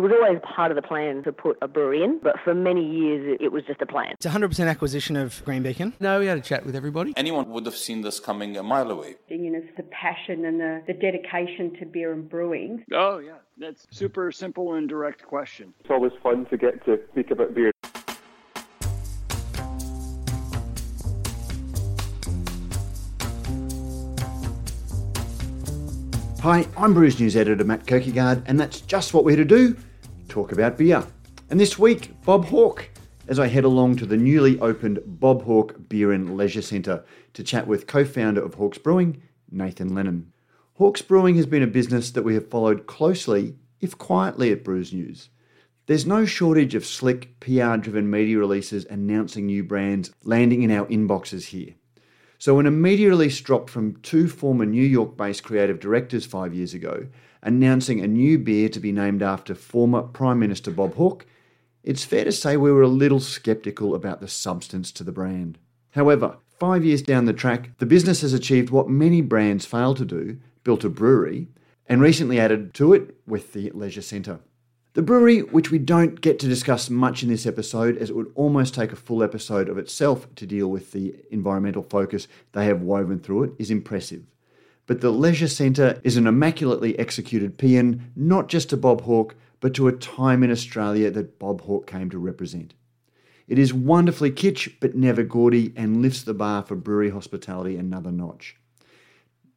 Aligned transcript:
It 0.00 0.04
was 0.04 0.12
always 0.12 0.40
part 0.42 0.72
of 0.72 0.76
the 0.76 0.82
plan 0.82 1.22
to 1.24 1.30
put 1.30 1.58
a 1.60 1.68
brewery 1.68 2.02
in, 2.02 2.20
but 2.22 2.36
for 2.42 2.54
many 2.54 2.82
years 2.82 3.36
it, 3.38 3.44
it 3.44 3.52
was 3.52 3.64
just 3.64 3.82
a 3.82 3.86
plan. 3.86 4.12
It's 4.12 4.24
100% 4.24 4.66
acquisition 4.66 5.14
of 5.14 5.44
Green 5.44 5.62
Beacon. 5.62 5.92
No, 6.00 6.20
we 6.20 6.24
had 6.24 6.38
a 6.38 6.40
chat 6.40 6.64
with 6.64 6.74
everybody. 6.74 7.12
Anyone 7.18 7.50
would 7.50 7.66
have 7.66 7.76
seen 7.76 8.00
this 8.00 8.18
coming 8.18 8.56
a 8.56 8.62
mile 8.62 8.90
away. 8.90 9.16
You 9.28 9.50
know, 9.50 9.62
the 9.76 9.82
passion 9.82 10.46
and 10.46 10.58
the, 10.58 10.82
the 10.86 10.94
dedication 10.94 11.76
to 11.78 11.84
beer 11.84 12.14
and 12.14 12.26
brewing. 12.26 12.82
Oh, 12.94 13.18
yeah. 13.18 13.34
That's 13.58 13.86
super 13.90 14.32
simple 14.32 14.72
and 14.72 14.88
direct 14.88 15.22
question. 15.22 15.74
It's 15.80 15.90
always 15.90 16.12
fun 16.22 16.46
to 16.46 16.56
get 16.56 16.82
to 16.86 16.98
speak 17.12 17.30
about 17.30 17.54
beer. 17.54 17.70
Hi, 26.40 26.66
I'm 26.78 26.94
Brews 26.94 27.20
News 27.20 27.36
editor 27.36 27.64
Matt 27.64 27.84
Kirkegaard, 27.84 28.44
and 28.46 28.58
that's 28.58 28.80
just 28.80 29.12
what 29.12 29.26
we're 29.26 29.36
here 29.36 29.44
to 29.44 29.74
do 29.74 29.76
talk 30.30 30.52
about 30.52 30.78
beer. 30.78 31.04
And 31.50 31.58
this 31.58 31.78
week, 31.78 32.14
Bob 32.24 32.46
Hawke, 32.46 32.88
as 33.28 33.38
I 33.38 33.48
head 33.48 33.64
along 33.64 33.96
to 33.96 34.06
the 34.06 34.16
newly 34.16 34.58
opened 34.60 35.00
Bob 35.04 35.42
Hawke 35.42 35.88
Beer 35.88 36.12
and 36.12 36.36
Leisure 36.36 36.62
Centre 36.62 37.04
to 37.34 37.42
chat 37.42 37.66
with 37.66 37.86
co 37.86 38.04
founder 38.04 38.42
of 38.42 38.54
Hawke's 38.54 38.78
Brewing, 38.78 39.20
Nathan 39.50 39.94
Lennon. 39.94 40.32
Hawke's 40.74 41.02
Brewing 41.02 41.34
has 41.34 41.46
been 41.46 41.62
a 41.62 41.66
business 41.66 42.10
that 42.12 42.22
we 42.22 42.34
have 42.34 42.48
followed 42.48 42.86
closely, 42.86 43.56
if 43.80 43.98
quietly, 43.98 44.52
at 44.52 44.64
Brews 44.64 44.92
News. 44.92 45.28
There's 45.86 46.06
no 46.06 46.24
shortage 46.24 46.76
of 46.76 46.86
slick, 46.86 47.38
PR 47.40 47.76
driven 47.76 48.08
media 48.08 48.38
releases 48.38 48.84
announcing 48.84 49.46
new 49.46 49.64
brands 49.64 50.12
landing 50.22 50.62
in 50.62 50.70
our 50.70 50.86
inboxes 50.86 51.46
here. 51.46 51.74
So, 52.38 52.54
when 52.54 52.66
a 52.66 52.70
media 52.70 53.08
release 53.08 53.40
dropped 53.40 53.68
from 53.68 53.96
two 53.96 54.28
former 54.28 54.64
New 54.64 54.84
York 54.84 55.16
based 55.16 55.42
creative 55.42 55.80
directors 55.80 56.24
five 56.24 56.54
years 56.54 56.72
ago, 56.72 57.08
announcing 57.42 58.00
a 58.00 58.06
new 58.06 58.38
beer 58.38 58.68
to 58.68 58.80
be 58.80 58.92
named 58.92 59.22
after 59.22 59.54
former 59.54 60.02
Prime 60.02 60.38
Minister 60.38 60.70
Bob 60.70 60.94
Hawke, 60.94 61.26
it's 61.82 62.04
fair 62.04 62.24
to 62.24 62.32
say 62.32 62.56
we 62.56 62.72
were 62.72 62.82
a 62.82 62.88
little 62.88 63.20
sceptical 63.20 63.94
about 63.94 64.20
the 64.20 64.28
substance 64.28 64.92
to 64.92 65.04
the 65.04 65.12
brand. 65.12 65.58
However, 65.92 66.36
five 66.58 66.84
years 66.84 67.02
down 67.02 67.24
the 67.24 67.32
track, 67.32 67.70
the 67.78 67.86
business 67.86 68.20
has 68.20 68.32
achieved 68.32 68.70
what 68.70 68.88
many 68.88 69.22
brands 69.22 69.64
fail 69.64 69.94
to 69.94 70.04
do 70.04 70.38
built 70.62 70.84
a 70.84 70.90
brewery, 70.90 71.48
and 71.86 72.00
recently 72.00 72.38
added 72.38 72.74
to 72.74 72.92
it 72.92 73.16
with 73.26 73.52
the 73.52 73.70
Leisure 73.70 74.02
Centre. 74.02 74.40
The 74.92 75.02
brewery, 75.02 75.40
which 75.40 75.70
we 75.70 75.78
don't 75.78 76.20
get 76.20 76.38
to 76.40 76.48
discuss 76.48 76.90
much 76.90 77.22
in 77.22 77.28
this 77.28 77.46
episode, 77.46 77.96
as 77.96 78.10
it 78.10 78.16
would 78.16 78.32
almost 78.34 78.74
take 78.74 78.92
a 78.92 78.96
full 78.96 79.22
episode 79.22 79.68
of 79.68 79.78
itself 79.78 80.32
to 80.34 80.46
deal 80.46 80.68
with 80.68 80.92
the 80.92 81.14
environmental 81.30 81.82
focus 81.82 82.28
they 82.52 82.66
have 82.66 82.82
woven 82.82 83.20
through 83.20 83.44
it, 83.44 83.52
is 83.58 83.70
impressive. 83.70 84.24
But 84.90 85.02
the 85.02 85.12
Leisure 85.12 85.46
Centre 85.46 86.00
is 86.02 86.16
an 86.16 86.26
immaculately 86.26 86.98
executed 86.98 87.56
paean, 87.56 88.10
not 88.16 88.48
just 88.48 88.70
to 88.70 88.76
Bob 88.76 89.02
Hawke, 89.02 89.36
but 89.60 89.72
to 89.74 89.86
a 89.86 89.92
time 89.92 90.42
in 90.42 90.50
Australia 90.50 91.12
that 91.12 91.38
Bob 91.38 91.60
Hawke 91.60 91.86
came 91.86 92.10
to 92.10 92.18
represent. 92.18 92.74
It 93.46 93.56
is 93.56 93.72
wonderfully 93.72 94.32
kitsch, 94.32 94.68
but 94.80 94.96
never 94.96 95.22
gaudy, 95.22 95.72
and 95.76 96.02
lifts 96.02 96.24
the 96.24 96.34
bar 96.34 96.64
for 96.64 96.74
brewery 96.74 97.10
hospitality 97.10 97.76
another 97.76 98.10
notch. 98.10 98.56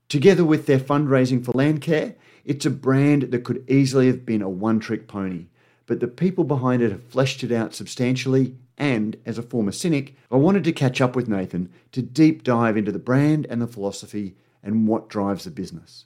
Together 0.08 0.45
with 0.45 0.67
their 0.67 0.78
fundraising 0.78 1.44
for 1.44 1.54
Landcare, 1.54 2.14
it's 2.45 2.67
a 2.67 2.70
brand 2.70 3.23
that 3.31 3.44
could 3.44 3.67
easily 3.67 4.06
have 4.06 4.28
been 4.28 4.44
a 4.44 4.50
one 4.50 4.80
trick 4.80 5.08
pony, 5.08 5.48
but 5.88 6.00
the 6.00 6.08
people 6.08 6.44
behind 6.44 6.84
it 6.84 6.92
have 6.92 7.06
fleshed 7.06 7.44
it 7.44 7.52
out 7.52 7.73
substantially. 7.73 8.56
And 8.78 9.17
as 9.26 9.39
a 9.39 9.42
former 9.42 9.72
cynic, 9.72 10.16
I 10.31 10.36
wanted 10.36 10.64
to 10.66 10.72
catch 10.72 11.02
up 11.02 11.16
with 11.16 11.28
Nathan 11.28 11.72
to 11.92 12.04
deep 12.04 12.44
dive 12.44 12.78
into 12.78 12.92
the 12.92 13.00
brand 13.00 13.48
and 13.50 13.59
the 13.59 13.67
philosophy 13.67 14.36
and 14.64 14.88
what 14.88 15.09
drives 15.09 15.45
a 15.45 15.52
business. 15.52 16.06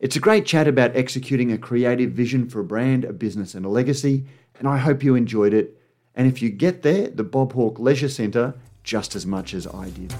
It's 0.00 0.16
a 0.16 0.20
great 0.20 0.46
chat 0.46 0.66
about 0.66 0.96
executing 0.96 1.52
a 1.52 1.58
creative 1.58 2.10
vision 2.12 2.48
for 2.48 2.60
a 2.60 2.64
brand, 2.64 3.04
a 3.04 3.12
business, 3.12 3.54
and 3.54 3.64
a 3.64 3.68
legacy, 3.68 4.24
and 4.58 4.66
I 4.66 4.78
hope 4.78 5.04
you 5.04 5.14
enjoyed 5.14 5.54
it. 5.54 5.78
And 6.14 6.26
if 6.26 6.42
you 6.42 6.50
get 6.50 6.82
there, 6.82 7.08
the 7.08 7.22
Bob 7.22 7.52
Hawke 7.52 7.78
Leisure 7.78 8.08
Centre 8.08 8.54
just 8.82 9.14
as 9.14 9.24
much 9.24 9.54
as 9.54 9.66
I 9.66 9.90
did. 9.90 10.12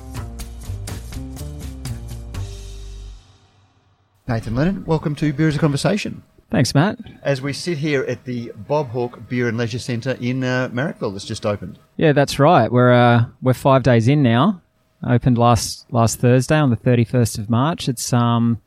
Nathan 4.28 4.54
Lennon, 4.54 4.84
welcome 4.84 5.14
to 5.16 5.32
Beer 5.32 5.48
as 5.48 5.56
a 5.56 5.58
Conversation. 5.58 6.22
Thanks, 6.48 6.74
Matt. 6.74 6.98
As 7.22 7.42
we 7.42 7.52
sit 7.52 7.78
here 7.78 8.04
at 8.04 8.24
the 8.24 8.52
Bob 8.54 8.90
Hawke 8.90 9.28
Beer 9.28 9.48
and 9.48 9.58
Leisure 9.58 9.78
Centre 9.78 10.16
in 10.20 10.44
uh, 10.44 10.68
Marrickville 10.72 11.12
that's 11.12 11.24
just 11.24 11.44
opened. 11.44 11.78
Yeah, 11.96 12.12
that's 12.12 12.38
right. 12.38 12.70
We're 12.70 12.92
uh, 12.92 13.24
we're 13.42 13.54
five 13.54 13.82
days 13.82 14.06
in 14.06 14.22
now. 14.22 14.61
Opened 15.04 15.36
last 15.36 15.86
last 15.92 16.20
Thursday 16.20 16.56
on 16.56 16.70
the 16.70 16.76
thirty 16.76 17.04
first 17.04 17.38
of 17.38 17.50
March. 17.50 17.88
It's 17.88 18.12
um 18.12 18.60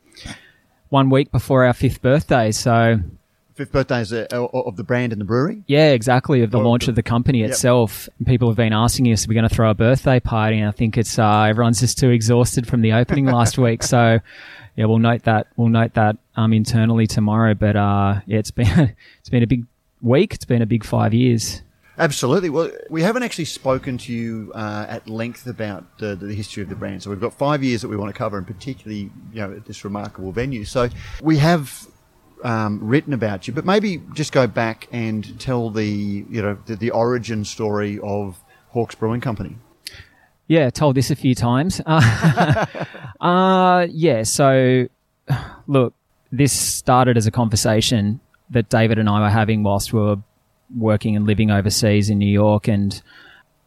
one 0.90 1.08
week 1.10 1.32
before 1.32 1.64
our 1.64 1.72
fifth 1.72 2.02
birthday, 2.02 2.52
so 2.52 2.98
Fifth 3.54 3.72
birthday 3.72 4.02
is 4.02 4.12
uh, 4.12 4.26
of 4.30 4.76
the 4.76 4.84
brand 4.84 5.12
and 5.12 5.20
the 5.20 5.24
brewery? 5.24 5.62
yeah, 5.66 5.92
exactly 5.92 6.42
of 6.42 6.50
the 6.50 6.58
Or 6.58 6.64
launch 6.64 6.84
the- 6.84 6.90
of 6.92 6.94
the 6.94 7.02
company 7.02 7.40
Yep. 7.40 7.50
itself. 7.50 8.06
People 8.26 8.48
have 8.48 8.56
been 8.58 8.74
asking 8.74 9.06
us, 9.06 9.24
"Are 9.24 9.28
we 9.30 9.34
going 9.34 9.48
to 9.48 9.54
throw 9.54 9.70
a 9.70 9.74
birthday 9.74 10.20
party?" 10.20 10.58
And 10.58 10.68
I 10.68 10.72
think 10.72 10.98
it's 10.98 11.18
uh, 11.18 11.44
everyone's 11.44 11.80
just 11.80 11.96
too 11.98 12.10
exhausted 12.10 12.66
from 12.66 12.82
the 12.82 12.92
opening 12.92 13.24
last 13.24 13.56
week. 13.66 13.82
So 13.82 14.18
yeah, 14.76 14.84
we'll 14.84 14.98
note 14.98 15.22
that 15.22 15.46
we'll 15.56 15.70
note 15.70 15.94
that 15.94 16.18
um 16.36 16.52
internally 16.52 17.06
tomorrow. 17.06 17.54
But 17.54 17.76
uh, 17.76 18.20
yeah, 18.26 18.38
it's 18.40 18.50
been 18.50 18.94
it's 19.20 19.30
been 19.30 19.42
a 19.42 19.46
big 19.46 19.64
week. 20.02 20.34
It's 20.34 20.44
been 20.44 20.60
a 20.60 20.66
big 20.66 20.84
five 20.84 21.14
years. 21.14 21.62
Absolutely. 21.98 22.50
Well, 22.50 22.70
we 22.90 23.02
haven't 23.02 23.22
actually 23.22 23.46
spoken 23.46 23.96
to 23.98 24.12
you 24.12 24.52
uh, 24.54 24.86
at 24.88 25.08
length 25.08 25.46
about 25.46 25.98
the, 25.98 26.14
the 26.14 26.34
history 26.34 26.62
of 26.62 26.68
the 26.68 26.74
brand. 26.74 27.02
So 27.02 27.10
we've 27.10 27.20
got 27.20 27.32
five 27.32 27.64
years 27.64 27.82
that 27.82 27.88
we 27.88 27.96
want 27.96 28.14
to 28.14 28.18
cover, 28.18 28.36
and 28.36 28.46
particularly, 28.46 29.10
you 29.32 29.40
know, 29.40 29.52
at 29.52 29.64
this 29.64 29.84
remarkable 29.84 30.30
venue. 30.30 30.64
So 30.64 30.88
we 31.22 31.38
have 31.38 31.86
um, 32.44 32.80
written 32.82 33.12
about 33.12 33.48
you, 33.48 33.54
but 33.54 33.64
maybe 33.64 34.02
just 34.12 34.32
go 34.32 34.46
back 34.46 34.88
and 34.92 35.38
tell 35.40 35.70
the, 35.70 35.86
you 35.86 36.42
know, 36.42 36.58
the, 36.66 36.76
the 36.76 36.90
origin 36.90 37.44
story 37.44 37.98
of 38.02 38.42
Hawke's 38.70 38.94
Brewing 38.94 39.22
Company. 39.22 39.56
Yeah, 40.48 40.70
told 40.70 40.96
this 40.96 41.10
a 41.10 41.16
few 41.16 41.34
times. 41.34 41.80
Uh, 41.84 42.66
uh, 43.20 43.86
yeah, 43.90 44.22
so 44.22 44.86
look, 45.66 45.94
this 46.30 46.52
started 46.52 47.16
as 47.16 47.26
a 47.26 47.30
conversation 47.30 48.20
that 48.50 48.68
David 48.68 48.98
and 48.98 49.08
I 49.08 49.20
were 49.20 49.30
having 49.30 49.62
whilst 49.62 49.92
we 49.92 50.00
were 50.00 50.18
working 50.74 51.16
and 51.16 51.26
living 51.26 51.50
overseas 51.50 52.10
in 52.10 52.18
New 52.18 52.30
York 52.30 52.68
and 52.68 53.02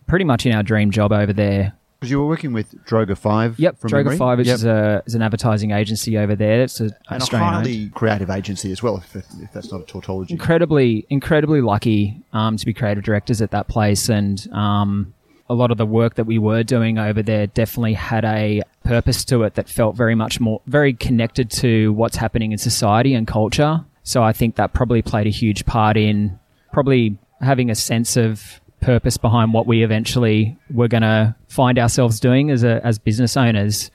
pretty 0.07 0.25
much 0.25 0.45
in 0.45 0.53
our 0.53 0.63
dream 0.63 0.91
job 0.91 1.11
over 1.11 1.31
there. 1.33 1.73
Because 1.99 2.11
you 2.11 2.19
were 2.19 2.27
working 2.27 2.53
with 2.53 2.73
Droga 2.85 3.17
Five. 3.17 3.59
Yep, 3.59 3.77
from 3.79 3.89
Droga 3.91 4.03
memory. 4.05 4.17
5, 4.17 4.37
which 4.37 4.47
Yep. 4.47 4.55
is, 4.55 4.63
a, 4.63 5.03
is 5.05 5.15
an 5.15 5.21
advertising 5.21 5.71
agency 5.71 6.17
over 6.17 6.33
there. 6.33 6.61
It's 6.61 6.79
a 6.79 6.85
and 6.85 6.93
a 7.09 7.15
Australian 7.15 7.55
owned. 7.83 7.93
creative 7.93 8.29
agency 8.29 8.71
as 8.71 8.81
well, 8.81 8.97
if, 8.97 9.15
if 9.17 9.51
that's 9.53 9.69
not 9.71 9.81
a 9.81 9.85
tautology. 9.85 10.33
incredibly 10.33 11.05
incredibly 11.09 11.59
lucky 11.59 12.21
um, 12.31 12.55
to 12.55 12.65
be 12.65 12.73
creative 12.73 13.03
directors 13.03 13.41
at 13.41 13.51
that 13.51 13.67
place 13.67 14.07
and 14.07 14.47
um, 14.53 15.13
a 15.49 15.53
lot 15.53 15.71
of 15.71 15.77
the 15.77 15.85
work 15.85 16.15
that 16.15 16.23
we 16.25 16.37
were 16.37 16.63
doing 16.63 16.97
over 16.97 17.21
there 17.21 17.47
definitely 17.47 17.95
had 17.95 18.23
a 18.23 18.61
purpose 18.85 19.25
to 19.25 19.43
it 19.43 19.55
that 19.55 19.67
felt 19.67 19.95
very 19.97 20.15
much 20.15 20.39
more 20.39 20.61
very 20.67 20.93
connected 20.93 21.51
to 21.51 21.91
what's 21.93 22.15
happening 22.15 22.51
in 22.53 22.57
society 22.57 23.13
and 23.13 23.27
culture 23.27 23.83
so 24.03 24.23
i 24.23 24.31
think 24.31 24.55
that 24.55 24.73
probably 24.73 25.01
played 25.01 25.27
a 25.27 25.31
huge 25.31 25.65
part 25.65 25.97
in 25.97 26.38
probably 26.71 27.17
having 27.41 27.69
a 27.69 27.75
sense 27.75 28.17
of 28.17 28.61
purpose 28.81 29.17
behind 29.17 29.53
what 29.53 29.67
we 29.67 29.83
eventually 29.83 30.57
were 30.71 30.87
going 30.87 31.01
to 31.03 31.35
find 31.47 31.77
ourselves 31.77 32.19
doing 32.19 32.49
as 32.49 32.63
a 32.63 32.85
as 32.85 32.97
business 32.97 33.35
owners. 33.35 33.91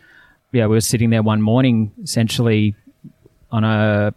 Yeah 0.53 0.67
we 0.67 0.75
were 0.75 0.81
sitting 0.81 1.11
there 1.11 1.23
one 1.23 1.43
morning 1.43 1.91
essentially 2.03 2.77
on 3.51 3.65
a 3.65 4.15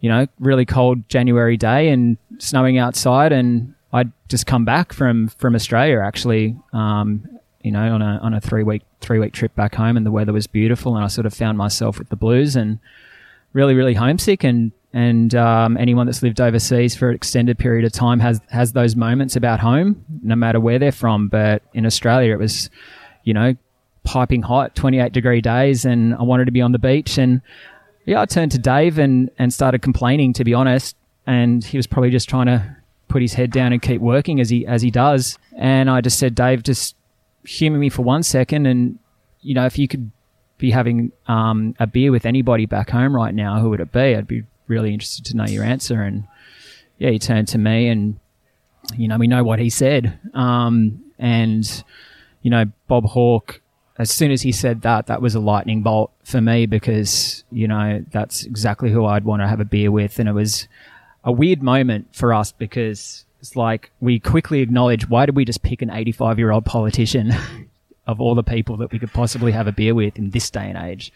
you 0.00 0.08
know, 0.08 0.26
really 0.38 0.64
cold 0.64 1.08
January 1.08 1.56
day 1.56 1.88
and 1.88 2.16
snowing 2.38 2.78
outside, 2.78 3.32
and 3.32 3.74
I'd 3.92 4.12
just 4.28 4.46
come 4.46 4.64
back 4.64 4.92
from 4.92 5.28
from 5.28 5.54
Australia 5.54 6.00
actually, 6.00 6.56
um, 6.72 7.28
you 7.62 7.72
know, 7.72 7.94
on 7.94 8.02
a 8.02 8.18
on 8.22 8.34
a 8.34 8.40
three 8.40 8.62
week 8.62 8.82
three 9.00 9.18
week 9.18 9.32
trip 9.32 9.54
back 9.54 9.74
home, 9.74 9.96
and 9.96 10.06
the 10.06 10.10
weather 10.10 10.32
was 10.32 10.46
beautiful, 10.46 10.94
and 10.94 11.04
I 11.04 11.08
sort 11.08 11.26
of 11.26 11.34
found 11.34 11.58
myself 11.58 11.98
with 11.98 12.10
the 12.10 12.16
blues 12.16 12.54
and 12.54 12.78
really 13.52 13.74
really 13.74 13.94
homesick, 13.94 14.44
and 14.44 14.72
and 14.92 15.34
um, 15.34 15.76
anyone 15.76 16.06
that's 16.06 16.22
lived 16.22 16.40
overseas 16.40 16.96
for 16.96 17.10
an 17.10 17.14
extended 17.14 17.58
period 17.58 17.84
of 17.84 17.92
time 17.92 18.20
has 18.20 18.40
has 18.50 18.72
those 18.72 18.96
moments 18.96 19.36
about 19.36 19.60
home, 19.60 20.04
no 20.22 20.36
matter 20.36 20.60
where 20.60 20.78
they're 20.78 20.92
from. 20.92 21.28
But 21.28 21.62
in 21.74 21.86
Australia, 21.86 22.32
it 22.32 22.38
was, 22.38 22.70
you 23.24 23.34
know, 23.34 23.54
piping 24.04 24.42
hot, 24.42 24.74
twenty 24.74 25.00
eight 25.00 25.12
degree 25.12 25.40
days, 25.40 25.84
and 25.84 26.14
I 26.14 26.22
wanted 26.22 26.46
to 26.46 26.52
be 26.52 26.60
on 26.60 26.72
the 26.72 26.78
beach 26.78 27.18
and 27.18 27.42
yeah, 28.08 28.22
I 28.22 28.24
turned 28.24 28.52
to 28.52 28.58
Dave 28.58 28.98
and, 28.98 29.30
and 29.38 29.52
started 29.52 29.82
complaining, 29.82 30.32
to 30.32 30.44
be 30.44 30.54
honest. 30.54 30.96
And 31.26 31.62
he 31.62 31.76
was 31.76 31.86
probably 31.86 32.08
just 32.08 32.26
trying 32.26 32.46
to 32.46 32.76
put 33.08 33.20
his 33.20 33.34
head 33.34 33.50
down 33.50 33.74
and 33.74 33.82
keep 33.82 34.00
working 34.00 34.40
as 34.40 34.48
he 34.48 34.66
as 34.66 34.80
he 34.80 34.90
does. 34.90 35.38
And 35.58 35.90
I 35.90 36.00
just 36.00 36.18
said, 36.18 36.34
Dave, 36.34 36.62
just 36.62 36.96
humor 37.44 37.76
me 37.76 37.90
for 37.90 38.00
one 38.00 38.22
second. 38.22 38.64
And 38.64 38.98
you 39.42 39.52
know, 39.52 39.66
if 39.66 39.78
you 39.78 39.86
could 39.88 40.10
be 40.58 40.70
having 40.70 41.12
um, 41.26 41.74
a 41.78 41.86
beer 41.86 42.12
with 42.12 42.26
anybody 42.26 42.66
back 42.66 42.90
home 42.90 43.14
right 43.14 43.34
now, 43.34 43.60
who 43.60 43.70
would 43.70 43.80
it 43.80 43.92
be? 43.92 44.16
I'd 44.16 44.26
be 44.26 44.44
really 44.66 44.92
interested 44.92 45.24
to 45.26 45.36
know 45.36 45.46
your 45.46 45.64
answer. 45.64 46.02
And 46.02 46.24
yeah, 46.98 47.10
he 47.10 47.18
turned 47.18 47.48
to 47.48 47.58
me, 47.58 47.88
and 47.88 48.18
you 48.96 49.08
know, 49.08 49.16
we 49.16 49.26
know 49.26 49.44
what 49.44 49.58
he 49.58 49.70
said. 49.70 50.18
Um, 50.34 51.04
and 51.18 51.84
you 52.42 52.50
know, 52.50 52.66
Bob 52.86 53.04
Hawke 53.04 53.60
as 53.98 54.12
soon 54.12 54.30
as 54.30 54.42
he 54.42 54.52
said 54.52 54.82
that, 54.82 55.08
that 55.08 55.20
was 55.20 55.34
a 55.34 55.40
lightning 55.40 55.82
bolt 55.82 56.12
for 56.22 56.40
me 56.40 56.66
because, 56.66 57.42
you 57.50 57.66
know, 57.66 58.04
that's 58.12 58.44
exactly 58.44 58.92
who 58.92 59.04
I'd 59.04 59.24
want 59.24 59.42
to 59.42 59.48
have 59.48 59.58
a 59.58 59.64
beer 59.64 59.90
with. 59.90 60.20
And 60.20 60.28
it 60.28 60.34
was, 60.34 60.68
a 61.24 61.32
weird 61.32 61.62
moment 61.62 62.08
for 62.12 62.32
us 62.32 62.52
because 62.52 63.24
it's 63.40 63.56
like 63.56 63.90
we 64.00 64.18
quickly 64.18 64.60
acknowledge 64.60 65.08
why 65.08 65.26
did 65.26 65.36
we 65.36 65.44
just 65.44 65.62
pick 65.62 65.82
an 65.82 65.90
85 65.90 66.38
year 66.38 66.50
old 66.50 66.64
politician 66.64 67.32
of 68.08 68.20
all 68.20 68.34
the 68.34 68.42
people 68.42 68.76
that 68.78 68.90
we 68.90 68.98
could 68.98 69.12
possibly 69.12 69.52
have 69.52 69.68
a 69.68 69.72
beer 69.72 69.94
with 69.94 70.18
in 70.18 70.30
this 70.30 70.50
day 70.50 70.68
and 70.68 70.76
age. 70.78 71.12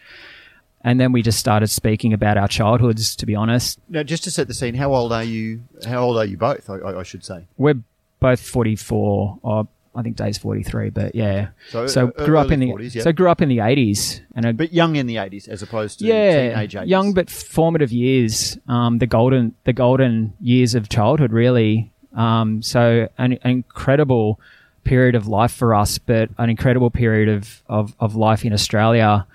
And 0.85 0.99
then 0.99 1.11
we 1.11 1.21
just 1.21 1.39
started 1.39 1.67
speaking 1.67 2.13
about 2.13 2.37
our 2.37 2.47
childhoods, 2.47 3.15
to 3.17 3.25
be 3.25 3.35
honest. 3.35 3.79
Now, 3.89 4.03
just 4.03 4.23
to 4.25 4.31
set 4.31 4.47
the 4.47 4.53
scene, 4.53 4.75
how 4.75 4.93
old 4.93 5.11
are 5.11 5.23
you? 5.23 5.63
How 5.85 6.03
old 6.03 6.17
are 6.17 6.25
you 6.25 6.37
both? 6.37 6.69
I, 6.69 6.75
I 6.75 6.99
I 6.99 7.03
should 7.03 7.23
say. 7.25 7.45
We're 7.57 7.79
both 8.19 8.41
44, 8.41 9.39
or 9.41 9.67
I 9.95 10.01
think 10.01 10.17
Dave's 10.17 10.37
43, 10.37 10.89
but 10.89 11.15
yeah. 11.15 11.49
So, 11.69 11.87
So, 11.87 12.07
uh, 12.17 12.25
grew 12.25 12.37
up 12.37 12.51
in 12.51 12.59
the 12.59 12.67
40s, 12.67 12.95
yeah. 12.95 13.03
so 13.03 13.11
grew 13.13 13.29
up 13.29 13.41
in 13.41 13.47
the 13.49 13.59
80s 13.59 14.21
and 14.35 14.45
a, 14.45 14.53
But 14.53 14.73
young 14.73 14.95
in 14.97 15.07
the 15.07 15.17
eighties, 15.17 15.47
as 15.47 15.61
opposed 15.61 15.99
to 15.99 16.05
yeah, 16.05 16.49
teenage 16.49 16.73
80s. 16.73 16.87
young 16.87 17.13
but 17.13 17.29
formative 17.29 17.91
years, 17.93 18.57
um, 18.67 18.97
the 18.99 19.07
golden 19.07 19.55
the 19.63 19.73
golden 19.73 20.33
years 20.41 20.75
of 20.75 20.89
childhood, 20.89 21.31
really. 21.31 21.91
Um, 22.13 22.61
so 22.61 23.07
an, 23.17 23.33
an 23.33 23.51
incredible 23.51 24.39
period 24.83 25.15
of 25.15 25.27
life 25.27 25.51
for 25.51 25.73
us, 25.73 25.97
but 25.97 26.29
an 26.37 26.49
incredible 26.49 26.89
period 26.89 27.29
of 27.29 27.63
of, 27.67 27.95
of 27.99 28.15
life 28.15 28.45
in 28.45 28.53
Australia 28.53 29.25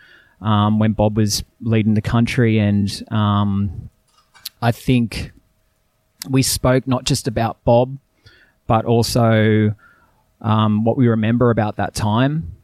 um, 0.41 0.79
when 0.79 0.93
Bob 0.93 1.17
was 1.17 1.45
leading 1.61 1.95
the 1.95 2.03
country, 2.03 2.59
and 2.59 3.03
um, 3.11 3.91
I 4.63 4.73
think 4.73 5.33
we 6.29 6.43
spoke 6.43 6.87
not 6.87 7.05
just 7.05 7.29
about 7.29 7.63
Bob, 7.65 7.99
but 8.67 8.85
also 8.85 9.75
um, 10.41 10.85
what 10.85 10.97
we 10.97 11.09
remember 11.09 11.51
about 11.51 11.77
that 11.77 11.95
time. 11.95 12.57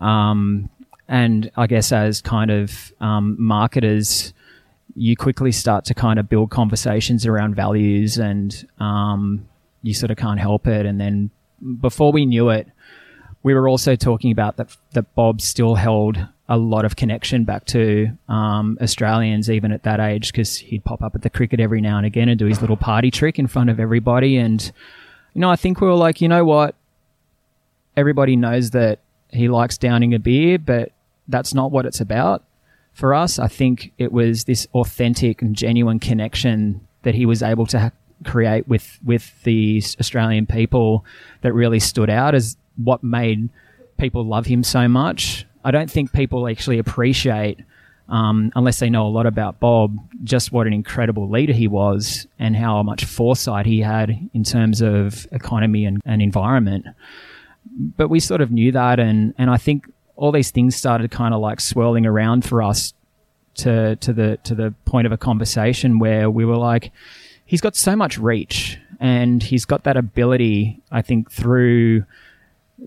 Um, 0.00 0.70
and 1.08 1.50
I 1.56 1.66
guess 1.66 1.92
as 1.92 2.20
kind 2.22 2.50
of 2.50 2.92
um, 3.00 3.36
marketers, 3.38 4.32
you 4.94 5.16
quickly 5.16 5.52
start 5.52 5.84
to 5.86 5.94
kind 5.94 6.18
of 6.18 6.28
build 6.28 6.50
conversations 6.50 7.26
around 7.26 7.54
values, 7.54 8.16
and 8.16 8.66
um, 8.78 9.46
you 9.82 9.92
sort 9.92 10.10
of 10.10 10.16
can't 10.16 10.40
help 10.40 10.66
it. 10.66 10.86
And 10.86 11.00
then 11.00 11.30
before 11.80 12.12
we 12.12 12.26
knew 12.26 12.48
it, 12.50 12.68
we 13.42 13.54
were 13.54 13.68
also 13.68 13.96
talking 13.96 14.32
about 14.32 14.56
that 14.56 14.76
that 14.92 15.14
Bob 15.14 15.40
still 15.40 15.74
held 15.74 16.18
a 16.48 16.56
lot 16.56 16.84
of 16.84 16.96
connection 16.96 17.44
back 17.44 17.64
to 17.64 18.08
um, 18.28 18.76
Australians, 18.82 19.48
even 19.48 19.70
at 19.70 19.84
that 19.84 20.00
age, 20.00 20.32
because 20.32 20.56
he'd 20.56 20.84
pop 20.84 21.00
up 21.02 21.14
at 21.14 21.22
the 21.22 21.30
cricket 21.30 21.60
every 21.60 21.80
now 21.80 21.96
and 21.96 22.04
again 22.04 22.28
and 22.28 22.38
do 22.38 22.46
his 22.46 22.60
little 22.60 22.76
party 22.76 23.10
trick 23.10 23.38
in 23.38 23.46
front 23.46 23.70
of 23.70 23.78
everybody. 23.78 24.36
And 24.36 24.60
you 25.34 25.40
know, 25.40 25.50
I 25.50 25.56
think 25.56 25.80
we 25.80 25.86
were 25.86 25.94
like, 25.94 26.20
you 26.20 26.28
know 26.28 26.44
what? 26.44 26.74
Everybody 27.96 28.36
knows 28.36 28.70
that 28.70 28.98
he 29.28 29.48
likes 29.48 29.78
downing 29.78 30.12
a 30.12 30.18
beer, 30.18 30.58
but 30.58 30.92
that's 31.28 31.54
not 31.54 31.70
what 31.70 31.86
it's 31.86 32.00
about 32.00 32.44
for 32.92 33.14
us. 33.14 33.38
I 33.38 33.46
think 33.46 33.92
it 33.96 34.12
was 34.12 34.44
this 34.44 34.66
authentic 34.74 35.42
and 35.42 35.54
genuine 35.54 36.00
connection 36.00 36.86
that 37.02 37.14
he 37.14 37.26
was 37.26 37.42
able 37.42 37.66
to 37.66 37.78
ha- 37.78 37.90
create 38.24 38.68
with 38.68 38.98
with 39.04 39.42
the 39.44 39.82
Australian 39.98 40.46
people 40.46 41.04
that 41.42 41.52
really 41.52 41.80
stood 41.80 42.10
out 42.10 42.34
as 42.34 42.56
what 42.76 43.02
made 43.02 43.48
people 43.98 44.24
love 44.24 44.46
him 44.46 44.62
so 44.62 44.88
much. 44.88 45.46
I 45.64 45.70
don't 45.70 45.90
think 45.90 46.12
people 46.12 46.48
actually 46.48 46.78
appreciate, 46.78 47.60
um, 48.08 48.50
unless 48.56 48.78
they 48.78 48.88
know 48.88 49.06
a 49.06 49.08
lot 49.08 49.26
about 49.26 49.60
Bob, 49.60 49.98
just 50.24 50.52
what 50.52 50.66
an 50.66 50.72
incredible 50.72 51.28
leader 51.28 51.52
he 51.52 51.68
was 51.68 52.26
and 52.38 52.56
how 52.56 52.82
much 52.82 53.04
foresight 53.04 53.66
he 53.66 53.80
had 53.80 54.30
in 54.32 54.42
terms 54.42 54.80
of 54.80 55.26
economy 55.32 55.84
and, 55.84 56.00
and 56.06 56.22
environment. 56.22 56.86
But 57.96 58.08
we 58.08 58.20
sort 58.20 58.40
of 58.40 58.50
knew 58.50 58.72
that, 58.72 58.98
and 58.98 59.34
and 59.38 59.50
I 59.50 59.58
think 59.58 59.86
all 60.16 60.32
these 60.32 60.50
things 60.50 60.76
started 60.76 61.10
kind 61.10 61.34
of 61.34 61.40
like 61.40 61.60
swirling 61.60 62.06
around 62.06 62.44
for 62.44 62.62
us 62.62 62.94
to 63.56 63.96
to 63.96 64.12
the 64.12 64.38
to 64.44 64.54
the 64.54 64.74
point 64.84 65.06
of 65.06 65.12
a 65.12 65.18
conversation 65.18 65.98
where 65.98 66.30
we 66.30 66.44
were 66.44 66.56
like, 66.56 66.92
he's 67.50 67.60
got 67.60 67.74
so 67.74 67.96
much 67.96 68.16
reach, 68.16 68.78
and 69.00 69.42
he's 69.42 69.64
got 69.64 69.82
that 69.82 69.96
ability. 69.96 70.80
I 70.92 71.02
think 71.02 71.32
through 71.32 72.04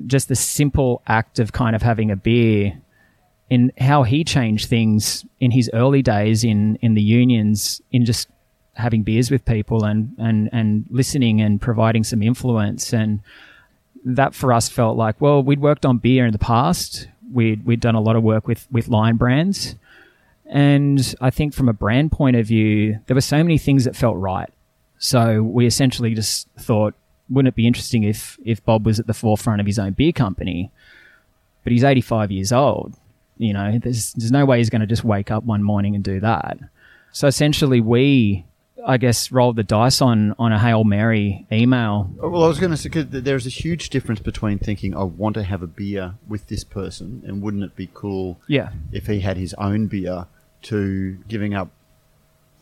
just 0.08 0.30
the 0.30 0.38
simple 0.38 1.02
act 1.06 1.38
of 1.38 1.52
kind 1.52 1.76
of 1.76 1.82
having 1.82 2.10
a 2.10 2.16
beer 2.16 2.82
in 3.50 3.74
how 3.78 4.04
he 4.04 4.24
changed 4.24 4.70
things 4.70 5.26
in 5.42 5.52
his 5.52 5.70
early 5.74 6.02
days 6.02 6.46
in 6.46 6.78
in 6.78 6.94
the 6.94 7.02
unions 7.02 7.82
in 7.92 8.06
just 8.06 8.30
having 8.76 9.04
beers 9.04 9.30
with 9.30 9.44
people 9.44 9.84
and 9.84 10.16
and 10.18 10.50
and 10.54 10.86
listening 10.90 11.42
and 11.42 11.60
providing 11.60 12.06
some 12.06 12.24
influence. 12.24 12.94
And 12.94 13.20
that 14.06 14.34
for 14.34 14.54
us 14.54 14.70
felt 14.70 14.96
like 14.96 15.20
well 15.20 15.44
we'd 15.44 15.60
worked 15.60 15.86
on 15.86 15.98
beer 15.98 16.26
in 16.26 16.32
the 16.32 16.40
past. 16.40 17.10
We'd 17.34 17.66
we'd 17.66 17.82
done 17.82 17.96
a 17.96 18.02
lot 18.02 18.16
of 18.16 18.24
work 18.24 18.48
with 18.48 18.66
with 18.72 18.88
Lion 18.88 19.18
brands. 19.18 19.76
And 20.46 21.16
I 21.20 21.32
think 21.32 21.54
from 21.54 21.68
a 21.68 21.74
brand 21.74 22.14
point 22.14 22.38
of 22.38 22.48
view 22.48 23.00
there 23.08 23.16
were 23.16 23.22
so 23.22 23.44
many 23.44 23.58
things 23.58 23.84
that 23.84 23.96
felt 23.98 24.16
right 24.16 24.53
so 25.04 25.44
we 25.44 25.66
essentially 25.66 26.14
just 26.16 26.48
thought 26.58 26.94
wouldn't 27.30 27.50
it 27.50 27.56
be 27.56 27.68
interesting 27.68 28.04
if 28.04 28.38
if 28.46 28.64
Bob 28.64 28.86
was 28.86 29.02
at 29.02 29.08
the 29.08 29.14
forefront 29.14 29.60
of 29.60 29.68
his 29.68 29.78
own 29.78 29.92
beer 29.92 30.14
company? 30.14 30.72
But 31.66 31.74
he's 31.74 31.84
85 31.84 32.32
years 32.32 32.54
old. 32.54 32.96
You 33.38 33.52
know, 33.52 33.78
there's 33.80 34.14
there's 34.14 34.32
no 34.32 34.46
way 34.46 34.60
he's 34.60 34.70
going 34.70 34.80
to 34.80 34.88
just 34.88 35.04
wake 35.04 35.30
up 35.30 35.44
one 35.44 35.62
morning 35.62 35.94
and 35.96 36.04
do 36.06 36.22
that. 36.22 36.58
So 37.12 37.28
essentially, 37.28 37.82
we, 37.82 38.46
I 38.86 38.96
guess, 38.96 39.30
rolled 39.30 39.58
the 39.58 39.64
dice 39.64 40.02
on 40.02 40.36
on 40.40 40.54
a 40.54 40.60
hail 40.60 40.86
mary 40.86 41.46
email. 41.52 42.10
Oh, 42.22 42.30
well, 42.30 42.44
I 42.46 42.48
was 42.48 42.60
going 42.60 42.72
to 42.72 42.78
say 42.78 42.90
'cause 42.90 43.08
there's 43.10 43.46
a 43.46 43.50
huge 43.50 43.90
difference 43.90 44.22
between 44.22 44.58
thinking 44.58 44.96
I 44.96 45.04
want 45.04 45.34
to 45.36 45.44
have 45.44 45.62
a 45.62 45.68
beer 45.68 46.14
with 46.30 46.48
this 46.48 46.64
person, 46.64 47.24
and 47.26 47.42
wouldn't 47.42 47.64
it 47.64 47.76
be 47.76 47.90
cool 47.94 48.40
Yeah, 48.48 48.70
if 48.94 49.08
he 49.08 49.20
had 49.20 49.36
his 49.36 49.54
own 49.56 49.88
beer, 49.88 50.28
to 50.64 51.18
giving 51.28 51.54
up 51.54 51.70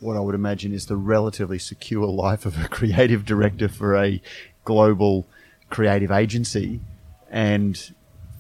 what 0.02 0.18
I 0.18 0.20
would 0.20 0.36
imagine 0.36 0.74
is 0.74 0.88
the 0.88 0.98
relatively 0.98 1.58
secure 1.60 2.06
life 2.06 2.46
of 2.46 2.62
a 2.64 2.68
creative 2.78 3.24
director 3.26 3.70
for 3.70 3.96
a 3.96 4.22
global 4.66 5.26
creative 5.70 6.12
agency, 6.12 6.82
and 7.30 7.92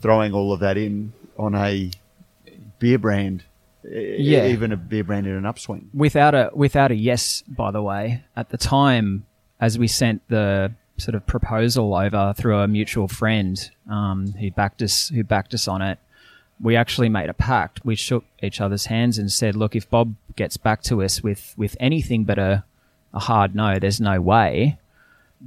throwing 0.01 0.33
all 0.33 0.51
of 0.51 0.59
that 0.59 0.75
in 0.77 1.13
on 1.37 1.55
a 1.55 1.91
beer 2.79 2.97
brand, 2.97 3.43
Yeah. 3.83 4.47
even 4.47 4.71
a 4.71 4.77
beer 4.77 5.03
brand 5.03 5.25
in 5.27 5.33
an 5.33 5.45
upswing. 5.45 5.89
without 5.93 6.35
a 6.35 6.49
without 6.53 6.91
a 6.91 6.95
yes. 6.95 7.41
By 7.47 7.71
the 7.71 7.81
way, 7.81 8.23
at 8.35 8.49
the 8.49 8.57
time, 8.57 9.25
as 9.59 9.77
we 9.79 9.87
sent 9.87 10.27
the 10.27 10.73
sort 10.97 11.15
of 11.15 11.25
proposal 11.25 11.95
over 11.95 12.33
through 12.37 12.57
a 12.59 12.67
mutual 12.67 13.07
friend 13.07 13.71
um, 13.89 14.33
who 14.33 14.51
backed 14.51 14.81
us 14.81 15.07
who 15.09 15.23
backed 15.23 15.53
us 15.53 15.67
on 15.67 15.81
it, 15.81 15.97
we 16.61 16.75
actually 16.75 17.09
made 17.09 17.29
a 17.29 17.33
pact. 17.33 17.83
We 17.83 17.95
shook 17.95 18.25
each 18.41 18.61
other's 18.61 18.85
hands 18.85 19.17
and 19.17 19.31
said, 19.31 19.55
"Look, 19.55 19.75
if 19.75 19.89
Bob 19.89 20.15
gets 20.35 20.57
back 20.57 20.81
to 20.83 21.01
us 21.01 21.21
with 21.23 21.53
with 21.57 21.75
anything 21.79 22.23
but 22.23 22.37
a 22.37 22.63
a 23.13 23.19
hard 23.19 23.55
no, 23.55 23.79
there's 23.79 23.99
no 23.99 24.21
way. 24.21 24.77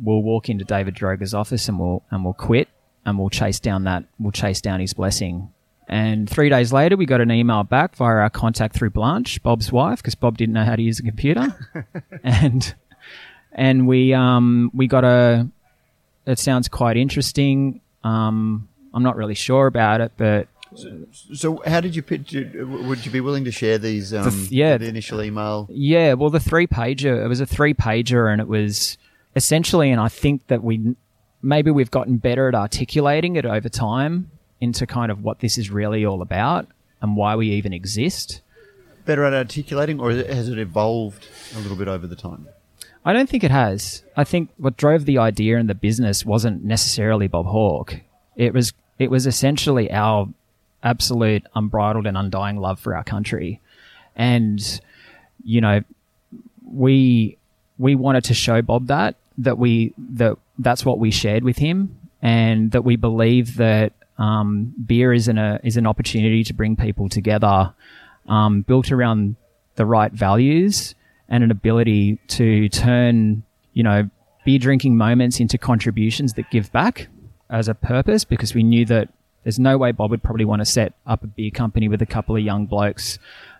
We'll 0.03 0.23
walk 0.23 0.49
into 0.49 0.65
David 0.65 0.95
Droga's 0.95 1.35
office 1.35 1.69
and 1.69 1.79
we'll 1.79 2.03
and 2.11 2.25
we'll 2.25 2.35
quit 2.35 2.69
and 3.07 3.19
we'll 3.19 3.31
chase 3.31 3.61
down 3.61 3.85
that 3.85 4.05
we'll 4.19 4.33
chase 4.33 4.61
down 4.61 4.81
his 4.81 4.93
blessing." 4.93 5.51
And 5.87 6.29
three 6.29 6.49
days 6.49 6.73
later, 6.73 6.97
we 6.97 7.05
got 7.05 7.21
an 7.21 7.31
email 7.31 7.63
back 7.63 7.95
via 7.97 8.17
our 8.17 8.31
contact 8.31 8.75
through 8.75 8.91
Blanche, 8.91 9.43
Bob's 9.43 9.71
wife, 9.71 9.99
because 9.99 10.15
Bob 10.15 10.39
didn't 10.39 10.55
know 10.55 10.65
how 10.65 10.77
to 10.77 10.83
use 10.83 10.99
a 10.99 11.03
computer, 11.03 11.55
and 12.25 12.75
and 13.53 13.87
we 13.87 14.15
um 14.15 14.71
we 14.75 14.87
got 14.87 15.05
a. 15.05 15.49
It 16.27 16.39
sounds 16.39 16.69
quite 16.69 16.97
interesting. 16.97 17.83
Um, 18.03 18.67
I'm 18.95 19.03
not 19.03 19.17
really 19.17 19.35
sure 19.35 19.67
about 19.67 20.01
it, 20.01 20.13
but 20.17 20.49
So, 21.33 21.63
how 21.67 21.81
did 21.81 21.95
you 21.95 22.03
pitch? 22.03 22.35
it? 22.35 22.65
Would 22.65 23.05
you 23.05 23.13
be 23.13 23.21
willing 23.21 23.45
to 23.45 23.53
share 23.53 23.79
these? 23.79 24.13
Um, 24.13 24.31
th- 24.31 24.51
yeah. 24.51 24.77
the 24.77 24.89
initial 24.89 25.23
email. 25.23 25.69
Yeah, 25.71 26.15
well, 26.15 26.31
the 26.31 26.41
three 26.41 26.67
pager, 26.67 27.25
it 27.25 27.29
was 27.29 27.41
a 27.41 27.47
three 27.47 27.75
pager, 27.75 28.31
and 28.33 28.41
it 28.41 28.49
was 28.49 28.99
essentially, 29.37 29.91
and 29.91 30.01
I 30.01 30.09
think 30.09 30.47
that 30.49 30.63
we 30.63 30.97
maybe 31.43 31.71
we've 31.71 31.91
gotten 31.91 32.17
better 32.17 32.49
at 32.49 32.55
articulating 32.55 33.37
it 33.37 33.45
over 33.45 33.69
time 33.69 34.31
into 34.61 34.87
kind 34.87 35.13
of 35.13 35.23
what 35.23 35.41
this 35.41 35.59
is 35.59 35.71
really 35.71 36.05
all 36.05 36.23
about 36.23 36.67
and 37.03 37.17
why 37.17 37.37
we 37.37 37.51
even 37.51 37.73
exist. 37.73 38.41
Better 39.05 39.25
at 39.25 39.35
articulating, 39.35 40.01
or 40.01 40.11
has 40.11 40.49
it 40.49 40.59
evolved 40.59 41.29
a 41.55 41.61
little 41.61 41.77
bit 41.77 41.89
over 41.89 42.07
the 42.07 42.17
time? 42.17 42.49
I 43.05 43.13
don't 43.13 43.29
think 43.29 43.45
it 43.45 43.51
has. 43.51 44.03
I 44.17 44.25
think 44.25 44.49
what 44.57 44.79
drove 44.79 45.05
the 45.05 45.19
idea 45.19 45.59
and 45.59 45.69
the 45.69 45.75
business 45.75 46.25
wasn't 46.25 46.65
necessarily 46.65 47.29
Bob 47.29 47.45
Hawke. 47.47 48.01
It 48.37 48.55
was 48.55 48.73
it 48.99 49.11
was 49.11 49.27
essentially 49.27 49.91
our 49.91 50.29
absolute 50.85 51.45
unbridled 51.55 52.07
and 52.07 52.17
undying 52.17 52.59
love 52.59 52.79
for 52.79 52.95
our 52.95 53.05
country. 53.05 53.61
And 54.15 54.61
you 55.43 55.61
know, 55.61 55.81
we 56.65 57.37
we 57.79 57.95
wanted 57.95 58.25
to 58.25 58.35
show 58.35 58.63
Bob 58.63 58.87
that 58.87 59.17
that 59.39 59.59
we 59.59 59.93
that 59.99 60.37
that's 60.59 60.85
what 60.85 60.99
we 60.99 61.11
shared 61.11 61.43
with 61.43 61.59
him 61.59 61.99
and 62.23 62.71
that 62.71 62.83
we 62.83 62.97
believe 62.97 63.57
that 63.57 63.93
um, 64.19 64.73
beer 64.87 65.13
is 65.13 65.27
an 65.27 65.39
a, 65.39 65.59
is 65.65 65.77
an 65.77 65.87
opportunity 65.87 66.45
to 66.45 66.55
bring 66.55 66.77
people 66.77 67.09
together 67.09 67.75
um, 68.29 68.63
built 68.63 68.93
around 68.93 69.37
the 69.75 69.85
right 69.85 70.13
values 70.13 70.95
and 71.29 71.43
an 71.43 71.51
ability 71.51 72.19
to 72.29 72.69
turn, 72.69 73.43
you 73.73 73.83
know, 73.83 74.09
beer 74.45 74.59
drinking 74.59 74.97
moments 74.97 75.41
into 75.41 75.59
contributions 75.59 76.35
that 76.35 76.49
give 76.51 76.71
back 76.71 77.09
as 77.51 77.67
a 77.69 77.75
purpose 77.75 78.25
because 78.25 78.55
we 78.55 78.63
knew 78.63 78.85
that 78.85 79.09
there's 79.45 79.59
no 79.59 79.79
way 79.79 79.93
Bob 79.93 80.11
would 80.11 80.23
probably 80.23 80.45
want 80.45 80.61
to 80.61 80.67
set 80.67 80.95
up 81.07 81.23
a 81.23 81.27
beer 81.27 81.51
company 81.51 81.89
with 81.89 82.03
a 82.03 82.07
couple 82.07 82.35
of 82.37 82.43
young 82.43 82.67
blokes, 82.67 83.19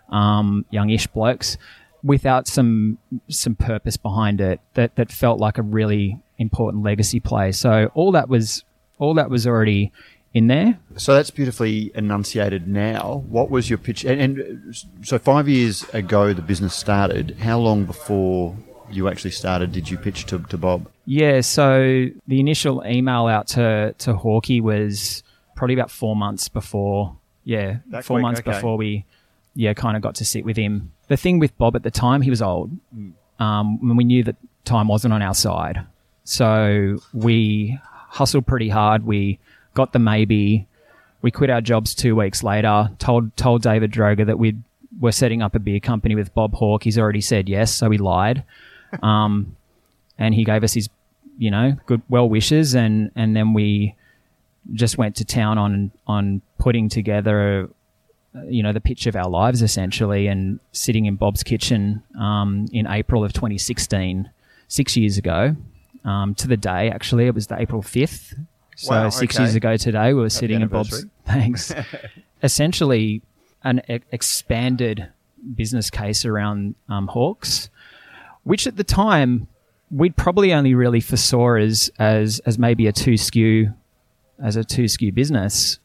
um, 0.09 0.65
youngish 0.71 1.07
blokes 1.07 1.57
without 2.03 2.47
some 2.47 2.97
some 3.29 3.55
purpose 3.55 3.97
behind 3.97 4.39
it 4.39 4.59
that 4.75 4.95
that 4.95 5.11
felt 5.11 5.39
like 5.39 5.57
a 5.57 5.61
really 5.61 6.19
important 6.37 6.83
legacy 6.83 7.19
play. 7.19 7.51
So 7.51 7.91
all 7.93 8.11
that 8.11 8.29
was 8.29 8.63
all 8.99 9.15
that 9.15 9.29
was 9.29 9.47
already 9.47 9.91
in 10.33 10.47
there. 10.47 10.77
So 10.97 11.15
that's 11.15 11.31
beautifully 11.31 11.91
enunciated 11.95 12.67
now. 12.67 13.23
What 13.27 13.49
was 13.49 13.69
your 13.69 13.77
pitch? 13.77 14.03
And, 14.03 14.19
and 14.39 14.75
so 15.01 15.17
five 15.17 15.47
years 15.47 15.83
ago, 15.93 16.33
the 16.33 16.41
business 16.41 16.75
started. 16.75 17.37
How 17.39 17.57
long 17.57 17.85
before 17.85 18.55
you 18.91 19.07
actually 19.07 19.31
started 19.31 19.71
did 19.71 19.89
you 19.89 19.97
pitch 19.97 20.25
to, 20.27 20.39
to 20.39 20.57
Bob? 20.57 20.87
Yeah, 21.05 21.41
so 21.41 22.07
the 22.27 22.39
initial 22.39 22.85
email 22.85 23.27
out 23.27 23.47
to 23.49 23.95
to 23.97 24.13
Hawkey 24.13 24.61
was 24.61 25.23
probably 25.55 25.73
about 25.73 25.91
four 25.91 26.15
months 26.15 26.47
before. 26.49 27.15
Yeah, 27.43 27.77
That 27.87 28.03
four 28.05 28.15
quick, 28.17 28.21
months 28.23 28.39
okay. 28.41 28.51
before 28.51 28.77
we, 28.77 29.05
yeah, 29.55 29.73
kind 29.73 29.95
of 29.95 30.03
got 30.03 30.15
to 30.15 30.25
sit 30.25 30.45
with 30.45 30.57
him. 30.57 30.91
The 31.07 31.17
thing 31.17 31.39
with 31.39 31.57
Bob 31.57 31.75
at 31.75 31.83
the 31.83 31.91
time, 31.91 32.21
he 32.21 32.29
was 32.29 32.41
old. 32.41 32.71
Um, 33.39 33.95
we 33.97 34.03
knew 34.03 34.23
that 34.23 34.35
time 34.63 34.87
wasn't 34.87 35.13
on 35.13 35.21
our 35.21 35.33
side, 35.35 35.85
so 36.23 36.97
we 37.13 37.79
hustled 38.09 38.47
pretty 38.47 38.69
hard. 38.69 39.05
We 39.05 39.39
got 39.73 39.93
the 39.93 39.99
maybe. 39.99 40.67
We 41.21 41.31
quit 41.31 41.49
our 41.49 41.61
jobs 41.61 41.93
two 41.93 42.15
weeks 42.15 42.43
later. 42.43 42.89
Told 42.97 43.35
told 43.37 43.61
David 43.61 43.91
Droga 43.91 44.25
that 44.25 44.39
we 44.39 44.55
were 44.99 45.11
setting 45.11 45.41
up 45.41 45.53
a 45.55 45.59
beer 45.59 45.79
company 45.79 46.15
with 46.15 46.33
Bob 46.33 46.53
Hawke. 46.55 46.83
He's 46.83 46.97
already 46.97 47.21
said 47.21 47.49
yes, 47.49 47.73
so 47.73 47.89
we 47.89 47.97
lied. 47.97 48.43
Um, 49.03 49.57
and 50.17 50.33
he 50.33 50.45
gave 50.45 50.63
us 50.63 50.73
his, 50.73 50.87
you 51.37 51.51
know, 51.51 51.75
good 51.85 52.01
well 52.07 52.29
wishes, 52.29 52.73
and 52.75 53.11
and 53.15 53.35
then 53.35 53.53
we 53.53 53.93
just 54.73 54.97
went 54.97 55.15
to 55.17 55.25
town 55.25 55.57
on 55.57 55.91
on 56.07 56.41
putting 56.57 56.89
together, 56.89 57.69
uh, 58.35 58.43
you 58.43 58.63
know, 58.63 58.73
the 58.73 58.81
pitch 58.81 59.05
of 59.07 59.15
our 59.15 59.29
lives 59.29 59.61
essentially, 59.61 60.27
and 60.27 60.59
sitting 60.71 61.05
in 61.05 61.15
Bob's 61.15 61.43
kitchen 61.43 62.03
um, 62.19 62.67
in 62.71 62.87
April 62.87 63.23
of 63.23 63.33
2016, 63.33 64.29
six 64.67 64.97
years 64.97 65.17
ago, 65.17 65.55
um, 66.03 66.35
to 66.35 66.47
the 66.47 66.57
day 66.57 66.89
actually, 66.89 67.27
it 67.27 67.35
was 67.35 67.47
the 67.47 67.59
April 67.59 67.81
5th. 67.81 68.37
So 68.77 68.91
Wow, 68.91 69.09
six 69.09 69.35
okay. 69.35 69.43
years 69.43 69.55
ago 69.55 69.77
today, 69.77 70.13
we 70.13 70.19
were 70.19 70.29
sitting 70.29 70.61
in 70.61 70.67
Bob's. 70.67 71.05
Thanks. 71.25 71.73
essentially, 72.43 73.21
an 73.63 73.81
e- 73.89 73.99
expanded 74.11 75.07
business 75.55 75.89
case 75.89 76.25
around 76.25 76.75
um, 76.89 77.07
Hawke's, 77.07 77.69
which 78.43 78.67
at 78.67 78.77
the 78.77 78.83
time 78.83 79.47
we'd 79.91 80.15
probably 80.15 80.53
only 80.53 80.73
really 80.73 80.99
foresaw 80.99 81.55
as 81.55 81.91
as 81.99 82.39
as 82.45 82.57
maybe 82.57 82.87
a 82.87 82.91
two 82.91 83.13
SKU 83.13 83.73
as 84.41 84.55
a 84.55 84.63
two 84.63 84.85
SKU 84.85 85.13
business. 85.13 85.79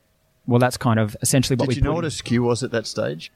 Well, 0.47 0.59
that's 0.59 0.77
kind 0.77 0.99
of 0.99 1.17
essentially 1.23 1.57
what 1.57 1.65
Did 1.65 1.69
we 1.69 1.75
Did 1.77 1.85
you 1.85 1.91
know 1.91 1.95
what 1.95 2.05
a 2.05 2.09
SKU 2.09 2.41
was 2.41 2.63
at 2.63 2.71
that 2.73 2.87
stage? 2.87 3.31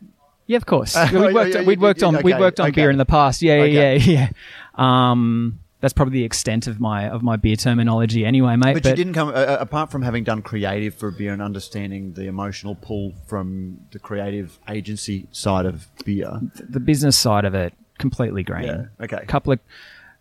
yeah, 0.47 0.57
of 0.57 0.67
course. 0.67 0.97
Oh, 0.99 1.05
we'd 1.05 1.13
yeah, 1.13 1.33
worked, 1.33 1.55
yeah, 1.55 1.63
we'd 1.63 1.79
yeah, 1.79 1.83
worked 1.83 2.03
on 2.03 2.23
we'd 2.23 2.39
worked 2.39 2.61
on 2.61 2.67
okay. 2.69 2.75
beer 2.83 2.91
in 2.91 2.99
the 2.99 3.05
past. 3.07 3.43
Yeah, 3.43 3.55
Okay. 3.55 3.99
yeah, 3.99 4.29
yeah. 4.77 5.11
Um, 5.11 5.61
that's 5.81 5.93
probably 5.93 6.21
the 6.21 6.25
extent 6.25 6.67
of 6.67 6.81
my 6.81 7.09
of 7.11 7.23
my 7.23 7.37
beer 7.37 7.57
terminology, 7.57 8.25
anyway, 8.25 8.57
mate. 8.57 8.73
But, 8.73 8.87
you 8.87 8.95
didn't 8.97 9.13
come, 9.13 9.29
uh, 9.29 9.33
uh, 9.33 9.59
apart 9.61 9.91
from 9.91 10.01
having 10.01 10.25
done 10.25 10.41
creative 10.41 10.95
for 10.95 11.11
beer 11.11 11.33
and 11.35 11.43
understanding 11.43 12.15
the 12.15 12.27
emotional 12.27 12.75
pull 12.75 13.13
from 13.27 13.81
the 13.93 13.99
creative 13.99 14.59
agency 14.69 15.27
side 15.31 15.67
of 15.67 15.87
beer. 16.05 16.41
the 16.55 16.81
business 16.81 17.19
side 17.19 17.45
of 17.45 17.55
it 17.55 17.75
completely 17.99 18.43
green. 18.43 18.65
Yeah, 18.65 18.85
okay. 18.99 19.19
A 19.19 19.27
couple 19.27 19.53
of 19.53 19.61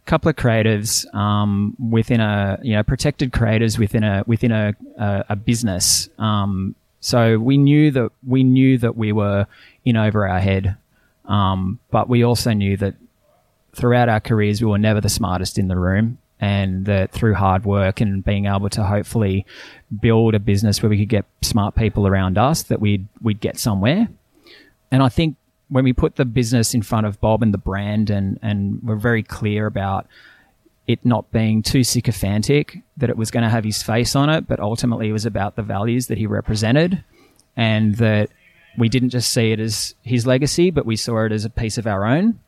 couple 0.05 0.29
of 0.29 0.35
creatives 0.35 1.11
um, 1.15 1.75
within 1.79 2.19
a 2.19 2.59
you 2.61 2.73
know 2.75 2.83
protected 2.83 3.31
creators 3.31 3.77
within 3.77 4.03
a 4.03 4.23
within 4.27 4.51
a 4.51 4.73
a, 4.97 5.25
a 5.29 5.35
business. 5.35 6.09
Um, 6.19 6.75
so 6.99 7.37
we 7.37 7.57
knew 7.57 7.91
that 7.91 8.11
we 8.25 8.43
knew 8.43 8.77
that 8.79 8.95
we 8.95 9.11
were 9.11 9.47
in 9.85 9.97
over 9.97 10.27
our 10.27 10.39
head, 10.39 10.77
um, 11.25 11.79
but 11.91 12.09
we 12.09 12.23
also 12.23 12.53
knew 12.53 12.77
that 12.77 12.95
throughout 13.73 14.09
our 14.09 14.19
careers 14.19 14.61
we 14.61 14.69
were 14.69 14.77
never 14.77 15.01
the 15.01 15.09
smartest 15.09 15.57
in 15.57 15.67
the 15.67 15.77
room. 15.77 16.17
And 16.39 16.85
that 16.87 17.11
through 17.13 17.35
hard 17.35 17.63
work 17.63 18.01
and 18.01 18.21
being 18.21 18.47
able 18.47 18.69
to 18.71 18.83
hopefully 18.83 19.45
build 20.01 20.35
a 20.35 20.39
business 20.39 20.83
where 20.83 20.89
we 20.89 20.97
could 20.97 21.07
get 21.07 21.23
smart 21.41 21.73
people 21.73 22.05
around 22.05 22.37
us, 22.37 22.63
that 22.63 22.81
we'd 22.81 23.07
we'd 23.21 23.39
get 23.39 23.57
somewhere. 23.57 24.09
And 24.91 25.01
I 25.01 25.07
think 25.07 25.37
when 25.73 25.83
we 25.83 25.91
put 25.91 26.17
the 26.17 26.25
business 26.25 26.75
in 26.75 26.83
front 26.83 27.07
of 27.07 27.19
Bob 27.19 27.41
and 27.41 27.51
the 27.51 27.57
brand, 27.57 28.11
and 28.11 28.39
and 28.43 28.81
we're 28.83 28.95
very 28.95 29.23
clear 29.23 29.65
about 29.65 30.05
it 30.85 31.03
not 31.03 31.31
being 31.31 31.63
too 31.63 31.83
sycophantic, 31.83 32.83
that 32.97 33.09
it 33.09 33.17
was 33.17 33.31
going 33.31 33.43
to 33.43 33.49
have 33.49 33.63
his 33.63 33.81
face 33.81 34.15
on 34.15 34.29
it, 34.29 34.47
but 34.47 34.59
ultimately 34.59 35.09
it 35.09 35.13
was 35.13 35.25
about 35.25 35.55
the 35.55 35.63
values 35.63 36.07
that 36.07 36.19
he 36.19 36.27
represented, 36.27 37.03
and 37.57 37.95
that 37.95 38.29
we 38.77 38.87
didn't 38.87 39.09
just 39.09 39.31
see 39.31 39.51
it 39.51 39.59
as 39.59 39.95
his 40.03 40.27
legacy, 40.27 40.69
but 40.69 40.85
we 40.85 40.95
saw 40.95 41.25
it 41.25 41.31
as 41.31 41.43
a 41.43 41.49
piece 41.49 41.79
of 41.79 41.87
our 41.87 42.05
own. 42.05 42.39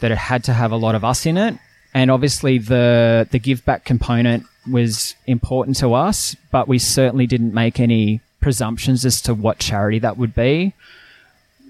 That 0.00 0.10
it 0.10 0.18
had 0.18 0.44
to 0.44 0.52
have 0.52 0.70
a 0.70 0.76
lot 0.76 0.94
of 0.94 1.04
us 1.04 1.24
in 1.24 1.38
it, 1.38 1.58
and 1.94 2.10
obviously 2.10 2.58
the 2.58 3.26
the 3.30 3.38
give 3.38 3.64
back 3.64 3.86
component 3.86 4.44
was 4.70 5.14
important 5.26 5.78
to 5.78 5.94
us, 5.94 6.36
but 6.52 6.68
we 6.68 6.78
certainly 6.78 7.26
didn't 7.26 7.54
make 7.54 7.80
any 7.80 8.20
presumptions 8.42 9.06
as 9.06 9.22
to 9.22 9.32
what 9.32 9.58
charity 9.58 9.98
that 9.98 10.18
would 10.18 10.34
be 10.34 10.74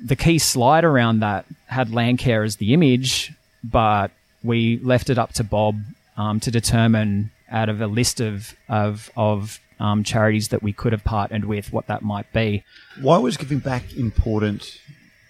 the 0.02 0.16
key 0.16 0.38
slide 0.38 0.84
around 0.84 1.20
that 1.20 1.46
had 1.66 1.88
Landcare 1.88 2.44
as 2.44 2.56
the 2.56 2.74
image, 2.74 3.32
but 3.62 4.10
we 4.42 4.78
left 4.78 5.10
it 5.10 5.18
up 5.18 5.32
to 5.34 5.44
Bob 5.44 5.76
um, 6.16 6.40
to 6.40 6.50
determine 6.50 7.30
out 7.50 7.68
of 7.68 7.80
a 7.80 7.86
list 7.86 8.20
of 8.20 8.54
of, 8.68 9.10
of 9.16 9.60
um, 9.78 10.04
charities 10.04 10.48
that 10.48 10.62
we 10.62 10.72
could 10.72 10.92
have 10.92 11.04
partnered 11.04 11.44
with 11.44 11.72
what 11.72 11.86
that 11.86 12.02
might 12.02 12.30
be. 12.32 12.62
Why 13.00 13.18
was 13.18 13.36
giving 13.36 13.58
back 13.58 13.94
important 13.94 14.78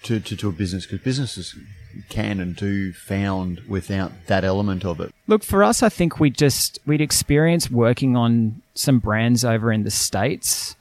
to, 0.02 0.20
to, 0.20 0.36
to 0.36 0.48
a 0.48 0.52
business? 0.52 0.86
Because 0.86 1.00
businesses 1.00 1.54
can 2.08 2.40
and 2.40 2.54
do 2.56 2.92
found 2.92 3.60
without 3.68 4.12
that 4.26 4.44
element 4.44 4.84
of 4.84 5.00
it. 5.00 5.12
Look, 5.26 5.42
for 5.42 5.64
us, 5.64 5.82
I 5.82 5.88
think 5.88 6.20
we 6.20 6.30
just 6.30 6.78
we'd 6.86 7.00
experienced 7.00 7.70
working 7.70 8.16
on 8.16 8.62
some 8.74 8.98
brands 8.98 9.44
over 9.44 9.72
in 9.72 9.84
the 9.84 9.90
states 9.90 10.76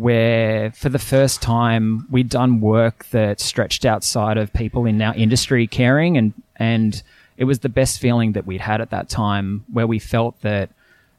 where 0.00 0.72
for 0.72 0.88
the 0.88 0.98
first 0.98 1.42
time 1.42 2.06
we'd 2.10 2.30
done 2.30 2.58
work 2.58 3.04
that 3.10 3.38
stretched 3.38 3.84
outside 3.84 4.38
of 4.38 4.50
people 4.54 4.86
in 4.86 5.02
our 5.02 5.14
industry 5.14 5.66
caring 5.66 6.16
and 6.16 6.32
and 6.56 7.02
it 7.36 7.44
was 7.44 7.58
the 7.58 7.68
best 7.68 8.00
feeling 8.00 8.32
that 8.32 8.46
we'd 8.46 8.62
had 8.62 8.80
at 8.80 8.88
that 8.88 9.10
time 9.10 9.62
where 9.70 9.86
we 9.86 9.98
felt 9.98 10.40
that 10.40 10.70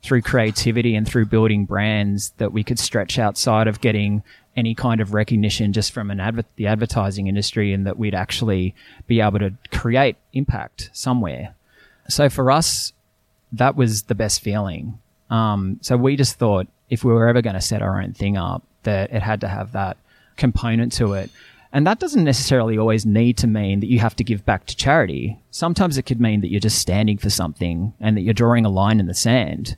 through 0.01 0.23
creativity 0.23 0.95
and 0.95 1.07
through 1.07 1.27
building 1.27 1.63
brands 1.63 2.31
that 2.37 2.51
we 2.51 2.63
could 2.63 2.79
stretch 2.79 3.19
outside 3.19 3.67
of 3.67 3.81
getting 3.81 4.23
any 4.55 4.73
kind 4.73 4.99
of 4.99 5.13
recognition 5.13 5.73
just 5.73 5.91
from 5.91 6.09
an 6.09 6.19
adver- 6.19 6.43
the 6.55 6.65
advertising 6.65 7.27
industry 7.27 7.73
and 7.73 7.85
that 7.85 7.99
we'd 7.99 8.15
actually 8.15 8.73
be 9.05 9.21
able 9.21 9.37
to 9.37 9.53
create 9.71 10.15
impact 10.33 10.89
somewhere. 10.91 11.53
So 12.09 12.29
for 12.29 12.49
us, 12.49 12.93
that 13.51 13.75
was 13.75 14.03
the 14.03 14.15
best 14.15 14.41
feeling. 14.41 14.97
Um, 15.29 15.77
so 15.83 15.97
we 15.97 16.15
just 16.15 16.39
thought 16.39 16.65
if 16.89 17.03
we 17.03 17.13
were 17.13 17.27
ever 17.27 17.43
going 17.43 17.53
to 17.53 17.61
set 17.61 17.83
our 17.83 18.01
own 18.01 18.13
thing 18.13 18.37
up, 18.37 18.63
that 18.83 19.11
it 19.11 19.21
had 19.21 19.41
to 19.41 19.47
have 19.47 19.71
that 19.73 19.97
component 20.37 20.91
to 20.93 21.13
it. 21.13 21.29
And 21.73 21.87
that 21.87 21.99
doesn't 21.99 22.23
necessarily 22.23 22.77
always 22.77 23.05
need 23.05 23.37
to 23.37 23.47
mean 23.47 23.79
that 23.79 23.87
you 23.87 23.99
have 23.99 24.15
to 24.17 24.23
give 24.23 24.45
back 24.45 24.65
to 24.65 24.75
charity. 24.75 25.39
Sometimes 25.51 25.97
it 25.97 26.03
could 26.03 26.19
mean 26.19 26.41
that 26.41 26.51
you're 26.51 26.59
just 26.59 26.79
standing 26.79 27.17
for 27.17 27.29
something 27.29 27.93
and 27.99 28.17
that 28.17 28.21
you're 28.21 28.33
drawing 28.33 28.65
a 28.65 28.69
line 28.69 28.99
in 28.99 29.07
the 29.07 29.13
sand. 29.13 29.77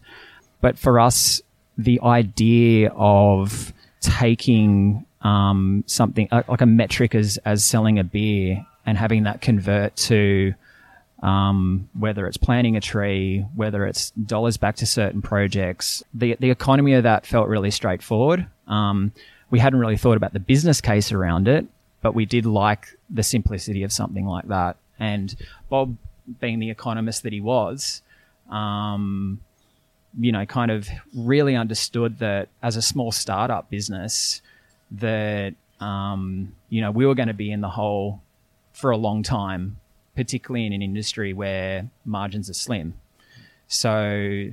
But 0.60 0.80
for 0.80 1.00
us, 1.00 1.42
the 1.78 2.00
idea 2.02 2.92
of 2.96 3.74
taking 4.02 5.06
um, 5.22 5.84
something 5.86 6.28
uh, 6.32 6.44
like 6.48 6.62
a 6.62 6.66
metric 6.66 7.14
as, 7.16 7.38
as 7.46 7.64
selling 7.64 8.00
a 8.00 8.04
beer 8.04 8.66
and 8.86 8.98
having 8.98 9.24
that 9.24 9.42
convert 9.42 9.96
to 9.96 10.54
um, 11.22 11.90
whether 11.98 12.28
it's 12.28 12.38
planting 12.38 12.76
a 12.76 12.82
tree, 12.82 13.46
whether 13.56 13.86
it's 13.86 14.12
dollars 14.12 14.58
back 14.58 14.76
to 14.78 14.86
certain 14.86 15.22
projects. 15.22 16.04
The 16.14 16.36
the 16.40 16.50
economy 16.50 16.94
of 16.94 17.04
that 17.04 17.26
felt 17.26 17.48
really 17.48 17.72
straightforward. 17.72 18.46
Um, 18.68 19.12
we 19.50 19.60
hadn't 19.60 19.80
really 19.80 19.98
thought 19.98 20.18
about 20.18 20.34
the 20.34 20.40
business 20.40 20.82
case 20.82 21.12
around 21.12 21.48
it, 21.48 21.66
but 22.02 22.14
we 22.14 22.26
did 22.26 22.46
like 22.46 22.98
the 23.10 23.24
simplicity 23.24 23.84
of 23.84 23.92
something 23.92 24.26
like 24.26 24.48
that. 24.48 24.78
And 25.00 25.36
Bob, 25.70 25.98
being 26.40 26.60
the 26.60 26.70
economist 26.70 27.24
that 27.24 27.34
he 27.34 27.42
was, 27.42 28.02
um, 28.50 29.42
you 30.20 30.32
know, 30.32 30.46
kind 30.46 30.72
of 30.72 30.88
really 31.16 31.56
understood 31.56 32.20
that 32.20 32.50
as 32.62 32.76
a 32.76 32.82
small 32.82 33.12
startup 33.12 33.70
business, 33.70 34.42
that 34.92 35.56
um, 35.80 36.56
you 36.70 36.82
know 36.82 36.92
we 36.92 37.06
were 37.06 37.16
going 37.16 37.28
to 37.28 37.34
be 37.34 37.52
in 37.52 37.62
the 37.62 37.70
hole 37.70 38.22
for 38.74 38.92
a 38.92 38.98
long 38.98 39.24
time, 39.24 39.78
particularly 40.16 40.66
in 40.66 40.74
an 40.74 40.82
industry 40.82 41.34
where 41.34 41.90
margins 42.06 42.50
are 42.50 42.54
slim. 42.54 42.94
So 43.68 44.50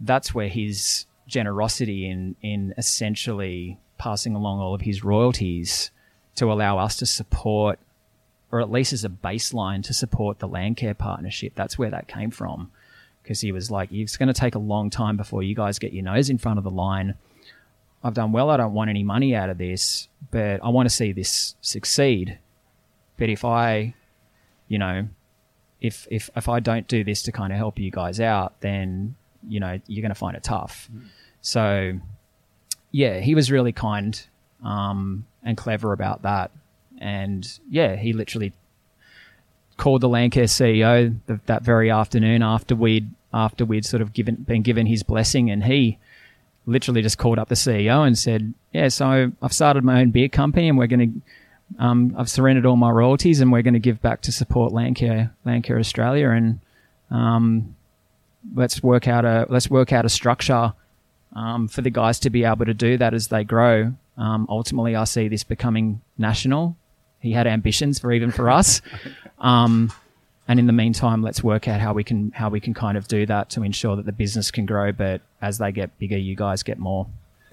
that's 0.00 0.34
where 0.34 0.48
his 0.48 1.06
generosity 1.28 2.08
in 2.08 2.34
in 2.42 2.74
essentially 2.76 3.78
passing 3.98 4.34
along 4.34 4.60
all 4.60 4.74
of 4.74 4.80
his 4.80 5.04
royalties 5.04 5.90
to 6.34 6.52
allow 6.52 6.78
us 6.78 6.96
to 6.96 7.06
support 7.06 7.78
or 8.50 8.60
at 8.60 8.70
least 8.70 8.92
as 8.92 9.04
a 9.04 9.08
baseline 9.08 9.82
to 9.82 9.92
support 9.92 10.38
the 10.38 10.48
Landcare 10.48 10.96
partnership. 10.96 11.52
That's 11.54 11.78
where 11.78 11.90
that 11.90 12.08
came 12.08 12.30
from. 12.30 12.70
Because 13.22 13.42
he 13.42 13.52
was 13.52 13.70
like, 13.70 13.92
it's 13.92 14.16
going 14.16 14.28
to 14.28 14.32
take 14.32 14.54
a 14.54 14.58
long 14.58 14.88
time 14.88 15.18
before 15.18 15.42
you 15.42 15.54
guys 15.54 15.78
get 15.78 15.92
your 15.92 16.04
nose 16.04 16.30
in 16.30 16.38
front 16.38 16.56
of 16.56 16.64
the 16.64 16.70
line. 16.70 17.14
I've 18.02 18.14
done 18.14 18.32
well. 18.32 18.48
I 18.48 18.56
don't 18.56 18.72
want 18.72 18.88
any 18.88 19.02
money 19.02 19.34
out 19.34 19.50
of 19.50 19.58
this, 19.58 20.08
but 20.30 20.64
I 20.64 20.70
want 20.70 20.88
to 20.88 20.94
see 20.94 21.12
this 21.12 21.56
succeed. 21.60 22.38
But 23.18 23.28
if 23.28 23.44
I 23.44 23.94
you 24.68 24.78
know, 24.78 25.08
if 25.80 26.06
if 26.10 26.30
if 26.36 26.48
I 26.48 26.60
don't 26.60 26.86
do 26.86 27.02
this 27.02 27.22
to 27.22 27.32
kind 27.32 27.52
of 27.52 27.58
help 27.58 27.78
you 27.78 27.90
guys 27.90 28.20
out, 28.20 28.60
then 28.60 29.16
you 29.46 29.60
know 29.60 29.78
you're 29.86 30.02
going 30.02 30.10
to 30.10 30.18
find 30.18 30.36
it 30.36 30.42
tough. 30.42 30.88
So, 31.40 31.98
yeah, 32.90 33.20
he 33.20 33.34
was 33.34 33.50
really 33.50 33.72
kind 33.72 34.20
um, 34.64 35.26
and 35.42 35.56
clever 35.56 35.92
about 35.92 36.22
that, 36.22 36.50
and 36.98 37.46
yeah, 37.70 37.96
he 37.96 38.12
literally 38.12 38.52
called 39.76 40.00
the 40.00 40.08
Landcare 40.08 40.44
CEO 40.44 41.16
th- 41.26 41.40
that 41.46 41.62
very 41.62 41.90
afternoon 41.90 42.42
after 42.42 42.74
we'd 42.74 43.08
after 43.32 43.64
we'd 43.64 43.84
sort 43.84 44.02
of 44.02 44.12
given 44.12 44.34
been 44.36 44.62
given 44.62 44.86
his 44.86 45.02
blessing, 45.02 45.50
and 45.50 45.64
he 45.64 45.98
literally 46.66 47.00
just 47.00 47.16
called 47.18 47.38
up 47.38 47.48
the 47.48 47.54
CEO 47.54 48.06
and 48.06 48.18
said, 48.18 48.52
"Yeah, 48.72 48.88
so 48.88 49.32
I've 49.40 49.52
started 49.52 49.84
my 49.84 50.00
own 50.00 50.10
beer 50.10 50.28
company, 50.28 50.68
and 50.68 50.76
we're 50.76 50.86
going 50.86 51.22
to." 51.22 51.22
Um, 51.78 52.14
I've 52.16 52.30
surrendered 52.30 52.64
all 52.64 52.76
my 52.76 52.90
royalties, 52.90 53.40
and 53.40 53.52
we're 53.52 53.62
going 53.62 53.74
to 53.74 53.80
give 53.80 54.00
back 54.00 54.22
to 54.22 54.32
support 54.32 54.72
Landcare, 54.72 55.30
Landcare 55.46 55.78
Australia, 55.78 56.30
and 56.30 56.60
um, 57.10 57.76
let's 58.54 58.82
work 58.82 59.08
out 59.08 59.24
a 59.24 59.46
let's 59.48 59.68
work 59.70 59.92
out 59.92 60.04
a 60.04 60.08
structure 60.08 60.72
um, 61.34 61.68
for 61.68 61.82
the 61.82 61.90
guys 61.90 62.18
to 62.20 62.30
be 62.30 62.44
able 62.44 62.64
to 62.64 62.74
do 62.74 62.96
that 62.98 63.14
as 63.14 63.28
they 63.28 63.44
grow. 63.44 63.92
Um, 64.16 64.46
ultimately, 64.48 64.96
I 64.96 65.04
see 65.04 65.28
this 65.28 65.44
becoming 65.44 66.00
national. 66.16 66.76
He 67.20 67.32
had 67.32 67.46
ambitions 67.46 67.98
for 67.98 68.12
even 68.12 68.30
for 68.30 68.48
us, 68.50 68.80
um, 69.38 69.92
and 70.46 70.58
in 70.58 70.66
the 70.66 70.72
meantime, 70.72 71.22
let's 71.22 71.42
work 71.42 71.68
out 71.68 71.80
how 71.80 71.92
we 71.92 72.04
can 72.04 72.32
how 72.32 72.48
we 72.48 72.60
can 72.60 72.74
kind 72.74 72.96
of 72.96 73.08
do 73.08 73.26
that 73.26 73.50
to 73.50 73.62
ensure 73.62 73.96
that 73.96 74.06
the 74.06 74.12
business 74.12 74.50
can 74.50 74.66
grow. 74.66 74.92
But 74.92 75.20
as 75.42 75.58
they 75.58 75.72
get 75.72 75.98
bigger, 75.98 76.16
you 76.18 76.34
guys 76.36 76.62
get 76.62 76.78
more. 76.78 77.06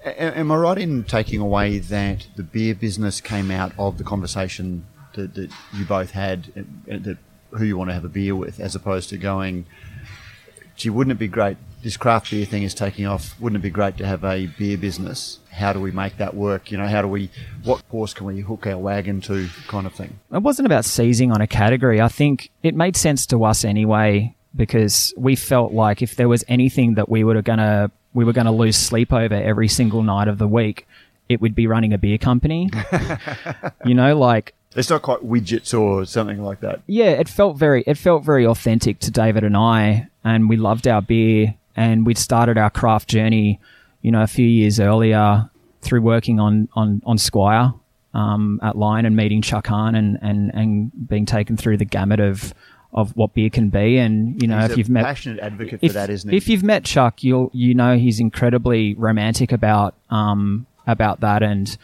A- 0.04 0.38
Am 0.38 0.50
I 0.52 0.56
right 0.56 0.78
in 0.78 1.04
taking 1.04 1.40
away 1.40 1.78
that 1.78 2.26
the 2.36 2.42
beer 2.42 2.74
business 2.74 3.20
came 3.20 3.50
out 3.50 3.72
of 3.78 3.98
the 3.98 4.04
conversation 4.04 4.86
that, 5.14 5.34
that 5.34 5.50
you 5.74 5.84
both 5.84 6.12
had, 6.12 6.52
uh, 6.56 6.98
that 6.98 7.18
who 7.50 7.64
you 7.64 7.76
want 7.76 7.90
to 7.90 7.94
have 7.94 8.04
a 8.04 8.08
beer 8.08 8.36
with, 8.36 8.60
as 8.60 8.74
opposed 8.74 9.08
to 9.10 9.18
going, 9.18 9.66
gee, 10.76 10.90
wouldn't 10.90 11.12
it 11.12 11.18
be 11.18 11.28
great? 11.28 11.56
This 11.82 11.96
craft 11.96 12.30
beer 12.30 12.44
thing 12.46 12.62
is 12.62 12.74
taking 12.74 13.06
off. 13.06 13.38
Wouldn't 13.40 13.60
it 13.60 13.62
be 13.62 13.70
great 13.70 13.96
to 13.98 14.06
have 14.06 14.24
a 14.24 14.46
beer 14.46 14.76
business? 14.76 15.38
How 15.52 15.72
do 15.72 15.80
we 15.80 15.90
make 15.92 16.16
that 16.18 16.34
work? 16.34 16.70
You 16.70 16.78
know, 16.78 16.86
how 16.88 17.00
do 17.02 17.08
we, 17.08 17.30
what 17.64 17.82
horse 17.90 18.12
can 18.12 18.26
we 18.26 18.40
hook 18.40 18.66
our 18.66 18.76
wagon 18.76 19.20
to, 19.22 19.48
kind 19.68 19.86
of 19.86 19.94
thing? 19.94 20.18
it 20.32 20.42
wasn't 20.42 20.66
about 20.66 20.84
seizing 20.84 21.30
on 21.32 21.40
a 21.40 21.46
category. 21.46 22.00
I 22.00 22.08
think 22.08 22.50
it 22.62 22.74
made 22.74 22.96
sense 22.96 23.24
to 23.26 23.44
us 23.44 23.64
anyway 23.64 24.34
because 24.54 25.14
we 25.16 25.36
felt 25.36 25.72
like 25.72 26.02
if 26.02 26.16
there 26.16 26.28
was 26.28 26.44
anything 26.48 26.94
that 26.94 27.08
we 27.08 27.22
were 27.24 27.40
gonna 27.42 27.90
we 28.14 28.24
were 28.24 28.32
gonna 28.32 28.52
lose 28.52 28.76
sleep 28.76 29.12
over 29.12 29.34
every 29.34 29.68
single 29.68 30.02
night 30.02 30.28
of 30.28 30.38
the 30.38 30.48
week, 30.48 30.86
it 31.28 31.40
would 31.40 31.54
be 31.54 31.66
running 31.66 31.92
a 31.92 31.98
beer 31.98 32.16
company. 32.18 32.70
you 33.84 33.94
know, 33.94 34.16
like 34.18 34.54
It's 34.74 34.90
not 34.90 35.02
quite 35.02 35.20
widgets 35.20 35.78
or 35.78 36.04
something 36.06 36.42
like 36.42 36.60
that. 36.60 36.80
yeah, 36.86 37.10
it 37.10 37.28
felt 37.28 37.56
very 37.56 37.82
it 37.86 37.96
felt 37.98 38.24
very 38.24 38.46
authentic 38.46 38.98
to 39.00 39.10
David 39.10 39.44
and 39.44 39.56
I, 39.56 40.08
and 40.26 40.48
we 40.48 40.56
loved 40.56 40.88
our 40.88 41.00
beer, 41.00 41.54
and 41.76 42.04
we'd 42.04 42.18
started 42.18 42.58
our 42.58 42.68
craft 42.68 43.08
journey, 43.08 43.60
you 44.02 44.10
know, 44.10 44.22
a 44.22 44.26
few 44.26 44.46
years 44.46 44.80
earlier 44.80 45.48
through 45.82 46.02
working 46.02 46.40
on 46.40 46.68
on 46.74 47.00
on 47.06 47.16
Squire 47.16 47.72
um, 48.12 48.58
at 48.60 48.76
Lion 48.76 49.06
and 49.06 49.14
meeting 49.14 49.40
Chuck 49.40 49.68
Hahn 49.68 49.94
and 49.94 50.18
and 50.20 50.50
and 50.52 51.08
being 51.08 51.26
taken 51.26 51.56
through 51.56 51.76
the 51.76 51.84
gamut 51.84 52.18
of 52.18 52.52
of 52.92 53.16
what 53.16 53.34
beer 53.34 53.50
can 53.50 53.68
be, 53.68 53.98
and 53.98 54.42
you 54.42 54.48
know, 54.48 54.62
He's 54.62 54.70
if 54.72 54.78
you've 54.78 54.90
met 54.90 55.04
passionate 55.04 55.38
advocate 55.38 55.78
if, 55.80 55.92
for 55.92 55.94
that, 55.94 56.10
isn't 56.10 56.28
he? 56.28 56.36
If 56.36 56.48
you've 56.48 56.64
met 56.64 56.84
Chuck, 56.84 57.22
you'll 57.22 57.50
you 57.54 57.74
know 57.74 57.96
he's 57.96 58.18
incredibly 58.18 58.94
romantic 58.94 59.52
about 59.52 59.94
um 60.10 60.66
about 60.88 61.20
that, 61.20 61.44
and 61.44 61.78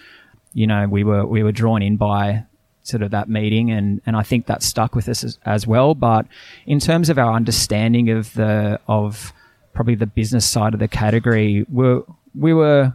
you 0.52 0.66
know 0.66 0.88
we 0.88 1.04
were 1.04 1.24
we 1.24 1.44
were 1.44 1.52
drawn 1.52 1.80
in 1.80 1.96
by 1.96 2.44
sort 2.82 3.02
of 3.02 3.10
that 3.10 3.28
meeting, 3.28 3.70
and 3.70 4.00
and 4.06 4.16
I 4.16 4.22
think 4.22 4.46
that 4.46 4.62
stuck 4.62 4.94
with 4.94 5.08
us 5.08 5.24
as, 5.24 5.38
as 5.44 5.66
well. 5.66 5.94
But 5.94 6.26
in 6.66 6.80
terms 6.80 7.08
of 7.10 7.18
our 7.18 7.32
understanding 7.32 8.10
of 8.10 8.32
the 8.34 8.80
of 8.86 9.32
probably 9.72 9.94
the 9.94 10.06
business 10.06 10.44
side 10.44 10.74
of 10.74 10.80
the 10.80 10.88
category, 10.88 11.66
we 11.70 12.00
we 12.34 12.52
were 12.52 12.92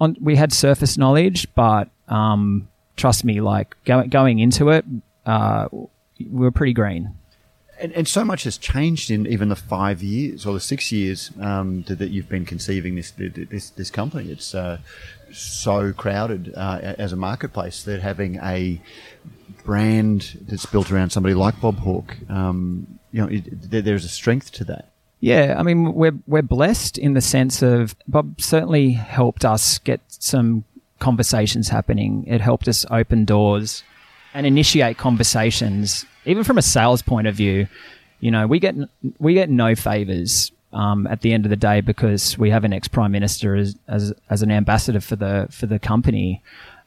on 0.00 0.16
we 0.20 0.36
had 0.36 0.52
surface 0.52 0.96
knowledge, 0.96 1.46
but 1.54 1.88
um, 2.08 2.68
trust 2.96 3.24
me, 3.24 3.40
like 3.40 3.76
going 3.84 4.08
going 4.08 4.38
into 4.38 4.70
it, 4.70 4.84
uh, 5.26 5.68
we 5.72 5.86
were 6.44 6.50
pretty 6.50 6.72
green. 6.72 7.14
And, 7.80 7.92
and 7.92 8.08
so 8.08 8.24
much 8.24 8.42
has 8.42 8.58
changed 8.58 9.08
in 9.08 9.24
even 9.26 9.50
the 9.50 9.56
five 9.56 10.02
years 10.02 10.44
or 10.44 10.52
the 10.52 10.60
six 10.60 10.90
years 10.90 11.30
um, 11.40 11.84
that, 11.86 12.00
that 12.00 12.10
you've 12.10 12.28
been 12.28 12.44
conceiving 12.44 12.96
this 12.96 13.12
this 13.12 13.70
this 13.70 13.90
company. 13.90 14.30
It's 14.30 14.54
uh, 14.54 14.78
so 15.32 15.92
crowded 15.92 16.52
uh, 16.56 16.78
as 16.98 17.12
a 17.12 17.16
marketplace 17.16 17.82
that 17.84 18.00
having 18.00 18.36
a 18.36 18.80
brand 19.64 20.38
that's 20.48 20.66
built 20.66 20.90
around 20.90 21.10
somebody 21.10 21.34
like 21.34 21.60
Bob 21.60 21.78
Hawke, 21.78 22.16
um, 22.28 22.98
you 23.12 23.20
know, 23.20 23.28
it, 23.28 23.70
there, 23.70 23.82
there's 23.82 24.04
a 24.04 24.08
strength 24.08 24.52
to 24.52 24.64
that. 24.64 24.90
Yeah, 25.20 25.56
I 25.58 25.62
mean 25.64 25.94
we're 25.94 26.16
we're 26.28 26.42
blessed 26.42 26.96
in 26.96 27.14
the 27.14 27.20
sense 27.20 27.60
of 27.60 27.96
Bob 28.06 28.40
certainly 28.40 28.92
helped 28.92 29.44
us 29.44 29.78
get 29.78 30.00
some 30.08 30.64
conversations 31.00 31.68
happening. 31.68 32.24
It 32.26 32.40
helped 32.40 32.68
us 32.68 32.86
open 32.90 33.24
doors 33.24 33.82
and 34.32 34.46
initiate 34.46 34.96
conversations, 34.96 36.06
even 36.24 36.44
from 36.44 36.58
a 36.58 36.62
sales 36.62 37.02
point 37.02 37.26
of 37.26 37.34
view. 37.34 37.66
You 38.20 38.30
know, 38.30 38.46
we 38.46 38.60
get 38.60 38.76
we 39.18 39.34
get 39.34 39.50
no 39.50 39.74
favors 39.74 40.52
um, 40.72 41.06
at 41.06 41.22
the 41.22 41.32
end 41.32 41.46
of 41.46 41.50
the 41.50 41.56
day 41.56 41.80
because 41.80 42.36
we 42.38 42.50
have 42.50 42.64
an 42.64 42.72
ex 42.72 42.88
prime 42.88 43.12
minister 43.12 43.56
as, 43.56 43.76
as 43.88 44.12
as 44.28 44.42
an 44.42 44.50
ambassador 44.50 45.00
for 45.00 45.16
the 45.16 45.48
for 45.50 45.66
the 45.66 45.78
company. 45.78 46.42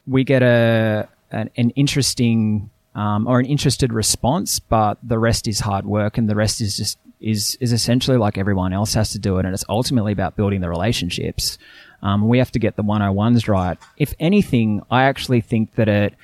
We 0.07 0.23
get 0.23 0.43
a 0.43 1.07
an, 1.31 1.49
an 1.55 1.71
interesting 1.71 2.69
um, 2.93 3.27
or 3.27 3.39
an 3.39 3.45
interested 3.45 3.93
response, 3.93 4.59
but 4.59 4.97
the 5.01 5.17
rest 5.17 5.47
is 5.47 5.61
hard 5.61 5.85
work, 5.85 6.17
and 6.17 6.29
the 6.29 6.35
rest 6.35 6.61
is 6.61 6.77
just 6.77 6.97
is 7.19 7.57
is 7.61 7.71
essentially 7.71 8.17
like 8.17 8.37
everyone 8.37 8.73
else 8.73 8.93
has 8.93 9.11
to 9.11 9.19
do 9.19 9.37
it, 9.37 9.45
and 9.45 9.53
it's 9.53 9.65
ultimately 9.69 10.11
about 10.11 10.35
building 10.35 10.61
the 10.61 10.69
relationships. 10.69 11.57
Um, 12.01 12.27
we 12.27 12.39
have 12.39 12.51
to 12.51 12.59
get 12.59 12.75
the 12.75 12.83
one 12.83 13.01
on 13.01 13.13
ones 13.15 13.47
right. 13.47 13.77
If 13.97 14.13
anything, 14.19 14.81
I 14.89 15.03
actually 15.03 15.41
think 15.41 15.75
that 15.75 15.87
it, 15.87 16.15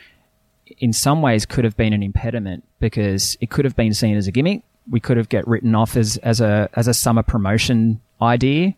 in 0.80 0.92
some 0.92 1.22
ways, 1.22 1.46
could 1.46 1.66
have 1.66 1.78
been 1.78 1.94
an 1.94 2.02
impediment 2.02 2.64
because 2.80 3.38
it 3.42 3.52
could 3.52 3.64
have 3.64 3.76
been 3.76 3.94
seen 3.94 4.18
as 4.18 4.28
a 4.28 4.32
gimmick. 4.32 4.64
We 4.90 5.00
could 5.00 5.18
have 5.18 5.28
get 5.28 5.48
written 5.48 5.76
off 5.76 5.98
as 5.98 6.18
as 6.18 6.40
a 6.40 6.70
as 6.74 6.88
a 6.88 6.94
summer 6.94 7.24
promotion 7.24 8.00
idea. 8.22 8.76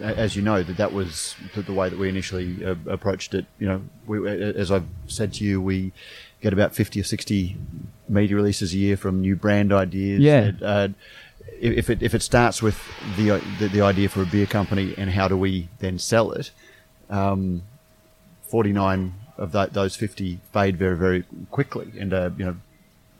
As 0.00 0.34
you 0.34 0.42
know, 0.42 0.64
that 0.64 0.76
that 0.78 0.92
was 0.92 1.36
the, 1.54 1.62
the 1.62 1.72
way 1.72 1.88
that 1.88 1.96
we 1.96 2.08
initially 2.08 2.64
uh, 2.64 2.74
approached 2.86 3.32
it. 3.34 3.46
You 3.60 3.68
know, 3.68 3.82
we, 4.06 4.28
as 4.28 4.72
I've 4.72 4.88
said 5.06 5.32
to 5.34 5.44
you, 5.44 5.62
we 5.62 5.92
get 6.40 6.52
about 6.52 6.74
fifty 6.74 6.98
or 6.98 7.04
sixty 7.04 7.56
media 8.08 8.34
releases 8.34 8.74
a 8.74 8.76
year 8.76 8.96
from 8.96 9.20
new 9.20 9.36
brand 9.36 9.72
ideas. 9.72 10.20
Yeah. 10.20 10.40
And, 10.40 10.62
uh, 10.62 10.88
if 11.60 11.88
it 11.88 12.02
if 12.02 12.14
it 12.14 12.22
starts 12.22 12.60
with 12.60 12.82
the, 13.16 13.40
the 13.60 13.68
the 13.68 13.80
idea 13.82 14.08
for 14.08 14.22
a 14.22 14.26
beer 14.26 14.46
company 14.46 14.94
and 14.98 15.10
how 15.10 15.28
do 15.28 15.36
we 15.36 15.68
then 15.78 16.00
sell 16.00 16.32
it, 16.32 16.50
um, 17.08 17.62
forty 18.42 18.72
nine 18.72 19.14
of 19.38 19.52
that, 19.52 19.72
those 19.74 19.94
fifty 19.94 20.40
fade 20.52 20.76
very 20.76 20.96
very 20.96 21.24
quickly, 21.52 21.92
and 21.98 22.12
uh, 22.12 22.30
you 22.36 22.44
know. 22.44 22.56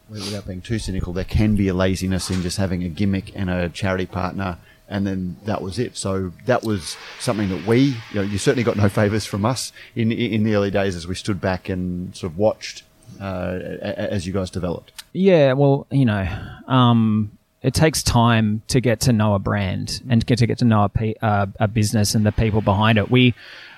Without 0.09 0.47
being 0.47 0.61
too 0.61 0.79
cynical, 0.79 1.12
there 1.12 1.25
can 1.25 1.57
be 1.57 1.69
a 1.69 1.75
laziness 1.75 2.31
in 2.31 2.43
just 2.43 2.59
having 2.59 2.85
a 2.85 2.88
gimmick 2.88 3.33
and 3.35 3.49
a 3.49 3.69
charity 3.71 4.07
partner, 4.07 4.59
and 4.88 5.07
then 5.07 5.37
that 5.45 5.62
was 5.62 5.79
it. 5.79 5.97
So 5.97 6.33
that 6.45 6.62
was 6.62 6.97
something 7.19 7.49
that 7.49 7.67
we, 7.67 7.79
you 7.79 8.14
know, 8.14 8.23
you 8.23 8.37
certainly 8.37 8.64
got 8.64 8.77
no 8.77 8.88
favors 8.88 9.25
from 9.25 9.45
us 9.47 9.73
in 9.97 10.12
in 10.12 10.45
the 10.45 10.55
early 10.55 10.71
days 10.71 10.95
as 10.95 11.07
we 11.07 11.14
stood 11.14 11.40
back 11.40 11.69
and 11.69 12.14
sort 12.14 12.33
of 12.33 12.38
watched 12.38 12.83
uh, 13.21 13.59
as 13.81 14.27
you 14.27 14.33
guys 14.33 14.51
developed. 14.51 14.93
Yeah, 15.12 15.53
well, 15.55 15.87
you 15.90 16.05
know, 16.05 16.29
um, 16.67 17.31
it 17.62 17.73
takes 17.73 18.03
time 18.03 18.62
to 18.69 18.81
get 18.81 19.01
to 19.01 19.12
know 19.12 19.35
a 19.35 19.38
brand 19.38 20.03
and 20.09 20.25
get 20.27 20.38
to 20.38 20.47
get 20.47 20.59
to 20.59 20.64
know 20.64 20.85
a, 20.85 20.88
pe- 20.88 21.14
uh, 21.23 21.47
a 21.59 21.69
business 21.69 22.14
and 22.14 22.27
the 22.27 22.33
people 22.33 22.61
behind 22.61 22.99
it. 22.99 23.11
We 23.11 23.35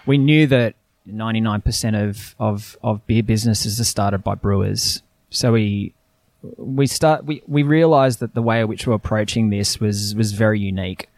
we 0.07 0.19
knew 0.19 0.47
that 0.49 0.75
ninety 1.05 1.41
nine 1.41 1.61
percent 1.61 1.95
of, 1.95 2.35
of 2.39 2.77
of 2.83 3.07
beer 3.07 3.23
businesses 3.23 3.81
are 3.81 3.85
started 3.85 4.25
by 4.25 4.35
brewers, 4.35 5.03
so 5.31 5.53
we 5.53 5.93
we 6.57 6.87
start 6.87 7.25
we, 7.25 7.43
we 7.47 7.63
realized 7.63 8.21
that 8.21 8.35
the 8.35 8.43
way 8.43 8.61
in 8.61 8.69
which 8.69 8.87
we're 8.87 8.95
approaching 8.95 9.51
this 9.51 9.81
was 9.81 10.15
was 10.15 10.33
very 10.33 10.61
unique, 10.61 11.09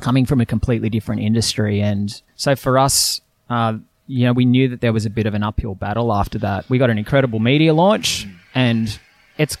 coming 0.00 0.26
from 0.26 0.40
a 0.40 0.46
completely 0.46 0.88
different 0.88 1.22
industry, 1.22 1.80
and 1.80 2.22
so 2.36 2.56
for 2.56 2.78
us. 2.78 3.20
Uh, 3.50 3.78
you 4.10 4.24
know, 4.24 4.32
we 4.32 4.46
knew 4.46 4.68
that 4.68 4.80
there 4.80 4.92
was 4.92 5.04
a 5.04 5.10
bit 5.10 5.26
of 5.26 5.34
an 5.34 5.42
uphill 5.42 5.74
battle 5.74 6.14
after 6.14 6.38
that. 6.38 6.68
We 6.70 6.78
got 6.78 6.88
an 6.88 6.96
incredible 6.96 7.40
media 7.40 7.74
launch, 7.74 8.26
and 8.54 8.98
it's 9.36 9.58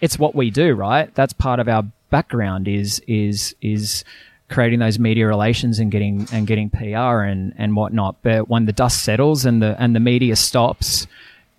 it's 0.00 0.18
what 0.18 0.34
we 0.34 0.50
do, 0.50 0.72
right? 0.72 1.14
That's 1.14 1.34
part 1.34 1.60
of 1.60 1.68
our 1.68 1.84
background 2.10 2.68
is 2.68 3.00
is 3.06 3.54
is 3.60 4.04
creating 4.48 4.80
those 4.80 4.98
media 4.98 5.26
relations 5.26 5.78
and 5.78 5.90
getting 5.90 6.26
and 6.32 6.46
getting 6.46 6.70
PR 6.70 7.22
and 7.22 7.54
and 7.56 7.76
whatnot. 7.76 8.16
But 8.22 8.48
when 8.48 8.66
the 8.66 8.72
dust 8.72 9.02
settles 9.02 9.44
and 9.44 9.62
the 9.62 9.80
and 9.80 9.94
the 9.94 10.00
media 10.00 10.36
stops, 10.36 11.06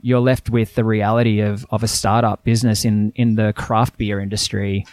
you're 0.01 0.19
left 0.19 0.49
with 0.49 0.75
the 0.75 0.83
reality 0.83 1.39
of 1.39 1.65
of 1.71 1.83
a 1.83 1.87
startup 1.87 2.43
business 2.43 2.85
in 2.85 3.11
in 3.15 3.35
the 3.35 3.53
craft 3.53 3.97
beer 3.97 4.19
industry. 4.19 4.85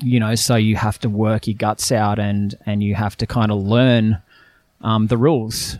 You 0.00 0.20
know, 0.20 0.34
so 0.36 0.54
you 0.54 0.76
have 0.76 0.98
to 1.00 1.08
work 1.10 1.46
your 1.46 1.56
guts 1.56 1.90
out 1.90 2.18
and 2.18 2.54
and 2.66 2.82
you 2.82 2.94
have 2.94 3.16
to 3.16 3.26
kind 3.26 3.50
of 3.50 3.58
learn 3.58 4.22
um, 4.80 5.08
the 5.08 5.16
rules. 5.16 5.78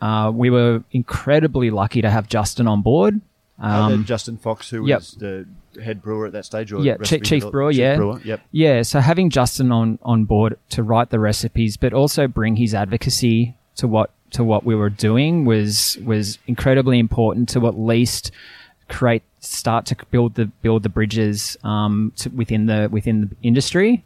Uh, 0.00 0.30
we 0.34 0.50
were 0.50 0.82
incredibly 0.92 1.70
lucky 1.70 2.02
to 2.02 2.10
have 2.10 2.28
Justin 2.28 2.66
on 2.66 2.82
board. 2.82 3.20
Uh, 3.62 3.90
Um, 3.92 4.04
Justin 4.04 4.36
Fox, 4.36 4.68
who 4.68 4.86
yep. 4.86 4.98
was 4.98 5.12
the 5.12 5.46
head 5.82 6.02
brewer 6.02 6.26
at 6.26 6.32
that 6.32 6.44
stage, 6.44 6.72
or 6.72 6.82
yeah, 6.82 6.96
chief, 6.98 7.22
chief 7.22 7.50
brewer, 7.50 7.72
chief 7.72 7.80
yeah, 7.80 7.96
brewer, 7.96 8.20
yep. 8.24 8.40
yeah. 8.50 8.82
So 8.82 9.00
having 9.00 9.30
Justin 9.30 9.72
on 9.72 9.98
on 10.02 10.24
board 10.24 10.58
to 10.70 10.82
write 10.82 11.10
the 11.10 11.18
recipes, 11.18 11.76
but 11.76 11.92
also 11.92 12.26
bring 12.26 12.56
his 12.56 12.74
advocacy 12.74 13.56
to 13.76 13.88
what 13.88 14.10
to 14.34 14.44
what 14.44 14.64
we 14.64 14.74
were 14.74 14.90
doing 14.90 15.44
was 15.44 15.98
was 16.04 16.38
incredibly 16.46 16.98
important 16.98 17.48
to 17.50 17.66
at 17.66 17.78
least 17.78 18.30
create 18.88 19.22
start 19.40 19.86
to 19.86 19.96
build 20.10 20.34
the 20.34 20.46
build 20.62 20.82
the 20.82 20.88
bridges 20.88 21.56
um, 21.64 22.12
to, 22.16 22.28
within 22.30 22.66
the 22.66 22.88
within 22.90 23.22
the 23.22 23.28
industry, 23.42 24.04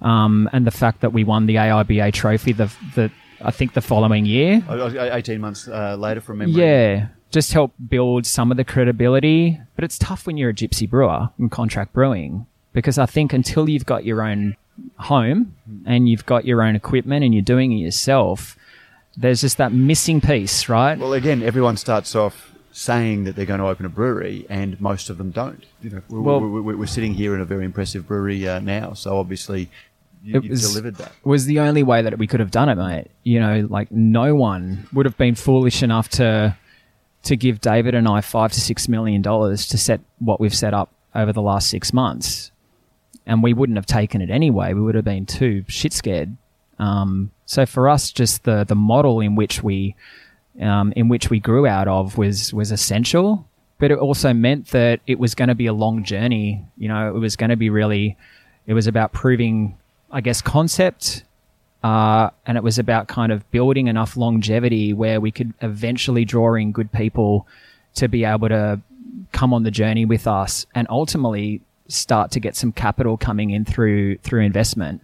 um, 0.00 0.48
and 0.52 0.66
the 0.66 0.70
fact 0.70 1.00
that 1.02 1.12
we 1.12 1.24
won 1.24 1.46
the 1.46 1.56
AIBA 1.56 2.12
trophy 2.12 2.52
the 2.52 2.72
the 2.94 3.10
I 3.40 3.50
think 3.50 3.74
the 3.74 3.80
following 3.82 4.24
year. 4.26 4.62
I- 4.68 5.16
Eighteen 5.18 5.40
months 5.40 5.68
uh, 5.68 5.96
later, 5.96 6.20
from 6.20 6.38
memory. 6.38 6.54
Yeah, 6.62 7.08
just 7.30 7.52
help 7.52 7.72
build 7.88 8.26
some 8.26 8.50
of 8.50 8.56
the 8.56 8.64
credibility. 8.64 9.60
But 9.74 9.84
it's 9.84 9.98
tough 9.98 10.26
when 10.26 10.36
you're 10.36 10.50
a 10.50 10.54
gypsy 10.54 10.88
brewer 10.88 11.28
in 11.38 11.50
contract 11.50 11.92
brewing 11.92 12.46
because 12.72 12.96
I 12.98 13.06
think 13.06 13.32
until 13.32 13.68
you've 13.68 13.86
got 13.86 14.04
your 14.04 14.22
own 14.22 14.56
home 14.98 15.54
and 15.86 16.08
you've 16.08 16.26
got 16.26 16.44
your 16.44 16.62
own 16.62 16.74
equipment 16.76 17.24
and 17.24 17.32
you're 17.34 17.42
doing 17.42 17.72
it 17.72 17.76
yourself, 17.76 18.56
there's 19.16 19.40
just 19.40 19.58
that 19.58 19.72
missing 19.72 20.20
piece, 20.20 20.68
right? 20.68 20.98
Well, 20.98 21.12
again, 21.12 21.42
everyone 21.42 21.76
starts 21.76 22.14
off 22.14 22.52
saying 22.72 23.24
that 23.24 23.36
they're 23.36 23.46
going 23.46 23.60
to 23.60 23.66
open 23.66 23.86
a 23.86 23.88
brewery, 23.88 24.46
and 24.48 24.80
most 24.80 25.08
of 25.08 25.16
them 25.18 25.30
don't. 25.30 25.64
You 25.80 25.90
know, 25.90 26.02
we're, 26.08 26.20
Well- 26.20 26.40
we're, 26.40 26.76
we're 26.76 26.86
sitting 26.86 27.14
here 27.14 27.34
in 27.34 27.40
a 27.40 27.44
very 27.44 27.64
impressive 27.64 28.06
brewery 28.06 28.48
uh, 28.48 28.58
now, 28.58 28.94
so 28.94 29.16
obviously 29.18 29.70
you, 30.24 30.36
It 30.38 30.42
you've 30.44 30.50
was- 30.50 30.68
delivered 30.72 30.96
that. 30.96 31.12
was 31.22 31.44
the 31.46 31.60
only 31.60 31.82
way 31.82 32.02
that 32.02 32.18
we 32.18 32.26
could 32.26 32.40
have 32.40 32.50
done 32.50 32.68
it, 32.68 32.74
mate. 32.76 33.10
You 33.22 33.38
know, 33.40 33.66
like 33.70 33.92
no 33.92 34.34
one 34.34 34.88
would 34.92 35.06
have 35.06 35.16
been 35.16 35.34
foolish 35.36 35.82
enough 35.82 36.08
to 36.10 36.56
to 37.24 37.36
give 37.36 37.58
David 37.60 37.94
and 37.94 38.06
I 38.06 38.20
five 38.20 38.52
to 38.52 38.60
six 38.60 38.86
million 38.88 39.22
dollars 39.22 39.66
to 39.68 39.78
set 39.78 40.00
what 40.18 40.40
we've 40.40 40.54
set 40.54 40.74
up 40.74 40.92
over 41.14 41.32
the 41.32 41.40
last 41.42 41.70
six 41.70 41.92
months, 41.92 42.50
and 43.24 43.42
we 43.42 43.54
wouldn't 43.54 43.76
have 43.78 43.86
taken 43.86 44.20
it 44.20 44.30
anyway. 44.30 44.74
We 44.74 44.80
would 44.82 44.94
have 44.96 45.04
been 45.04 45.26
too 45.26 45.64
shit 45.68 45.92
scared. 45.92 46.36
Um, 46.78 47.30
so 47.46 47.66
for 47.66 47.88
us, 47.88 48.10
just 48.10 48.44
the 48.44 48.64
the 48.64 48.74
model 48.74 49.20
in 49.20 49.36
which 49.36 49.62
we 49.62 49.94
um, 50.60 50.92
in 50.96 51.08
which 51.08 51.30
we 51.30 51.40
grew 51.40 51.66
out 51.66 51.88
of 51.88 52.16
was 52.16 52.52
was 52.54 52.70
essential, 52.70 53.46
but 53.78 53.90
it 53.90 53.98
also 53.98 54.32
meant 54.32 54.68
that 54.68 55.00
it 55.06 55.18
was 55.18 55.34
going 55.34 55.48
to 55.48 55.54
be 55.54 55.66
a 55.66 55.72
long 55.72 56.04
journey. 56.04 56.64
You 56.76 56.88
know, 56.88 57.08
it 57.14 57.18
was 57.18 57.36
going 57.36 57.50
to 57.50 57.56
be 57.56 57.70
really, 57.70 58.16
it 58.66 58.74
was 58.74 58.86
about 58.86 59.12
proving, 59.12 59.76
I 60.10 60.20
guess, 60.20 60.40
concept, 60.40 61.24
uh, 61.82 62.30
and 62.46 62.56
it 62.56 62.62
was 62.62 62.78
about 62.78 63.08
kind 63.08 63.32
of 63.32 63.50
building 63.50 63.88
enough 63.88 64.16
longevity 64.16 64.92
where 64.92 65.20
we 65.20 65.30
could 65.30 65.52
eventually 65.60 66.24
draw 66.24 66.54
in 66.54 66.72
good 66.72 66.92
people 66.92 67.46
to 67.96 68.08
be 68.08 68.24
able 68.24 68.48
to 68.48 68.80
come 69.32 69.52
on 69.52 69.64
the 69.64 69.70
journey 69.70 70.04
with 70.04 70.26
us, 70.26 70.66
and 70.74 70.86
ultimately 70.88 71.60
start 71.88 72.30
to 72.30 72.40
get 72.40 72.56
some 72.56 72.72
capital 72.72 73.16
coming 73.16 73.50
in 73.50 73.64
through 73.64 74.16
through 74.18 74.40
investment. 74.40 75.02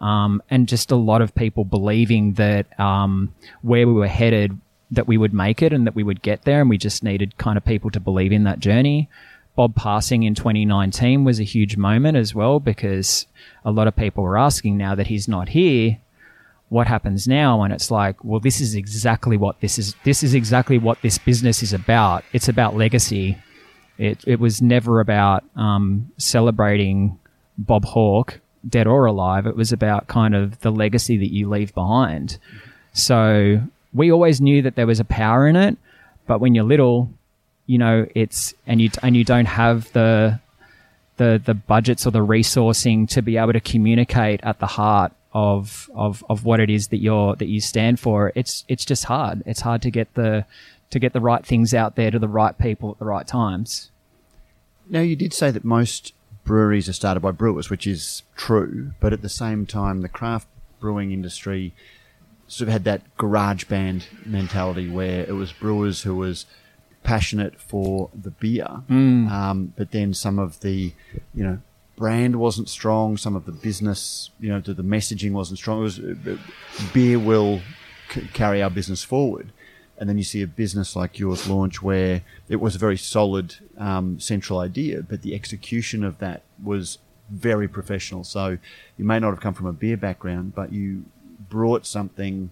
Um, 0.00 0.42
and 0.48 0.68
just 0.68 0.90
a 0.90 0.96
lot 0.96 1.22
of 1.22 1.34
people 1.34 1.64
believing 1.64 2.34
that 2.34 2.78
um, 2.78 3.34
where 3.62 3.86
we 3.86 3.92
were 3.92 4.08
headed, 4.08 4.58
that 4.90 5.08
we 5.08 5.16
would 5.16 5.34
make 5.34 5.60
it 5.62 5.72
and 5.72 5.86
that 5.86 5.94
we 5.94 6.02
would 6.02 6.22
get 6.22 6.42
there, 6.42 6.60
and 6.60 6.70
we 6.70 6.78
just 6.78 7.02
needed 7.02 7.36
kind 7.38 7.56
of 7.56 7.64
people 7.64 7.90
to 7.90 8.00
believe 8.00 8.32
in 8.32 8.44
that 8.44 8.60
journey. 8.60 9.08
Bob 9.56 9.74
passing 9.74 10.22
in 10.22 10.36
2019 10.36 11.24
was 11.24 11.40
a 11.40 11.44
huge 11.44 11.76
moment 11.76 12.16
as 12.16 12.32
well 12.32 12.60
because 12.60 13.26
a 13.64 13.72
lot 13.72 13.88
of 13.88 13.96
people 13.96 14.22
were 14.22 14.38
asking 14.38 14.76
now 14.76 14.94
that 14.94 15.08
he's 15.08 15.26
not 15.26 15.48
here, 15.48 15.98
what 16.68 16.86
happens 16.86 17.26
now? 17.26 17.62
And 17.62 17.72
it's 17.72 17.90
like, 17.90 18.22
well, 18.22 18.40
this 18.40 18.60
is 18.60 18.74
exactly 18.74 19.36
what 19.36 19.60
this 19.60 19.78
is. 19.78 19.94
This 20.04 20.22
is 20.22 20.34
exactly 20.34 20.78
what 20.78 21.00
this 21.02 21.18
business 21.18 21.62
is 21.62 21.72
about. 21.72 22.24
It's 22.32 22.48
about 22.48 22.76
legacy. 22.76 23.38
It 23.96 24.22
it 24.26 24.38
was 24.38 24.60
never 24.60 25.00
about 25.00 25.44
um, 25.56 26.12
celebrating 26.18 27.18
Bob 27.56 27.84
Hawke, 27.84 28.40
dead 28.66 28.86
or 28.86 29.04
alive. 29.04 29.46
It 29.46 29.56
was 29.56 29.72
about 29.72 30.08
kind 30.08 30.34
of 30.34 30.60
the 30.60 30.70
legacy 30.70 31.16
that 31.18 31.32
you 31.32 31.48
leave 31.48 31.74
behind. 31.74 32.38
So 32.92 33.60
we 33.92 34.10
always 34.10 34.40
knew 34.40 34.62
that 34.62 34.74
there 34.74 34.86
was 34.86 35.00
a 35.00 35.04
power 35.04 35.46
in 35.46 35.56
it, 35.56 35.76
but 36.26 36.40
when 36.40 36.54
you're 36.54 36.64
little, 36.64 37.10
you 37.66 37.78
know, 37.78 38.06
it's 38.14 38.54
and 38.66 38.80
you 38.80 38.90
and 39.02 39.16
you 39.16 39.24
don't 39.24 39.46
have 39.46 39.92
the 39.92 40.40
the 41.16 41.40
the 41.44 41.54
budgets 41.54 42.06
or 42.06 42.10
the 42.10 42.24
resourcing 42.24 43.08
to 43.10 43.22
be 43.22 43.36
able 43.36 43.52
to 43.52 43.60
communicate 43.60 44.40
at 44.42 44.58
the 44.58 44.66
heart 44.66 45.12
of 45.32 45.90
of 45.94 46.24
of 46.28 46.44
what 46.44 46.60
it 46.60 46.70
is 46.70 46.88
that 46.88 46.98
you're 46.98 47.36
that 47.36 47.48
you 47.48 47.60
stand 47.60 48.00
for. 48.00 48.32
It's 48.34 48.64
it's 48.68 48.84
just 48.84 49.04
hard. 49.04 49.42
It's 49.46 49.60
hard 49.60 49.82
to 49.82 49.90
get 49.90 50.14
the 50.14 50.44
to 50.90 50.98
get 50.98 51.12
the 51.12 51.20
right 51.20 51.44
things 51.44 51.74
out 51.74 51.96
there 51.96 52.10
to 52.10 52.18
the 52.18 52.28
right 52.28 52.56
people 52.58 52.92
at 52.92 52.98
the 52.98 53.04
right 53.04 53.26
times. 53.26 53.90
Now, 54.88 55.00
you 55.00 55.16
did 55.16 55.34
say 55.34 55.50
that 55.50 55.64
most 55.64 56.14
breweries 56.48 56.88
are 56.88 56.94
started 56.94 57.20
by 57.20 57.30
brewers, 57.30 57.68
which 57.70 57.86
is 57.86 58.22
true, 58.34 58.92
but 59.00 59.12
at 59.12 59.22
the 59.22 59.28
same 59.28 59.66
time, 59.66 60.00
the 60.00 60.08
craft 60.08 60.48
brewing 60.80 61.12
industry 61.12 61.74
sort 62.46 62.68
of 62.68 62.72
had 62.72 62.84
that 62.84 63.02
garage 63.18 63.64
band 63.64 64.06
mentality 64.24 64.88
where 64.88 65.20
it 65.20 65.34
was 65.34 65.52
brewers 65.52 66.02
who 66.02 66.16
was 66.16 66.46
passionate 67.04 67.60
for 67.60 68.08
the 68.14 68.30
beer, 68.30 68.82
um, 69.30 69.72
but 69.76 69.90
then 69.92 70.14
some 70.14 70.38
of 70.38 70.60
the, 70.60 70.92
you 71.34 71.44
know, 71.44 71.58
brand 71.96 72.36
wasn't 72.36 72.68
strong, 72.68 73.16
some 73.18 73.36
of 73.36 73.44
the 73.44 73.52
business, 73.52 74.30
you 74.40 74.48
know, 74.48 74.60
the, 74.60 74.72
the 74.72 74.82
messaging 74.82 75.32
wasn't 75.32 75.58
strong. 75.58 75.80
It 75.80 75.82
was 75.82 75.98
uh, 75.98 76.36
beer 76.94 77.18
will 77.18 77.60
c- 78.10 78.28
carry 78.32 78.62
our 78.62 78.70
business 78.70 79.04
forward. 79.04 79.52
And 79.98 80.08
then 80.08 80.16
you 80.16 80.24
see 80.24 80.42
a 80.42 80.46
business 80.46 80.94
like 80.94 81.18
yours 81.18 81.48
launch 81.48 81.82
where 81.82 82.22
it 82.48 82.56
was 82.56 82.76
a 82.76 82.78
very 82.78 82.96
solid 82.96 83.56
um, 83.76 84.20
central 84.20 84.60
idea, 84.60 85.02
but 85.02 85.22
the 85.22 85.34
execution 85.34 86.04
of 86.04 86.18
that 86.18 86.42
was 86.62 86.98
very 87.30 87.68
professional. 87.68 88.24
So 88.24 88.58
you 88.96 89.04
may 89.04 89.18
not 89.18 89.30
have 89.30 89.40
come 89.40 89.54
from 89.54 89.66
a 89.66 89.72
beer 89.72 89.96
background, 89.96 90.54
but 90.54 90.72
you 90.72 91.04
brought 91.48 91.86
something 91.86 92.50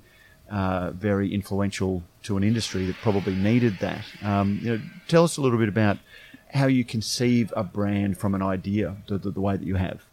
uh, 0.50 0.90
very 0.90 1.32
influential 1.32 2.02
to 2.24 2.36
an 2.36 2.42
industry 2.42 2.86
that 2.86 2.96
probably 2.96 3.34
needed 3.34 3.78
that. 3.80 4.04
Um, 4.22 4.60
you 4.62 4.70
know, 4.70 4.82
tell 5.08 5.24
us 5.24 5.36
a 5.36 5.40
little 5.40 5.58
bit 5.58 5.68
about 5.68 5.98
how 6.52 6.66
you 6.66 6.84
conceive 6.84 7.52
a 7.56 7.64
brand 7.64 8.18
from 8.18 8.34
an 8.34 8.42
idea, 8.42 8.96
the, 9.08 9.18
the, 9.18 9.30
the 9.30 9.40
way 9.40 9.56
that 9.56 9.66
you 9.66 9.76
have. 9.76 10.04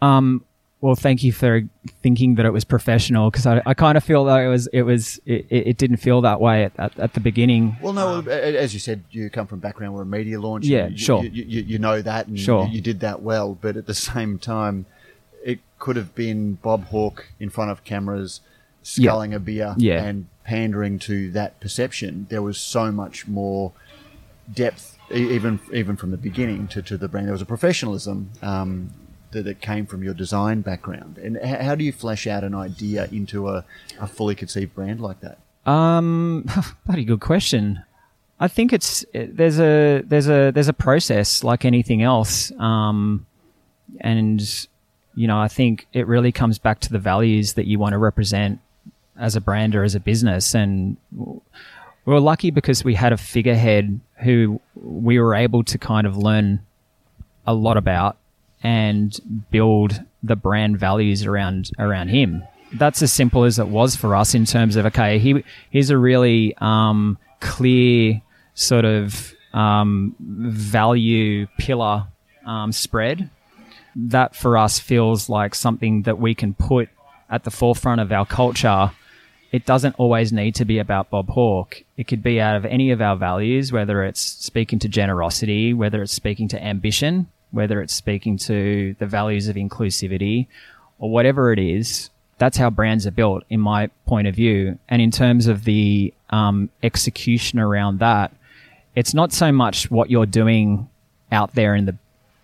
Um, 0.00 0.44
well, 0.80 0.94
thank 0.94 1.24
you 1.24 1.32
for 1.32 1.62
thinking 2.02 2.36
that 2.36 2.46
it 2.46 2.52
was 2.52 2.64
professional 2.64 3.30
because 3.30 3.46
I, 3.46 3.60
I 3.66 3.74
kind 3.74 3.96
of 3.98 4.04
feel 4.04 4.24
that 4.26 4.40
it 4.40 4.48
was 4.48 4.66
it 4.68 4.82
was 4.82 5.18
it, 5.26 5.46
it 5.50 5.76
didn't 5.76 5.96
feel 5.96 6.20
that 6.20 6.40
way 6.40 6.64
at, 6.64 6.72
at, 6.78 6.98
at 6.98 7.14
the 7.14 7.20
beginning. 7.20 7.76
Well, 7.82 7.92
no, 7.92 8.22
a- 8.26 8.56
as 8.56 8.74
you 8.74 8.80
said, 8.80 9.02
you 9.10 9.28
come 9.30 9.46
from 9.48 9.58
a 9.58 9.60
background 9.62 9.94
where 9.94 10.02
a 10.02 10.06
media 10.06 10.40
launch. 10.40 10.66
Yeah, 10.66 10.86
you, 10.88 10.96
sure. 10.98 11.24
You, 11.24 11.44
you, 11.44 11.62
you 11.62 11.78
know 11.78 12.00
that, 12.02 12.28
and 12.28 12.38
Sure. 12.38 12.66
you, 12.66 12.74
you 12.76 12.80
did 12.80 13.00
that 13.00 13.22
well. 13.22 13.58
But 13.60 13.76
at 13.76 13.86
the 13.86 13.94
same 14.12 14.38
time, 14.38 14.86
it 15.44 15.58
could 15.80 15.96
have 15.96 16.14
been 16.14 16.54
Bob 16.54 16.84
Hawke 16.86 17.26
in 17.40 17.50
front 17.50 17.70
of 17.72 17.82
cameras, 17.84 18.40
sculling 18.82 19.34
a 19.34 19.40
beer, 19.40 19.74
Yeah. 19.78 20.02
and 20.04 20.26
pandering 20.44 20.98
to 21.00 21.30
that 21.32 21.58
perception. 21.60 22.26
There 22.30 22.40
was 22.42 22.56
so 22.58 22.92
much 22.92 23.26
more 23.26 23.72
depth, 24.54 24.96
even 25.10 25.58
even 25.72 25.96
from 25.96 26.10
the 26.12 26.16
beginning 26.16 26.68
to, 26.68 26.82
to 26.82 26.96
the 26.96 27.08
brand. 27.08 27.26
There 27.26 27.32
was 27.32 27.42
a 27.42 27.46
professionalism 27.46 28.30
um, 28.42 28.92
that, 29.32 29.44
that 29.44 29.60
came 29.60 29.86
from 29.86 30.02
your 30.02 30.14
design 30.14 30.60
background. 30.60 31.18
And 31.18 31.38
how 31.42 31.74
do 31.74 31.84
you 31.84 31.92
flesh 31.92 32.26
out 32.26 32.44
an 32.44 32.54
idea 32.54 33.08
into 33.12 33.48
a, 33.48 33.64
a 34.00 34.06
fully 34.06 34.34
conceived 34.34 34.74
brand 34.74 35.00
like 35.00 35.20
that? 35.20 35.38
Um, 35.70 36.46
bloody 36.86 37.04
good 37.04 37.20
question. 37.20 37.82
I 38.40 38.48
think 38.48 38.72
it's 38.72 39.04
there's 39.12 39.58
a 39.58 40.02
there's 40.02 40.28
a 40.28 40.52
there's 40.52 40.68
a 40.68 40.72
process 40.72 41.42
like 41.42 41.64
anything 41.64 42.02
else, 42.02 42.52
um, 42.52 43.26
and 44.00 44.40
you 45.16 45.26
know 45.26 45.40
I 45.40 45.48
think 45.48 45.88
it 45.92 46.06
really 46.06 46.30
comes 46.30 46.58
back 46.58 46.78
to 46.80 46.92
the 46.92 47.00
values 47.00 47.54
that 47.54 47.66
you 47.66 47.80
want 47.80 47.94
to 47.94 47.98
represent 47.98 48.60
as 49.18 49.34
a 49.34 49.40
brand 49.40 49.74
or 49.74 49.82
as 49.82 49.96
a 49.96 50.00
business, 50.00 50.54
and 50.54 50.96
we 51.16 51.40
were 52.04 52.20
lucky 52.20 52.50
because 52.52 52.84
we 52.84 52.94
had 52.94 53.12
a 53.12 53.16
figurehead 53.16 54.00
who 54.22 54.60
we 54.76 55.18
were 55.18 55.34
able 55.34 55.64
to 55.64 55.76
kind 55.76 56.06
of 56.06 56.16
learn 56.16 56.60
a 57.44 57.54
lot 57.54 57.76
about 57.76 58.16
and 58.62 59.46
build 59.50 60.02
the 60.22 60.36
brand 60.36 60.78
values 60.78 61.24
around 61.24 61.70
around 61.78 62.08
him. 62.08 62.42
That's 62.72 63.02
as 63.02 63.12
simple 63.12 63.44
as 63.44 63.58
it 63.58 63.68
was 63.68 63.96
for 63.96 64.14
us 64.14 64.34
in 64.34 64.44
terms 64.44 64.76
of 64.76 64.86
okay, 64.86 65.18
he 65.18 65.44
here's 65.70 65.90
a 65.90 65.98
really 65.98 66.54
um, 66.58 67.18
clear 67.40 68.20
sort 68.54 68.84
of 68.84 69.34
um, 69.54 70.14
value 70.20 71.46
pillar 71.58 72.06
um, 72.44 72.72
spread. 72.72 73.30
That 73.96 74.36
for 74.36 74.58
us 74.58 74.78
feels 74.78 75.28
like 75.28 75.54
something 75.54 76.02
that 76.02 76.18
we 76.18 76.34
can 76.34 76.54
put 76.54 76.88
at 77.30 77.44
the 77.44 77.50
forefront 77.50 78.00
of 78.00 78.12
our 78.12 78.26
culture. 78.26 78.90
It 79.50 79.64
doesn't 79.64 79.94
always 79.94 80.30
need 80.30 80.54
to 80.56 80.66
be 80.66 80.78
about 80.78 81.08
Bob 81.08 81.30
Hawke. 81.30 81.82
It 81.96 82.06
could 82.06 82.22
be 82.22 82.38
out 82.38 82.54
of 82.54 82.66
any 82.66 82.90
of 82.90 83.00
our 83.00 83.16
values, 83.16 83.72
whether 83.72 84.04
it's 84.04 84.20
speaking 84.20 84.78
to 84.80 84.88
generosity, 84.88 85.72
whether 85.72 86.02
it's 86.02 86.12
speaking 86.12 86.48
to 86.48 86.62
ambition, 86.62 87.28
whether 87.50 87.80
it's 87.80 87.94
speaking 87.94 88.36
to 88.36 88.94
the 88.98 89.06
values 89.06 89.48
of 89.48 89.56
inclusivity, 89.56 90.46
or 90.98 91.10
whatever 91.10 91.52
it 91.52 91.58
is. 91.58 92.10
That's 92.38 92.56
how 92.56 92.70
brands 92.70 93.06
are 93.06 93.10
built, 93.10 93.44
in 93.50 93.60
my 93.60 93.88
point 94.06 94.28
of 94.28 94.34
view. 94.34 94.78
And 94.88 95.02
in 95.02 95.10
terms 95.10 95.46
of 95.46 95.64
the 95.64 96.14
um, 96.30 96.70
execution 96.82 97.58
around 97.58 97.98
that, 97.98 98.32
it's 98.94 99.14
not 99.14 99.32
so 99.32 99.50
much 99.52 99.90
what 99.90 100.10
you're 100.10 100.26
doing 100.26 100.88
out 101.32 101.54
there 101.54 101.74
in 101.74 101.86
the 101.86 101.96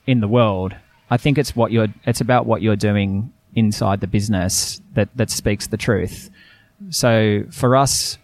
in 0.06 0.20
the 0.20 0.28
world. 0.28 0.74
I 1.10 1.16
think 1.16 1.38
it's 1.38 1.56
what 1.56 1.72
you're 1.72 1.88
it's 2.06 2.20
about 2.20 2.46
what 2.46 2.62
you're 2.62 2.76
doing 2.76 3.32
inside 3.54 4.00
the 4.00 4.06
business 4.06 4.80
that 4.94 5.08
that 5.16 5.30
speaks 5.30 5.66
the 5.66 5.76
truth. 5.76 6.30
So 6.90 7.44
for 7.50 7.76
us, 7.76 8.18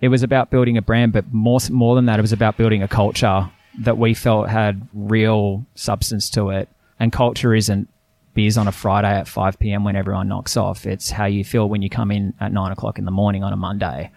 it 0.00 0.08
was 0.08 0.22
about 0.22 0.50
building 0.50 0.76
a 0.76 0.82
brand, 0.82 1.12
but 1.12 1.32
more 1.32 1.60
more 1.70 1.96
than 1.96 2.06
that, 2.06 2.18
it 2.18 2.22
was 2.22 2.32
about 2.32 2.56
building 2.56 2.82
a 2.82 2.88
culture 2.88 3.50
that 3.78 3.98
we 3.98 4.14
felt 4.14 4.48
had 4.48 4.86
real 4.92 5.64
substance 5.74 6.30
to 6.30 6.50
it. 6.50 6.68
And 7.00 7.12
culture 7.12 7.54
isn't 7.54 7.88
beers 8.34 8.58
on 8.58 8.68
a 8.68 8.72
Friday 8.72 9.08
at 9.08 9.28
5 9.28 9.58
p.m. 9.58 9.84
when 9.84 9.96
everyone 9.96 10.28
knocks 10.28 10.56
off. 10.56 10.86
It's 10.86 11.10
how 11.10 11.26
you 11.26 11.44
feel 11.44 11.68
when 11.68 11.82
you 11.82 11.90
come 11.90 12.10
in 12.10 12.34
at 12.40 12.52
nine 12.52 12.72
o'clock 12.72 12.98
in 12.98 13.04
the 13.04 13.10
morning 13.10 13.44
on 13.44 13.52
a 13.52 13.56
Monday. 13.56 14.10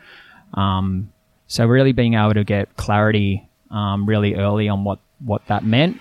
Um, 0.53 1.11
so 1.47 1.65
really 1.65 1.91
being 1.91 2.13
able 2.15 2.33
to 2.33 2.43
get 2.43 2.75
clarity 2.77 3.47
um, 3.69 4.05
really 4.05 4.35
early 4.35 4.67
on 4.69 4.83
what 4.83 4.99
what 5.19 5.45
that 5.47 5.63
meant 5.63 5.99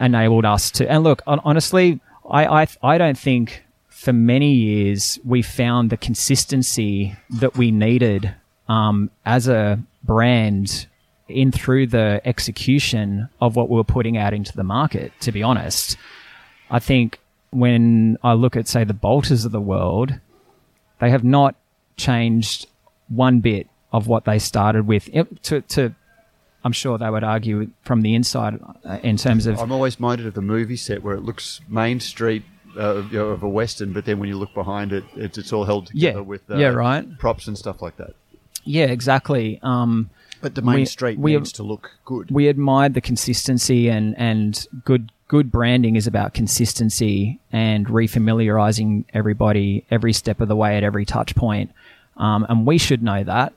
enabled 0.00 0.44
us 0.44 0.70
to. 0.72 0.90
And 0.90 1.02
look, 1.02 1.22
honestly, 1.26 2.00
I 2.28 2.62
I, 2.62 2.66
I 2.82 2.98
don't 2.98 3.18
think 3.18 3.64
for 3.88 4.12
many 4.12 4.52
years 4.52 5.18
we 5.24 5.42
found 5.42 5.90
the 5.90 5.96
consistency 5.96 7.16
that 7.30 7.56
we 7.56 7.70
needed 7.70 8.34
um, 8.68 9.10
as 9.24 9.48
a 9.48 9.78
brand 10.04 10.86
in 11.28 11.50
through 11.52 11.88
the 11.88 12.20
execution 12.24 13.28
of 13.40 13.56
what 13.56 13.68
we 13.68 13.76
were 13.76 13.84
putting 13.84 14.16
out 14.16 14.32
into 14.32 14.56
the 14.56 14.64
market. 14.64 15.12
To 15.20 15.32
be 15.32 15.42
honest, 15.42 15.96
I 16.70 16.78
think 16.78 17.18
when 17.50 18.16
I 18.22 18.32
look 18.34 18.56
at 18.56 18.68
say 18.68 18.84
the 18.84 18.94
Balters 18.94 19.44
of 19.44 19.52
the 19.52 19.60
world, 19.60 20.12
they 21.00 21.10
have 21.10 21.24
not 21.24 21.54
changed 21.96 22.66
one 23.08 23.40
bit 23.40 23.68
of 23.92 24.06
what 24.06 24.24
they 24.24 24.38
started 24.38 24.86
with. 24.86 25.08
To, 25.44 25.60
to 25.60 25.94
I'm 26.64 26.72
sure 26.72 26.98
they 26.98 27.08
would 27.10 27.24
argue 27.24 27.70
from 27.82 28.02
the 28.02 28.14
inside 28.14 28.60
uh, 28.84 28.98
in 29.02 29.16
terms 29.16 29.46
of. 29.46 29.58
I'm 29.60 29.72
always 29.72 29.98
minded 30.00 30.26
of 30.26 30.34
the 30.34 30.42
movie 30.42 30.76
set 30.76 31.02
where 31.02 31.14
it 31.14 31.22
looks 31.22 31.60
Main 31.68 32.00
Street 32.00 32.42
uh, 32.78 33.02
you 33.10 33.18
know, 33.18 33.28
of 33.28 33.42
a 33.42 33.48
western, 33.48 33.92
but 33.92 34.04
then 34.04 34.18
when 34.18 34.28
you 34.28 34.36
look 34.36 34.52
behind 34.52 34.92
it, 34.92 35.04
it's, 35.14 35.38
it's 35.38 35.52
all 35.52 35.64
held 35.64 35.86
together 35.86 36.18
Yeah. 36.18 36.20
with 36.24 36.50
uh, 36.50 36.56
Yeah, 36.56 36.68
right. 36.68 37.18
props 37.18 37.46
and 37.46 37.56
stuff 37.56 37.80
like 37.80 37.96
that. 37.96 38.14
Yeah, 38.64 38.86
exactly. 38.86 39.58
Um, 39.62 40.10
But 40.46 40.54
the 40.54 40.62
Main 40.62 40.74
We- 40.76 40.84
Street 40.86 41.18
we- 41.18 41.34
needs 41.34 41.50
to 41.52 41.64
look 41.64 41.90
good. 42.04 42.30
we 42.30 42.46
admired 42.46 42.94
the 42.94 43.00
consistency 43.00 43.88
and 43.88 44.14
and 44.16 44.64
good 44.84 45.10
good 45.26 45.50
branding 45.50 45.96
is 45.96 46.06
about 46.06 46.34
consistency 46.34 47.40
and 47.52 47.88
refamiliarizing 47.88 49.04
everybody 49.12 49.84
every 49.90 50.12
step 50.12 50.40
of 50.40 50.46
the 50.46 50.54
way 50.54 50.76
at 50.76 50.84
every 50.84 51.04
touch 51.04 51.34
point. 51.34 51.72
Um, 52.16 52.46
and 52.48 52.64
we 52.64 52.78
should 52.78 53.02
know 53.02 53.24
that. 53.24 53.52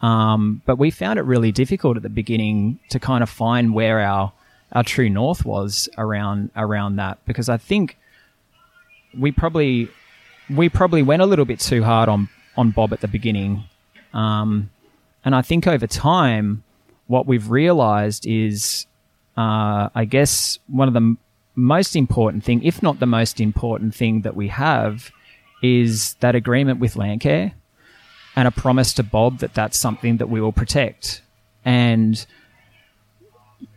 Um, 0.00 0.62
but 0.66 0.78
we 0.78 0.90
found 0.90 1.20
it 1.20 1.22
really 1.22 1.52
difficult 1.52 1.96
at 1.96 2.02
the 2.02 2.08
beginning 2.08 2.80
to 2.88 2.98
kind 2.98 3.22
of 3.22 3.30
find 3.30 3.72
where 3.72 4.00
our 4.00 4.32
our 4.72 4.82
true 4.82 5.08
north 5.08 5.44
was 5.44 5.88
around 5.96 6.50
around 6.56 6.96
that 6.96 7.18
because 7.24 7.48
I 7.48 7.56
think 7.56 7.96
we 9.16 9.30
probably 9.30 9.88
we 10.50 10.68
probably 10.68 11.02
went 11.04 11.22
a 11.22 11.26
little 11.26 11.44
bit 11.44 11.60
too 11.60 11.84
hard 11.84 12.08
on 12.08 12.28
on 12.56 12.72
Bob 12.72 12.92
at 12.92 13.00
the 13.00 13.06
beginning. 13.08 13.62
Um, 14.12 14.70
and 15.24 15.34
I 15.34 15.42
think 15.42 15.66
over 15.66 15.86
time, 15.86 16.64
what 17.06 17.26
we've 17.26 17.50
realized 17.50 18.26
is, 18.26 18.86
uh, 19.36 19.88
I 19.94 20.04
guess, 20.04 20.58
one 20.66 20.88
of 20.88 20.94
the 20.94 20.98
m- 20.98 21.18
most 21.54 21.94
important 21.96 22.44
thing, 22.44 22.62
if 22.64 22.82
not 22.82 23.00
the 23.00 23.06
most 23.06 23.40
important 23.40 23.94
thing 23.94 24.22
that 24.22 24.34
we 24.34 24.48
have, 24.48 25.10
is 25.62 26.14
that 26.14 26.34
agreement 26.34 26.80
with 26.80 26.94
Landcare 26.94 27.52
and 28.34 28.48
a 28.48 28.50
promise 28.50 28.92
to 28.94 29.02
Bob 29.02 29.38
that 29.38 29.54
that's 29.54 29.78
something 29.78 30.16
that 30.16 30.28
we 30.28 30.40
will 30.40 30.52
protect. 30.52 31.22
And 31.64 32.24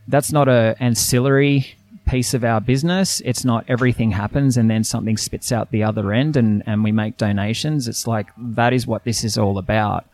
that's 0.07 0.31
not 0.31 0.47
a 0.47 0.75
ancillary 0.79 1.75
piece 2.07 2.33
of 2.33 2.43
our 2.43 2.61
business. 2.61 3.21
It's 3.25 3.43
not 3.43 3.65
everything 3.67 4.11
happens 4.11 4.57
and 4.57 4.69
then 4.69 4.83
something 4.83 5.17
spits 5.17 5.51
out 5.51 5.71
the 5.71 5.83
other 5.83 6.13
end 6.13 6.37
and, 6.37 6.63
and 6.65 6.83
we 6.83 6.91
make 6.91 7.17
donations. 7.17 7.87
It's 7.87 8.07
like 8.07 8.27
that 8.37 8.73
is 8.73 8.87
what 8.87 9.03
this 9.03 9.23
is 9.23 9.37
all 9.37 9.57
about. 9.57 10.05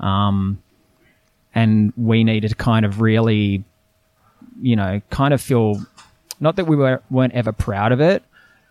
Um, 0.00 0.62
and 1.54 1.92
we 1.96 2.24
needed 2.24 2.48
to 2.48 2.54
kind 2.54 2.84
of 2.84 3.00
really, 3.00 3.64
you 4.60 4.76
know, 4.76 5.00
kind 5.10 5.34
of 5.34 5.40
feel 5.40 5.84
not 6.40 6.56
that 6.56 6.66
we 6.66 6.76
were, 6.76 7.02
weren't 7.10 7.34
ever 7.34 7.52
proud 7.52 7.92
of 7.92 8.00
it, 8.00 8.22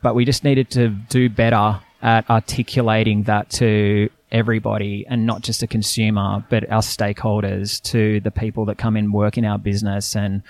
but 0.01 0.15
we 0.15 0.25
just 0.25 0.43
needed 0.43 0.69
to 0.71 0.89
do 0.89 1.29
better 1.29 1.79
at 2.01 2.29
articulating 2.29 3.23
that 3.23 3.49
to 3.49 4.09
everybody 4.31 5.05
and 5.07 5.25
not 5.25 5.41
just 5.41 5.61
a 5.61 5.67
consumer, 5.67 6.43
but 6.49 6.69
our 6.71 6.81
stakeholders, 6.81 7.81
to 7.83 8.19
the 8.21 8.31
people 8.31 8.65
that 8.65 8.77
come 8.77 8.97
in 8.97 9.11
work 9.11 9.37
in 9.37 9.45
our 9.45 9.59
business 9.59 10.15
and 10.15 10.41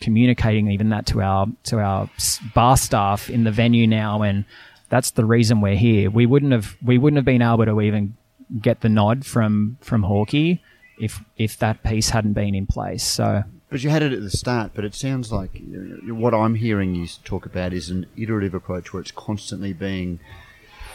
communicating 0.00 0.70
even 0.70 0.88
that 0.90 1.06
to 1.06 1.20
our 1.20 1.46
to 1.62 1.78
our 1.78 2.08
bar 2.54 2.76
staff 2.76 3.28
in 3.28 3.44
the 3.44 3.50
venue 3.50 3.86
now 3.86 4.22
and 4.22 4.46
that's 4.88 5.12
the 5.12 5.24
reason 5.24 5.60
we're 5.60 5.76
here. 5.76 6.10
We 6.10 6.26
wouldn't 6.26 6.52
have 6.52 6.76
we 6.82 6.98
wouldn't 6.98 7.18
have 7.18 7.24
been 7.24 7.42
able 7.42 7.64
to 7.64 7.80
even 7.80 8.16
get 8.60 8.80
the 8.80 8.88
nod 8.88 9.24
from 9.24 9.78
from 9.80 10.02
Hawkeye 10.02 10.54
if 11.00 11.24
if 11.36 11.58
that 11.58 11.82
piece 11.82 12.10
hadn't 12.10 12.34
been 12.34 12.54
in 12.54 12.66
place. 12.66 13.02
So 13.02 13.42
But 13.70 13.82
you 13.82 13.90
had 13.90 14.02
it 14.02 14.12
at 14.12 14.20
the 14.22 14.30
start, 14.30 14.72
but 14.74 14.84
it 14.84 14.94
sounds 14.94 15.32
like 15.32 15.50
you 15.54 16.00
know, 16.02 16.14
what 16.14 16.34
I'm 16.34 16.54
hearing 16.54 16.94
you 16.94 17.08
talk 17.24 17.46
about 17.46 17.72
is 17.72 17.90
an 17.90 18.06
iterative 18.16 18.54
approach 18.54 18.92
where 18.92 19.00
it's 19.00 19.10
constantly 19.10 19.72
being 19.72 20.20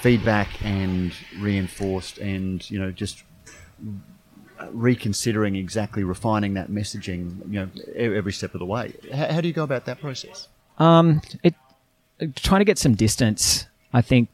feedback 0.01 0.63
and 0.63 1.13
reinforced 1.39 2.19
and, 2.19 2.69
you 2.69 2.77
know, 2.77 2.91
just 2.91 3.23
reconsidering 4.69 5.55
exactly 5.55 6.03
refining 6.03 6.53
that 6.53 6.69
messaging, 6.69 7.39
you 7.51 7.59
know, 7.59 7.69
every 7.95 8.31
step 8.31 8.53
of 8.53 8.59
the 8.59 8.65
way. 8.65 8.93
How, 9.11 9.33
how 9.33 9.41
do 9.41 9.47
you 9.47 9.53
go 9.53 9.63
about 9.63 9.85
that 9.85 9.99
process? 9.99 10.47
Um, 10.77 11.21
it 11.43 11.55
trying 12.35 12.59
to 12.59 12.65
get 12.65 12.77
some 12.77 12.93
distance. 12.93 13.65
I 13.93 14.01
think 14.01 14.29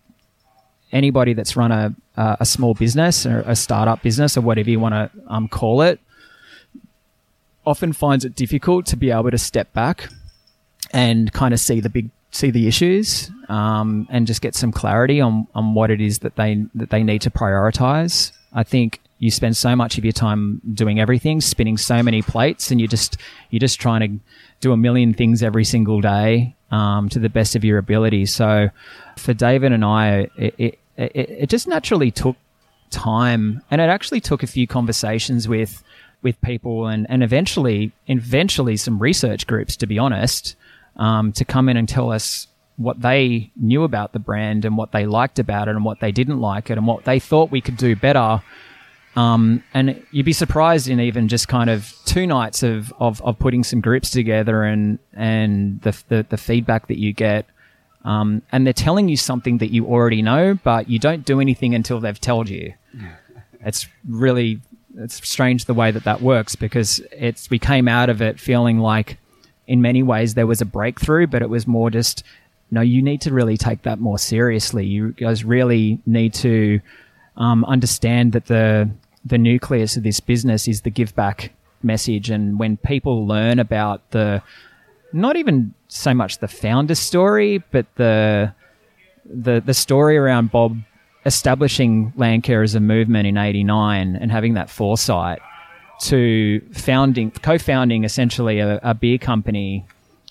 anybody 0.91 1.33
that's 1.33 1.55
run 1.55 1.71
a 1.71 1.95
a 2.17 2.45
small 2.45 2.73
business 2.73 3.25
or 3.25 3.39
a 3.47 3.55
startup 3.55 4.03
business 4.03 4.37
or 4.37 4.41
whatever 4.41 4.69
you 4.69 4.79
want 4.79 4.93
to 4.93 5.09
um, 5.27 5.47
call 5.47 5.81
it 5.81 5.99
often 7.65 7.93
finds 7.93 8.25
it 8.25 8.35
difficult 8.35 8.85
to 8.85 8.95
be 8.95 9.11
able 9.11 9.31
to 9.31 9.37
step 9.37 9.71
back 9.73 10.09
and 10.91 11.31
kind 11.31 11.53
of 11.53 11.59
see 11.59 11.79
the 11.79 11.89
big 11.89 12.09
see 12.31 12.49
the 12.49 12.67
issues 12.67 13.29
um, 13.49 14.07
and 14.09 14.25
just 14.25 14.41
get 14.41 14.55
some 14.55 14.71
clarity 14.71 15.19
on, 15.19 15.47
on 15.53 15.73
what 15.73 15.91
it 15.91 15.99
is 15.99 16.19
that 16.19 16.35
they 16.35 16.65
that 16.75 16.89
they 16.89 17.03
need 17.03 17.21
to 17.21 17.29
prioritize. 17.29 18.31
I 18.53 18.63
think 18.63 18.99
you 19.19 19.29
spend 19.29 19.55
so 19.55 19.75
much 19.75 19.97
of 19.97 20.03
your 20.03 20.13
time 20.13 20.61
doing 20.73 20.99
everything, 20.99 21.41
spinning 21.41 21.77
so 21.77 22.01
many 22.01 22.21
plates, 22.21 22.71
and 22.71 22.81
you 22.81 22.87
just 22.87 23.17
you're 23.49 23.59
just 23.59 23.79
trying 23.79 24.01
to 24.01 24.23
do 24.59 24.71
a 24.71 24.77
million 24.77 25.13
things 25.13 25.43
every 25.43 25.65
single 25.65 26.01
day 26.01 26.55
um, 26.71 27.09
to 27.09 27.19
the 27.19 27.29
best 27.29 27.55
of 27.55 27.63
your 27.63 27.77
ability. 27.77 28.25
So 28.25 28.69
for 29.17 29.33
David 29.33 29.71
and 29.71 29.83
I, 29.83 30.29
it, 30.37 30.55
it, 30.57 30.79
it, 31.01 31.29
it 31.29 31.49
just 31.49 31.67
naturally 31.67 32.11
took 32.11 32.35
time 32.89 33.61
and 33.71 33.79
it 33.79 33.85
actually 33.85 34.19
took 34.19 34.43
a 34.43 34.47
few 34.47 34.67
conversations 34.67 35.47
with 35.47 35.83
with 36.21 36.39
people 36.41 36.87
and, 36.87 37.07
and 37.09 37.23
eventually 37.23 37.91
eventually 38.07 38.77
some 38.77 38.99
research 38.99 39.47
groups 39.47 39.75
to 39.77 39.87
be 39.87 39.97
honest 39.97 40.55
um, 40.97 41.31
to 41.31 41.45
come 41.45 41.69
in 41.69 41.77
and 41.77 41.87
tell 41.87 42.11
us 42.11 42.47
what 42.77 43.01
they 43.01 43.51
knew 43.55 43.83
about 43.83 44.13
the 44.13 44.19
brand 44.19 44.65
and 44.65 44.77
what 44.77 44.91
they 44.91 45.05
liked 45.05 45.39
about 45.39 45.67
it 45.67 45.75
and 45.75 45.85
what 45.85 45.99
they 45.99 46.11
didn't 46.11 46.39
like 46.39 46.69
it 46.69 46.77
and 46.77 46.87
what 46.87 47.05
they 47.05 47.19
thought 47.19 47.51
we 47.51 47.61
could 47.61 47.77
do 47.77 47.95
better. 47.95 48.41
Um, 49.15 49.63
and 49.73 50.01
you'd 50.11 50.25
be 50.25 50.33
surprised 50.33 50.87
in 50.87 50.99
even 50.99 51.27
just 51.27 51.47
kind 51.47 51.69
of 51.69 51.93
two 52.05 52.25
nights 52.25 52.63
of, 52.63 52.93
of, 52.97 53.21
of 53.21 53.37
putting 53.39 53.63
some 53.63 53.81
groups 53.81 54.09
together 54.09 54.63
and 54.63 54.99
and 55.13 55.81
the, 55.81 56.01
the, 56.07 56.25
the 56.29 56.37
feedback 56.37 56.87
that 56.87 56.97
you 56.97 57.11
get 57.11 57.45
um, 58.03 58.41
and 58.51 58.65
they're 58.65 58.73
telling 58.73 59.09
you 59.09 59.17
something 59.17 59.59
that 59.59 59.71
you 59.71 59.85
already 59.85 60.21
know 60.21 60.57
but 60.63 60.89
you 60.89 60.99
don't 60.99 61.25
do 61.25 61.39
anything 61.39 61.75
until 61.75 61.99
they've 61.99 62.19
told 62.19 62.49
you. 62.49 62.73
It's 63.63 63.87
really 64.07 64.61
it's 64.97 65.27
strange 65.27 65.65
the 65.65 65.73
way 65.73 65.91
that 65.91 66.03
that 66.03 66.21
works 66.21 66.55
because 66.55 66.99
it's 67.11 67.49
we 67.49 67.59
came 67.59 67.87
out 67.87 68.09
of 68.09 68.21
it 68.21 68.39
feeling 68.39 68.79
like 68.79 69.17
in 69.67 69.81
many 69.81 70.03
ways 70.03 70.33
there 70.33 70.47
was 70.47 70.59
a 70.59 70.65
breakthrough 70.65 71.27
but 71.27 71.41
it 71.41 71.49
was 71.49 71.65
more 71.65 71.89
just 71.89 72.23
no 72.71 72.81
you 72.81 73.01
need 73.01 73.21
to 73.21 73.33
really 73.33 73.57
take 73.57 73.83
that 73.83 73.99
more 73.99 74.17
seriously. 74.17 74.85
You 74.85 75.11
guys 75.11 75.43
really 75.43 75.99
need 76.05 76.33
to 76.35 76.79
um, 77.37 77.65
understand 77.65 78.31
that 78.33 78.45
the 78.45 78.89
the 79.23 79.37
nucleus 79.37 79.97
of 79.97 80.03
this 80.03 80.19
business 80.19 80.67
is 80.67 80.81
the 80.81 80.89
give 80.89 81.13
back 81.15 81.51
message. 81.83 82.29
And 82.29 82.57
when 82.57 82.77
people 82.77 83.27
learn 83.27 83.59
about 83.59 84.09
the 84.11 84.41
not 85.13 85.35
even 85.35 85.73
so 85.93 86.13
much 86.13 86.37
the 86.39 86.47
founder 86.47 86.95
story 86.95 87.61
but 87.71 87.85
the 87.95 88.53
the 89.25 89.61
the 89.65 89.73
story 89.73 90.17
around 90.17 90.51
Bob 90.51 90.77
establishing 91.25 92.11
Landcare 92.17 92.63
as 92.63 92.75
a 92.75 92.79
movement 92.79 93.27
in 93.27 93.37
'89 93.37 94.15
and 94.15 94.31
having 94.31 94.55
that 94.55 94.69
foresight 94.69 95.39
to 96.01 96.61
founding, 96.73 97.31
co-founding 97.31 98.03
essentially 98.03 98.59
a, 98.59 98.79
a 98.81 98.93
beer 98.93 99.19
company 99.19 99.85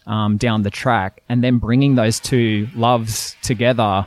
um, 0.06 0.36
down 0.36 0.62
the 0.62 0.70
track, 0.70 1.22
and 1.28 1.44
then 1.44 1.58
bringing 1.58 1.94
those 1.94 2.18
two 2.18 2.68
loves 2.74 3.36
together, 3.42 4.06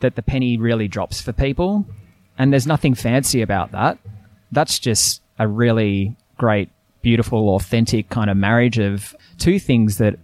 that 0.00 0.14
the 0.14 0.22
penny 0.22 0.56
really 0.56 0.86
drops 0.86 1.20
for 1.20 1.32
people. 1.32 1.84
And 2.38 2.52
there's 2.52 2.66
nothing 2.66 2.94
fancy 2.94 3.42
about 3.42 3.72
that. 3.72 3.98
That's 4.52 4.78
just 4.78 5.22
a 5.38 5.48
really 5.48 6.16
great, 6.38 6.70
beautiful, 7.02 7.56
authentic 7.56 8.08
kind 8.08 8.30
of 8.30 8.36
marriage 8.36 8.78
of 8.78 9.16
two 9.38 9.58
things 9.58 9.98
that 9.98 10.18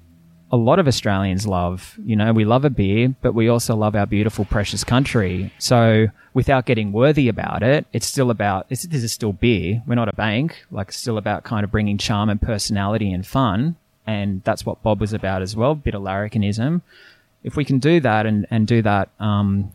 a 0.53 0.57
lot 0.57 0.79
of 0.79 0.87
Australians 0.87 1.47
love. 1.47 1.99
You 2.05 2.15
know, 2.15 2.33
we 2.35 2.45
love 2.45 2.67
a 2.67 2.71
beer, 2.71 3.15
but 3.23 3.33
we 3.33 3.49
also 3.49 3.75
love 3.75 3.97
our 3.97 4.07
beautiful, 4.07 4.45
precious 4.45 4.85
country. 4.85 5.51
So 5.59 6.09
without 6.35 6.67
getting 6.67 6.93
worthy 6.93 7.29
about 7.29 7.63
it, 7.63 7.87
it's 7.95 8.07
still 8.07 8.31
about, 8.31 8.69
this 8.69 8.85
is 8.85 9.11
still 9.13 9.33
beer. 9.33 9.83
We're 9.87 9.95
not 9.95 10.11
a 10.11 10.13
bank. 10.13 10.63
Like 10.71 10.89
it's 10.89 10.99
still 10.99 11.17
about 11.17 11.43
kind 11.45 11.65
of 11.65 11.71
bringing 11.71 11.97
charm 11.97 12.29
and 12.29 12.41
personality 12.41 13.11
and 13.11 13.27
fun. 13.27 13.77
And 14.07 14.43
that's 14.45 14.67
what 14.67 14.83
Bob 14.83 15.01
was 15.01 15.15
about 15.15 15.41
as 15.41 15.57
well. 15.57 15.75
Bit 15.75 15.95
of 15.95 16.03
larrikinism. 16.03 16.83
If 17.43 17.57
we 17.57 17.65
can 17.65 17.79
do 17.79 18.01
that 18.01 18.27
and, 18.27 18.47
and 18.51 18.67
do 18.67 18.83
that, 18.83 19.09
um, 19.19 19.73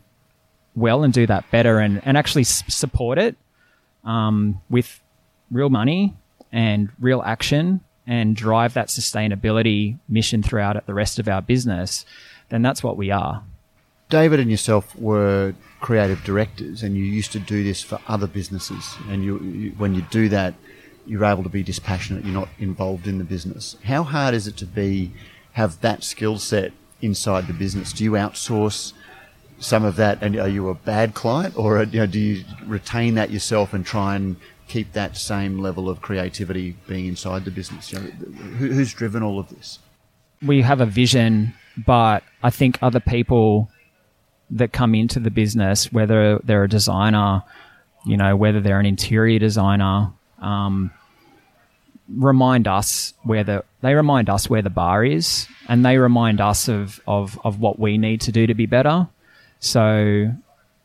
well 0.76 1.02
and 1.02 1.12
do 1.12 1.26
that 1.26 1.50
better 1.50 1.80
and, 1.80 2.00
and 2.04 2.16
actually 2.16 2.42
s- 2.42 2.62
support 2.68 3.18
it, 3.18 3.36
um, 4.04 4.60
with 4.70 5.00
real 5.50 5.70
money 5.70 6.14
and 6.52 6.88
real 7.00 7.20
action 7.22 7.80
and 8.08 8.34
drive 8.34 8.72
that 8.72 8.88
sustainability 8.88 9.98
mission 10.08 10.42
throughout 10.42 10.76
at 10.76 10.86
the 10.86 10.94
rest 10.94 11.18
of 11.18 11.28
our 11.28 11.42
business, 11.42 12.06
then 12.48 12.62
that's 12.62 12.82
what 12.82 12.96
we 12.96 13.10
are. 13.10 13.44
David 14.08 14.40
and 14.40 14.50
yourself 14.50 14.96
were 14.96 15.54
creative 15.80 16.24
directors, 16.24 16.82
and 16.82 16.96
you 16.96 17.04
used 17.04 17.32
to 17.32 17.38
do 17.38 17.62
this 17.62 17.82
for 17.82 18.00
other 18.08 18.26
businesses. 18.26 18.96
And 19.10 19.22
you, 19.22 19.38
you, 19.40 19.70
when 19.72 19.94
you 19.94 20.02
do 20.10 20.30
that, 20.30 20.54
you're 21.06 21.26
able 21.26 21.42
to 21.42 21.50
be 21.50 21.62
dispassionate. 21.62 22.24
You're 22.24 22.32
not 22.32 22.48
involved 22.58 23.06
in 23.06 23.18
the 23.18 23.24
business. 23.24 23.76
How 23.84 24.02
hard 24.02 24.34
is 24.34 24.46
it 24.46 24.56
to 24.56 24.66
be 24.66 25.12
have 25.52 25.80
that 25.82 26.02
skill 26.02 26.38
set 26.38 26.72
inside 27.02 27.46
the 27.46 27.52
business? 27.52 27.92
Do 27.92 28.04
you 28.04 28.12
outsource 28.12 28.94
some 29.58 29.84
of 29.84 29.96
that, 29.96 30.22
and 30.22 30.36
are 30.36 30.48
you 30.48 30.70
a 30.70 30.74
bad 30.74 31.12
client, 31.12 31.58
or 31.58 31.82
you 31.82 32.00
know, 32.00 32.06
do 32.06 32.18
you 32.18 32.44
retain 32.64 33.16
that 33.16 33.30
yourself 33.30 33.74
and 33.74 33.84
try 33.84 34.16
and 34.16 34.36
keep 34.68 34.92
that 34.92 35.16
same 35.16 35.58
level 35.58 35.88
of 35.88 36.00
creativity 36.00 36.76
being 36.86 37.06
inside 37.06 37.44
the 37.44 37.50
business? 37.50 37.92
You 37.92 38.00
know, 38.00 38.06
who, 38.06 38.72
who's 38.72 38.92
driven 38.92 39.22
all 39.22 39.38
of 39.38 39.48
this? 39.48 39.78
We 40.42 40.62
have 40.62 40.80
a 40.80 40.86
vision, 40.86 41.54
but 41.76 42.22
I 42.42 42.50
think 42.50 42.78
other 42.80 43.00
people 43.00 43.70
that 44.50 44.72
come 44.72 44.94
into 44.94 45.20
the 45.20 45.30
business, 45.30 45.92
whether 45.92 46.38
they're 46.38 46.64
a 46.64 46.68
designer, 46.68 47.42
you 48.06 48.16
know, 48.16 48.36
whether 48.36 48.60
they're 48.60 48.80
an 48.80 48.86
interior 48.86 49.38
designer, 49.38 50.12
um, 50.40 50.92
remind 52.08 52.66
us 52.66 53.14
where 53.22 53.44
the 53.44 53.64
they 53.80 53.94
remind 53.94 54.30
us 54.30 54.48
where 54.48 54.62
the 54.62 54.70
bar 54.70 55.04
is, 55.04 55.46
and 55.68 55.84
they 55.84 55.98
remind 55.98 56.40
us 56.40 56.68
of 56.68 57.00
of 57.06 57.38
of 57.44 57.60
what 57.60 57.78
we 57.78 57.98
need 57.98 58.20
to 58.22 58.32
do 58.32 58.46
to 58.46 58.54
be 58.54 58.66
better. 58.66 59.08
So, 59.60 60.32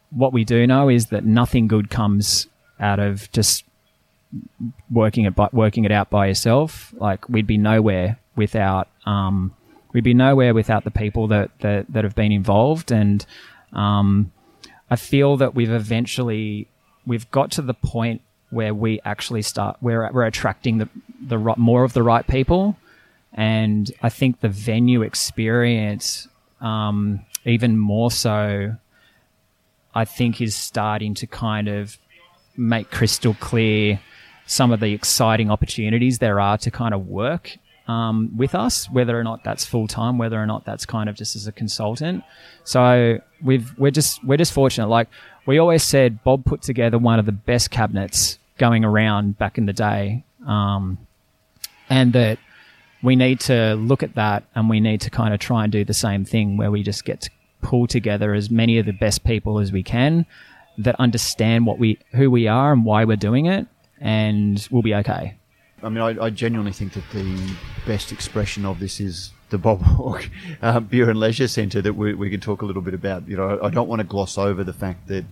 what 0.10 0.34
we 0.34 0.44
do 0.44 0.66
know 0.68 0.90
is 0.90 1.08
that 1.08 1.26
nothing 1.26 1.68
good 1.68 1.90
comes 1.90 2.48
out 2.80 3.00
of 3.00 3.32
just 3.32 3.64
working 4.90 5.26
it 5.26 5.34
working 5.54 5.86
it 5.86 5.92
out 5.92 6.10
by 6.10 6.28
yourself. 6.28 6.94
Like 6.98 7.28
we'd 7.30 7.48
be 7.48 7.58
nowhere 7.58 8.20
without 8.36 8.88
um, 9.06 9.54
we'd 9.94 10.04
be 10.04 10.14
nowhere 10.14 10.54
without 10.54 10.84
the 10.84 10.92
people 10.92 11.28
that 11.28 11.52
that, 11.60 11.86
that 11.90 12.04
have 12.04 12.16
been 12.16 12.32
involved. 12.32 12.92
And 12.92 13.26
um, 13.74 14.32
I 14.90 14.96
feel 14.96 15.38
that 15.38 15.56
we've 15.56 15.72
eventually 15.72 16.68
we've 17.06 17.30
got 17.32 17.52
to 17.52 17.62
the 17.62 17.74
point 17.74 18.22
where 18.50 18.74
we 18.74 19.02
actually 19.04 19.42
start 19.42 19.78
we're 19.82 20.10
we're 20.12 20.26
attracting 20.26 20.78
the 20.78 20.90
the 21.22 21.38
more 21.58 21.84
of 21.84 21.94
the 21.94 22.04
right 22.04 22.26
people. 22.28 22.78
And 23.36 23.92
I 24.04 24.10
think 24.10 24.42
the 24.42 24.50
venue 24.50 25.02
experience, 25.02 26.28
um, 26.62 27.26
even 27.46 27.80
more 27.80 28.12
so, 28.12 28.76
I 29.96 30.06
think 30.06 30.40
is 30.40 30.56
starting 30.56 31.16
to 31.16 31.26
kind 31.26 31.68
of 31.68 31.98
make 32.56 32.92
crystal 32.92 33.34
clear 33.40 34.00
some 34.46 34.72
of 34.72 34.80
the 34.80 34.94
exciting 34.94 35.50
opportunities 35.50 36.20
there 36.20 36.40
are 36.40 36.58
to 36.60 36.72
kind 36.72 36.94
of 36.94 37.08
work 37.08 37.58
um, 37.88 38.32
with 38.38 38.56
us, 38.56 38.90
whether 38.90 39.20
or 39.20 39.24
not 39.24 39.44
that's 39.44 39.66
full 39.66 39.88
time, 39.88 40.18
whether 40.18 40.42
or 40.42 40.46
not 40.46 40.66
that's 40.66 40.86
kind 40.86 41.10
of 41.10 41.16
just 41.16 41.36
as 41.36 41.48
a 41.48 41.52
consultant. 41.52 42.24
So 42.64 43.20
we've 43.44 43.78
we're 43.78 43.92
just 43.92 44.24
we're 44.24 44.38
just 44.38 44.54
fortunate. 44.54 44.88
Like 44.88 45.10
we 45.46 45.58
always 45.58 45.84
said, 45.84 46.24
Bob 46.24 46.46
put 46.46 46.62
together 46.62 46.98
one 46.98 47.20
of 47.20 47.26
the 47.26 47.32
best 47.32 47.72
cabinets 47.72 48.40
going 48.58 48.86
around 48.86 49.38
back 49.38 49.58
in 49.58 49.66
the 49.66 49.74
day, 49.74 50.24
um, 50.48 50.98
and 51.90 52.14
that 52.14 52.40
we 53.02 53.18
need 53.18 53.42
to 53.42 53.76
look 53.76 54.02
at 54.02 54.16
that 54.16 54.46
and 54.56 54.70
we 54.70 54.80
need 54.80 55.02
to 55.02 55.10
kind 55.10 55.34
of 55.34 55.40
try 55.40 55.64
and 55.64 55.72
do 55.72 55.84
the 55.84 55.94
same 55.94 56.24
thing 56.24 56.56
where 56.56 56.72
we 56.72 56.84
just 56.84 57.04
get 57.04 57.20
to 57.22 57.30
pull 57.62 57.86
together 57.86 58.34
as 58.34 58.50
many 58.50 58.78
of 58.78 58.86
the 58.86 58.94
best 58.94 59.24
people 59.24 59.60
as 59.60 59.72
we 59.72 59.84
can 59.84 60.26
that 60.78 60.96
understand 61.00 61.66
what 61.66 61.78
we 61.78 62.00
who 62.14 62.32
we 62.32 62.48
are 62.48 62.74
and 62.74 62.86
why 62.86 63.04
we're 63.04 63.16
doing 63.16 63.46
it 63.46 63.68
and 64.00 64.68
we'll 64.72 64.82
be 64.82 64.96
okay. 64.96 65.36
I 65.82 65.90
mean, 65.90 66.02
I, 66.02 66.26
I 66.26 66.30
genuinely 66.30 66.72
think 66.72 66.94
that 66.94 67.04
the 67.12 67.56
best 67.86 68.12
expression 68.12 68.66
of 68.66 68.80
this 68.80 69.00
is 69.00 69.32
the 69.50 69.58
Bob 69.58 69.82
Hawke 69.84 70.30
uh, 70.62 70.80
Beer 70.80 71.10
and 71.10 71.20
Leisure 71.20 71.48
Centre 71.48 71.82
that 71.82 71.94
we, 71.94 72.14
we 72.14 72.30
can 72.30 72.40
talk 72.40 72.62
a 72.62 72.66
little 72.66 72.82
bit 72.82 72.94
about. 72.94 73.28
You 73.28 73.38
know, 73.38 73.60
I, 73.62 73.70
don't 73.70 73.90
want 73.90 74.00
to 74.00 74.08
gloss 74.08 74.38
over 74.38 74.64
the 74.64 74.74
fact 74.74 75.08
that 75.10 75.26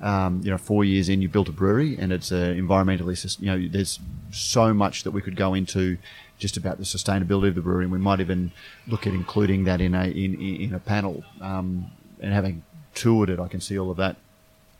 um, 0.00 0.40
you 0.42 0.50
know, 0.50 0.58
four 0.58 0.84
years 0.84 1.08
in, 1.08 1.22
you 1.22 1.28
built 1.28 1.48
a 1.48 1.52
brewery, 1.52 1.96
and 1.96 2.12
it's 2.12 2.32
uh, 2.32 2.52
environmentally, 2.56 3.40
you 3.40 3.46
know, 3.46 3.68
there's 3.68 4.00
so 4.32 4.74
much 4.74 5.04
that 5.04 5.12
we 5.12 5.22
could 5.22 5.36
go 5.36 5.54
into 5.54 5.96
just 6.38 6.56
about 6.56 6.78
the 6.78 6.84
sustainability 6.84 7.48
of 7.48 7.54
the 7.54 7.60
brewery, 7.60 7.84
and 7.84 7.92
we 7.92 7.98
might 7.98 8.18
even 8.18 8.50
look 8.88 9.06
at 9.06 9.12
including 9.12 9.62
that 9.64 9.80
in 9.80 9.94
a 9.94 10.06
in, 10.06 10.40
in 10.40 10.74
a 10.74 10.80
panel. 10.80 11.22
Um, 11.40 11.92
and 12.20 12.32
having 12.32 12.64
toured 12.94 13.30
it, 13.30 13.38
I 13.38 13.48
can 13.48 13.60
see 13.60 13.78
all 13.78 13.90
of 13.90 13.96
that. 13.98 14.16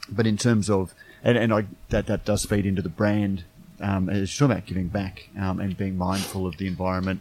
But 0.08 0.26
in 0.26 0.36
terms 0.36 0.68
of 0.68 0.92
and, 1.22 1.38
and 1.38 1.52
I, 1.52 1.66
that 1.90 2.06
that 2.06 2.24
does 2.24 2.44
feed 2.44 2.66
into 2.66 2.82
the 2.82 2.88
brand. 2.88 3.44
Um, 3.80 4.08
it's 4.08 4.36
talking 4.36 4.52
about 4.52 4.66
giving 4.66 4.88
back 4.88 5.28
um, 5.38 5.58
and 5.60 5.76
being 5.76 5.98
mindful 5.98 6.46
of 6.46 6.56
the 6.56 6.66
environment. 6.66 7.20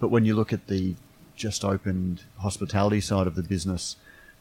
But 0.00 0.08
when 0.08 0.24
you 0.24 0.34
look 0.34 0.52
at 0.52 0.66
the 0.66 0.96
just 1.36 1.64
opened 1.64 2.24
hospitality 2.38 3.00
side 3.00 3.26
of 3.26 3.34
the 3.34 3.42
business, 3.42 3.96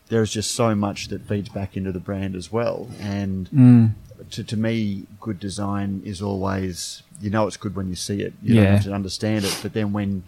there 0.09 0.21
is 0.21 0.31
just 0.31 0.51
so 0.51 0.75
much 0.75 1.07
that 1.07 1.21
feeds 1.21 1.49
back 1.49 1.77
into 1.77 1.91
the 1.91 1.99
brand 1.99 2.35
as 2.35 2.51
well. 2.51 2.89
And 2.99 3.49
mm. 3.49 3.91
to, 4.31 4.43
to 4.43 4.57
me, 4.57 5.05
good 5.21 5.39
design 5.39 6.01
is 6.05 6.21
always 6.21 7.03
you 7.21 7.29
know 7.29 7.47
it's 7.47 7.57
good 7.57 7.75
when 7.75 7.87
you 7.89 7.95
see 7.95 8.21
it. 8.21 8.33
You 8.41 8.55
yeah. 8.55 8.63
don't 8.63 8.73
have 8.73 8.83
to 8.85 8.93
understand 8.93 9.45
it, 9.45 9.57
but 9.61 9.73
then 9.73 9.93
when 9.93 10.23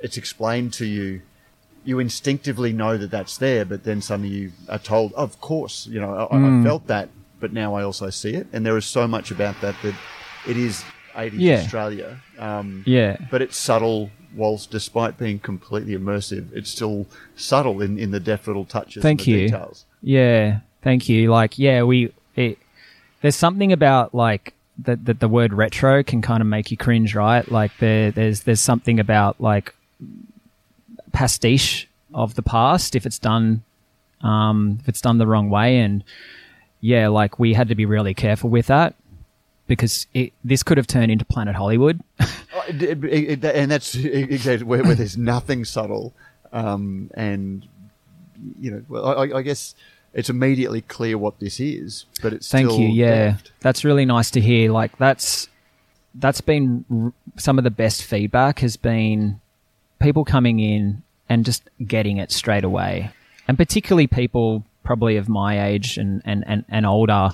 it's 0.00 0.16
explained 0.16 0.72
to 0.74 0.86
you, 0.86 1.20
you 1.84 1.98
instinctively 1.98 2.72
know 2.72 2.96
that 2.96 3.10
that's 3.10 3.36
there. 3.36 3.64
But 3.64 3.84
then 3.84 4.00
suddenly 4.00 4.30
you 4.30 4.52
are 4.68 4.78
told, 4.78 5.12
"Of 5.12 5.40
course, 5.40 5.86
you 5.86 6.00
know 6.00 6.28
I, 6.30 6.34
Mm. 6.36 6.60
I 6.60 6.64
felt 6.64 6.86
that, 6.86 7.08
but 7.40 7.52
now 7.52 7.74
I 7.74 7.82
also 7.82 8.10
see 8.10 8.34
it." 8.34 8.46
And 8.52 8.64
there 8.64 8.76
is 8.76 8.84
so 8.84 9.08
much 9.08 9.30
about 9.30 9.60
that 9.60 9.74
that 9.82 9.94
it 10.46 10.56
is 10.56 10.84
80s 11.14 11.40
Yeah. 11.40 11.54
Australia. 11.56 12.20
Um, 12.38 12.82
Yeah. 12.86 13.16
but 13.30 13.42
it's 13.42 13.56
subtle. 13.56 14.10
Whilst 14.36 14.70
despite 14.70 15.18
being 15.18 15.40
completely 15.40 15.96
immersive, 15.96 16.52
it's 16.52 16.70
still 16.70 17.06
subtle 17.34 17.82
in, 17.82 17.98
in 17.98 18.12
the 18.12 18.20
deft 18.20 18.46
little 18.46 18.64
touches 18.64 19.02
Thank 19.02 19.22
and 19.22 19.26
the 19.26 19.30
you. 19.32 19.46
details. 19.48 19.84
Yeah, 20.02 20.60
thank 20.82 21.08
you. 21.08 21.32
Like, 21.32 21.58
yeah, 21.58 21.82
we 21.82 22.12
it, 22.36 22.56
there's 23.22 23.34
something 23.34 23.72
about 23.72 24.14
like 24.14 24.54
that 24.84 25.04
that 25.06 25.18
the 25.18 25.26
word 25.28 25.52
retro 25.52 26.04
can 26.04 26.22
kind 26.22 26.40
of 26.40 26.46
make 26.46 26.70
you 26.70 26.76
cringe, 26.76 27.12
right? 27.16 27.50
Like 27.50 27.72
there 27.78 28.12
there's 28.12 28.42
there's 28.44 28.60
something 28.60 29.00
about 29.00 29.40
like 29.40 29.74
pastiche 31.12 31.88
of 32.14 32.34
the 32.36 32.42
past 32.42 32.94
if 32.94 33.04
it's 33.06 33.18
done 33.18 33.62
um 34.22 34.78
if 34.80 34.88
it's 34.88 35.00
done 35.00 35.18
the 35.18 35.26
wrong 35.26 35.50
way 35.50 35.78
and 35.78 36.04
yeah, 36.80 37.08
like 37.08 37.38
we 37.38 37.54
had 37.54 37.68
to 37.68 37.74
be 37.74 37.86
really 37.86 38.14
careful 38.14 38.50
with 38.50 38.66
that 38.68 38.94
because 39.66 40.06
it, 40.14 40.32
this 40.44 40.62
could 40.62 40.76
have 40.78 40.86
turned 40.86 41.12
into 41.12 41.24
Planet 41.24 41.54
Hollywood. 41.56 42.00
Oh, 42.52 42.64
it- 42.66 43.04
it- 43.04 43.44
and 43.44 43.70
that's 43.70 43.94
exactly 43.94 44.66
where, 44.66 44.82
where 44.82 44.96
there's 44.96 45.16
nothing 45.16 45.64
subtle, 45.64 46.12
um, 46.52 47.08
and 47.14 47.64
you 48.60 48.72
know, 48.72 48.82
well, 48.88 49.06
I, 49.18 49.38
I 49.38 49.42
guess 49.42 49.76
it's 50.12 50.28
immediately 50.28 50.80
clear 50.80 51.16
what 51.16 51.38
this 51.38 51.60
is, 51.60 52.06
but 52.20 52.32
it's 52.32 52.50
Thank 52.50 52.68
still 52.70 52.80
you. 52.80 52.88
Yeah, 52.88 53.36
that's 53.60 53.84
really 53.84 54.04
nice 54.04 54.32
to 54.32 54.40
hear. 54.40 54.72
Like 54.72 54.98
that's 54.98 55.48
that's 56.16 56.40
been 56.40 56.84
r- 56.90 57.12
some 57.36 57.56
of 57.56 57.62
the 57.62 57.70
best 57.70 58.02
feedback 58.02 58.58
has 58.58 58.76
been 58.76 59.40
people 60.00 60.24
coming 60.24 60.58
in 60.58 61.02
and 61.28 61.44
just 61.44 61.62
getting 61.86 62.16
it 62.16 62.32
straight 62.32 62.64
away, 62.64 63.10
and 63.46 63.56
particularly 63.56 64.08
people 64.08 64.64
probably 64.82 65.16
of 65.16 65.28
my 65.28 65.66
age 65.66 65.98
and 65.98 66.22
and 66.24 66.44
and, 66.46 66.64
and 66.68 66.86
older, 66.86 67.30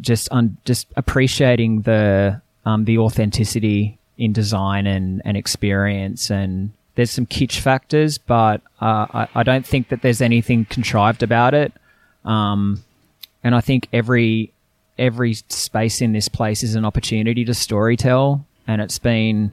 just 0.00 0.28
un, 0.30 0.56
just 0.64 0.86
appreciating 0.96 1.82
the 1.82 2.40
um, 2.64 2.84
the 2.84 2.98
authenticity 2.98 3.98
in 4.18 4.32
design 4.32 4.86
and 4.86 5.22
and 5.24 5.36
experience 5.36 6.30
and. 6.30 6.72
There's 6.96 7.10
some 7.10 7.26
kitsch 7.26 7.58
factors, 7.58 8.18
but 8.18 8.60
uh, 8.80 9.06
I, 9.12 9.28
I 9.34 9.42
don't 9.42 9.66
think 9.66 9.88
that 9.88 10.02
there's 10.02 10.22
anything 10.22 10.64
contrived 10.64 11.24
about 11.24 11.52
it. 11.52 11.72
Um, 12.24 12.84
and 13.42 13.52
I 13.52 13.60
think 13.60 13.88
every 13.92 14.52
every 14.98 15.34
space 15.34 16.00
in 16.00 16.12
this 16.12 16.28
place 16.28 16.62
is 16.62 16.74
an 16.74 16.84
opportunity 16.84 17.44
to 17.44 17.52
storytell. 17.52 18.44
And 18.66 18.80
it's 18.80 18.98
been 18.98 19.52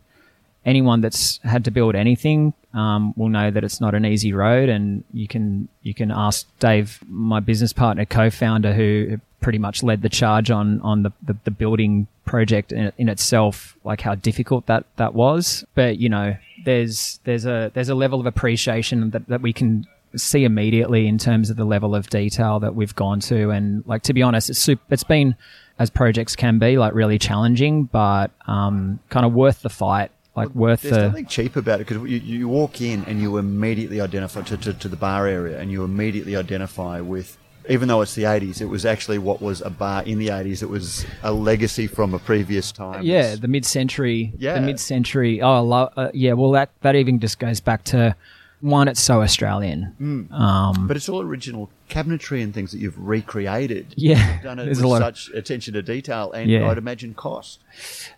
anyone 0.65 1.01
that's 1.01 1.39
had 1.43 1.65
to 1.65 1.72
build 1.72 1.95
anything 1.95 2.53
um, 2.74 3.13
will 3.15 3.30
know 3.30 3.51
that 3.51 3.63
it's 3.63 3.82
not 3.82 3.95
an 3.95 4.05
easy 4.05 4.34
road. 4.34 4.69
And 4.69 5.03
you 5.13 5.28
can 5.28 5.67
you 5.82 5.93
can 5.93 6.11
ask 6.11 6.47
Dave, 6.59 6.99
my 7.07 7.39
business 7.39 7.74
partner, 7.74 8.05
co-founder, 8.05 8.74
who 8.74 9.19
pretty 9.41 9.57
much 9.57 9.84
led 9.84 10.01
the 10.01 10.09
charge 10.09 10.51
on 10.51 10.80
on 10.82 11.03
the, 11.03 11.11
the, 11.24 11.36
the 11.43 11.51
building 11.51 12.07
project 12.26 12.72
in, 12.72 12.91
in 12.97 13.09
itself, 13.09 13.76
like 13.84 14.01
how 14.01 14.15
difficult 14.15 14.67
that 14.67 14.86
that 14.97 15.13
was. 15.13 15.65
But 15.76 15.97
you 15.97 16.09
know, 16.09 16.38
there's 16.63 17.19
there's 17.24 17.45
a 17.45 17.72
there's 17.74 17.89
a 17.89 17.95
level 17.95 18.19
of 18.19 18.26
appreciation 18.26 19.09
that, 19.11 19.28
that 19.28 19.41
we 19.41 19.53
can 19.53 19.86
see 20.15 20.43
immediately 20.43 21.07
in 21.07 21.17
terms 21.17 21.49
of 21.49 21.55
the 21.55 21.63
level 21.63 21.95
of 21.95 22.09
detail 22.09 22.59
that 22.59 22.76
we've 22.76 22.95
gone 22.95 23.19
to, 23.22 23.49
and 23.49 23.84
like 23.88 24.03
to 24.03 24.13
be 24.13 24.22
honest, 24.22 24.49
it's 24.49 24.59
super, 24.59 24.84
it's 24.89 25.03
been 25.03 25.36
as 25.80 25.89
projects 25.89 26.36
can 26.36 26.59
be 26.59 26.78
like 26.78 26.93
really 26.93 27.17
challenging, 27.17 27.86
but 27.86 28.30
um, 28.45 28.99
kind 29.09 29.26
of 29.26 29.34
worth 29.34 29.61
the 29.61 29.69
fight. 29.69 30.11
Like 30.36 30.49
worth 30.55 30.86
it. 30.86 30.89
There's 30.91 31.01
the 31.01 31.07
nothing 31.09 31.25
cheap 31.25 31.55
about 31.57 31.82
it 31.82 31.88
because 31.88 32.09
you, 32.09 32.17
you 32.17 32.47
walk 32.47 32.79
in 32.79 33.03
and 33.05 33.19
you 33.21 33.38
immediately 33.38 33.99
identify 33.99 34.41
to, 34.43 34.57
to, 34.57 34.73
to 34.73 34.88
the 34.88 34.95
bar 34.95 35.27
area 35.27 35.59
and 35.59 35.69
you 35.69 35.84
immediately 35.84 36.38
identify 36.38 37.01
with, 37.01 37.38
even 37.67 37.89
though 37.89 37.99
it's 38.01 38.15
the 38.15 38.23
80s, 38.23 38.61
it 38.61 38.65
was 38.65 38.86
actually 38.86 39.17
what 39.17 39.41
was 39.41 39.59
a 39.61 39.69
bar 39.69 40.03
in 40.03 40.19
the 40.19 40.29
80s. 40.29 40.63
It 40.63 40.69
was 40.69 41.05
a 41.23 41.34
legacy 41.34 41.86
from 41.86 42.13
a 42.13 42.19
previous 42.19 42.71
time. 42.71 43.03
Yeah, 43.03 43.36
the 43.36 43.49
mid-century. 43.49 44.32
Yeah. 44.38 44.53
the 44.55 44.61
mid-century. 44.61 45.41
Oh, 45.41 45.63
love, 45.63 45.91
uh, 45.97 46.11
yeah. 46.13 46.32
Well, 46.34 46.51
that 46.51 46.69
that 46.82 46.95
even 46.95 47.19
just 47.19 47.38
goes 47.38 47.59
back 47.59 47.84
to 47.86 48.15
one. 48.61 48.88
It's 48.88 49.01
so 49.01 49.21
Australian. 49.21 49.95
Mm. 49.99 50.32
Um, 50.32 50.88
but 50.88 50.95
it's 50.95 51.09
all 51.09 51.21
original 51.21 51.69
cabinetry 51.89 52.41
and 52.41 52.53
things 52.53 52.71
that 52.71 52.77
you've 52.77 52.97
recreated. 52.97 53.93
Yeah, 53.97 54.34
You've 54.36 54.43
done 54.43 54.59
it 54.59 54.69
with 54.69 54.79
such 54.79 55.29
attention 55.29 55.73
to 55.73 55.82
detail 55.82 56.32
and 56.32 56.49
Yeah. 56.49 56.69
I'd 56.69 56.77
imagine 56.77 57.13
cost. 57.13 57.59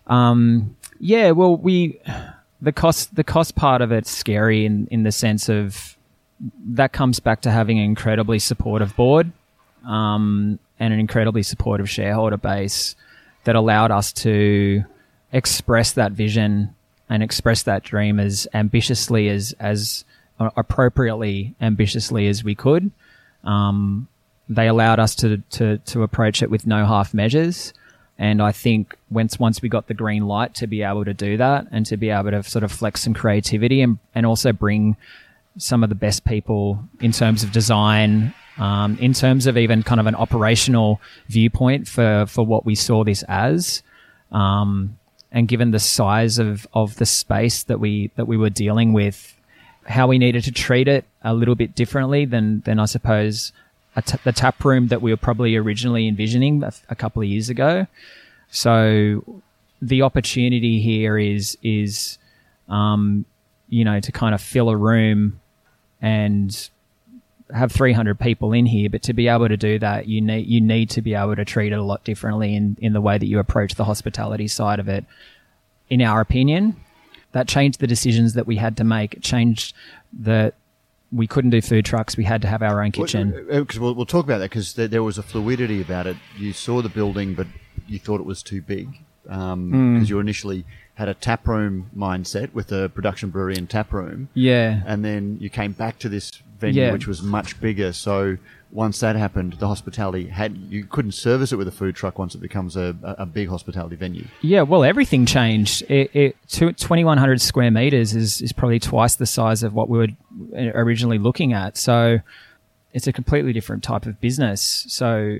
Um, 0.06 0.76
yeah. 0.98 1.30
Well, 1.32 1.56
we 1.56 2.00
the 2.60 2.72
cost 2.72 3.14
the 3.14 3.24
cost 3.24 3.54
part 3.54 3.82
of 3.82 3.92
it's 3.92 4.10
scary 4.10 4.64
in 4.64 4.88
in 4.90 5.02
the 5.02 5.12
sense 5.12 5.48
of 5.48 5.96
that 6.66 6.92
comes 6.92 7.20
back 7.20 7.42
to 7.42 7.50
having 7.50 7.78
an 7.78 7.84
incredibly 7.84 8.38
supportive 8.38 8.94
board 8.96 9.30
um, 9.86 10.58
and 10.78 10.92
an 10.92 11.00
incredibly 11.00 11.42
supportive 11.42 11.88
shareholder 11.88 12.36
base 12.36 12.96
that 13.44 13.54
allowed 13.54 13.90
us 13.90 14.12
to 14.12 14.84
express 15.32 15.92
that 15.92 16.12
vision 16.12 16.74
and 17.08 17.22
express 17.22 17.62
that 17.64 17.82
dream 17.82 18.18
as 18.18 18.48
ambitiously 18.54 19.28
as 19.28 19.54
as 19.60 20.04
uh, 20.40 20.50
appropriately 20.56 21.54
ambitiously 21.60 22.26
as 22.28 22.42
we 22.42 22.54
could. 22.54 22.90
Um, 23.44 24.08
they 24.48 24.68
allowed 24.68 24.98
us 24.98 25.14
to, 25.16 25.38
to 25.50 25.78
to 25.78 26.02
approach 26.02 26.42
it 26.42 26.50
with 26.50 26.66
no 26.66 26.86
half 26.86 27.14
measures, 27.14 27.72
and 28.18 28.40
I 28.40 28.52
think 28.52 28.96
once 29.10 29.38
once 29.38 29.60
we 29.60 29.68
got 29.68 29.88
the 29.88 29.94
green 29.94 30.26
light 30.26 30.54
to 30.56 30.66
be 30.66 30.82
able 30.82 31.04
to 31.04 31.14
do 31.14 31.36
that 31.36 31.66
and 31.72 31.84
to 31.86 31.96
be 31.96 32.10
able 32.10 32.30
to 32.30 32.42
sort 32.44 32.62
of 32.62 32.70
flex 32.70 33.02
some 33.02 33.14
creativity 33.14 33.80
and 33.80 33.98
and 34.14 34.24
also 34.24 34.52
bring 34.52 34.96
some 35.58 35.82
of 35.82 35.88
the 35.88 35.94
best 35.94 36.24
people 36.24 36.82
in 37.00 37.12
terms 37.12 37.42
of 37.42 37.52
design, 37.52 38.34
um, 38.58 38.98
in 38.98 39.12
terms 39.12 39.46
of 39.46 39.56
even 39.56 39.82
kind 39.82 40.00
of 40.00 40.06
an 40.06 40.14
operational 40.14 41.00
viewpoint 41.28 41.88
for 41.88 42.26
for 42.26 42.44
what 42.44 42.64
we 42.64 42.74
saw 42.74 43.04
this 43.04 43.22
as. 43.28 43.82
Um, 44.30 44.98
and 45.30 45.48
given 45.48 45.72
the 45.72 45.80
size 45.80 46.38
of, 46.38 46.66
of 46.74 46.94
the 46.96 47.06
space 47.06 47.64
that 47.64 47.80
we 47.80 48.12
that 48.14 48.26
we 48.26 48.36
were 48.36 48.50
dealing 48.50 48.92
with, 48.92 49.34
how 49.86 50.06
we 50.06 50.18
needed 50.18 50.44
to 50.44 50.52
treat 50.52 50.86
it 50.86 51.04
a 51.22 51.34
little 51.34 51.56
bit 51.56 51.74
differently 51.74 52.24
than 52.24 52.60
than 52.60 52.78
I 52.78 52.84
suppose 52.84 53.52
the 53.94 54.32
tap 54.32 54.64
room 54.64 54.88
that 54.88 55.00
we 55.00 55.12
were 55.12 55.16
probably 55.16 55.56
originally 55.56 56.08
envisioning 56.08 56.62
a, 56.62 56.72
a 56.88 56.94
couple 56.94 57.22
of 57.22 57.28
years 57.28 57.48
ago. 57.48 57.86
So 58.50 59.42
the 59.80 60.02
opportunity 60.02 60.80
here 60.80 61.18
is 61.18 61.58
is 61.62 62.18
um, 62.68 63.24
you 63.68 63.84
know 63.84 64.00
to 64.00 64.12
kind 64.12 64.34
of 64.34 64.40
fill 64.40 64.68
a 64.68 64.76
room 64.76 65.40
and 66.00 66.70
have 67.52 67.70
300 67.70 68.18
people 68.18 68.52
in 68.52 68.64
here 68.64 68.88
but 68.88 69.02
to 69.02 69.12
be 69.12 69.28
able 69.28 69.48
to 69.48 69.56
do 69.56 69.78
that 69.78 70.08
you 70.08 70.20
need 70.20 70.46
you 70.46 70.60
need 70.60 70.88
to 70.88 71.02
be 71.02 71.14
able 71.14 71.36
to 71.36 71.44
treat 71.44 71.72
it 71.72 71.78
a 71.78 71.82
lot 71.82 72.02
differently 72.02 72.56
in 72.56 72.76
in 72.80 72.94
the 72.94 73.00
way 73.00 73.18
that 73.18 73.26
you 73.26 73.38
approach 73.38 73.74
the 73.74 73.84
hospitality 73.84 74.48
side 74.48 74.80
of 74.80 74.88
it 74.88 75.04
in 75.90 76.00
our 76.00 76.20
opinion 76.20 76.74
that 77.32 77.46
changed 77.46 77.80
the 77.80 77.86
decisions 77.86 78.32
that 78.32 78.46
we 78.46 78.56
had 78.56 78.76
to 78.78 78.84
make 78.84 79.14
it 79.14 79.22
changed 79.22 79.74
the 80.18 80.52
we 81.14 81.26
couldn't 81.26 81.50
do 81.50 81.60
food 81.62 81.84
trucks 81.84 82.16
we 82.16 82.24
had 82.24 82.42
to 82.42 82.48
have 82.48 82.62
our 82.62 82.82
own 82.82 82.90
kitchen 82.90 83.32
uh, 83.50 83.54
uh, 83.56 83.60
Because 83.60 83.78
we'll, 83.78 83.94
we'll 83.94 84.06
talk 84.06 84.24
about 84.24 84.38
that 84.38 84.50
because 84.50 84.74
there, 84.74 84.88
there 84.88 85.02
was 85.02 85.16
a 85.18 85.22
fluidity 85.22 85.80
about 85.80 86.06
it. 86.06 86.16
You 86.36 86.52
saw 86.52 86.82
the 86.82 86.88
building, 86.88 87.34
but 87.34 87.46
you 87.86 87.98
thought 87.98 88.20
it 88.20 88.26
was 88.26 88.42
too 88.42 88.60
big 88.62 88.88
because 89.22 89.56
Hmm. 89.58 90.02
you 90.04 90.18
initially 90.20 90.64
had 90.94 91.08
a 91.08 91.14
tap 91.14 91.46
room 91.48 91.90
mindset 91.96 92.52
with 92.52 92.70
a 92.72 92.88
production 92.88 93.30
brewery 93.30 93.56
and 93.56 93.68
tap 93.70 93.92
room. 93.92 94.28
yeah 94.34 94.82
and 94.86 95.04
then 95.04 95.38
you 95.40 95.48
came 95.50 95.72
back 95.72 95.98
to 96.00 96.08
this 96.08 96.30
venue 96.60 96.82
Yeah. 96.82 96.92
which 96.92 97.06
was 97.06 97.22
much 97.22 97.58
bigger 97.60 97.92
so 97.92 98.36
once 98.74 98.98
that 98.98 99.14
happened 99.14 99.54
the 99.54 99.68
hospitality 99.68 100.26
had 100.26 100.56
you 100.68 100.84
couldn't 100.84 101.12
service 101.12 101.52
it 101.52 101.56
with 101.56 101.68
a 101.68 101.72
food 101.72 101.94
truck 101.94 102.18
once 102.18 102.34
it 102.34 102.40
becomes 102.40 102.76
a, 102.76 102.94
a 103.02 103.24
big 103.24 103.48
hospitality 103.48 103.94
venue 103.94 104.26
Yeah, 104.42 104.62
well, 104.62 104.84
everything 104.84 105.24
changed. 105.26 105.82
It, 105.88 106.10
it 106.14 106.36
2,100 106.48 107.40
square 107.40 107.70
meters 107.70 108.14
is, 108.14 108.42
is 108.42 108.52
probably 108.52 108.78
twice 108.78 109.14
the 109.14 109.26
size 109.26 109.62
of 109.62 109.72
what 109.72 109.88
we 109.88 109.98
were 109.98 110.08
originally 110.74 111.18
looking 111.18 111.52
at. 111.52 111.76
So 111.76 112.18
it's 112.92 113.06
a 113.06 113.12
completely 113.12 113.52
different 113.52 113.82
type 113.82 114.06
of 114.06 114.20
business. 114.20 114.86
So 114.88 115.38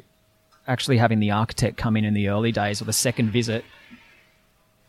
actually 0.66 0.98
having 0.98 1.20
the 1.20 1.30
architect 1.30 1.76
come 1.76 1.96
in 1.96 2.04
in 2.04 2.14
the 2.14 2.28
early 2.28 2.52
days 2.52 2.80
or 2.80 2.84
the 2.84 2.92
second 2.92 3.30
visit 3.30 3.64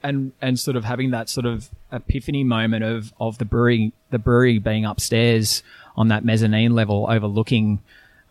and 0.03 0.31
and 0.41 0.59
sort 0.59 0.77
of 0.77 0.83
having 0.83 1.11
that 1.11 1.29
sort 1.29 1.45
of 1.45 1.69
epiphany 1.91 2.43
moment 2.43 2.83
of 2.83 3.13
of 3.19 3.37
the 3.39 3.45
brewery 3.45 3.91
the 4.11 4.19
brewery 4.19 4.59
being 4.59 4.85
upstairs 4.85 5.63
on 5.97 6.09
that 6.09 6.23
mezzanine 6.23 6.73
level 6.73 7.07
overlooking 7.09 7.81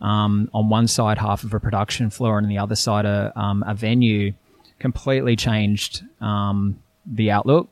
um, 0.05 0.51
on 0.53 0.69
one 0.69 0.87
side 0.87 1.17
half 1.17 1.43
of 1.43 1.51
a 1.53 1.59
production 1.59 2.11
floor 2.11 2.37
and 2.37 2.45
on 2.45 2.49
the 2.49 2.59
other 2.59 2.75
side 2.75 3.05
a, 3.05 3.33
um, 3.35 3.63
a 3.65 3.73
venue 3.73 4.33
completely 4.77 5.35
changed 5.35 6.03
um, 6.21 6.79
the 7.07 7.31
outlook. 7.31 7.67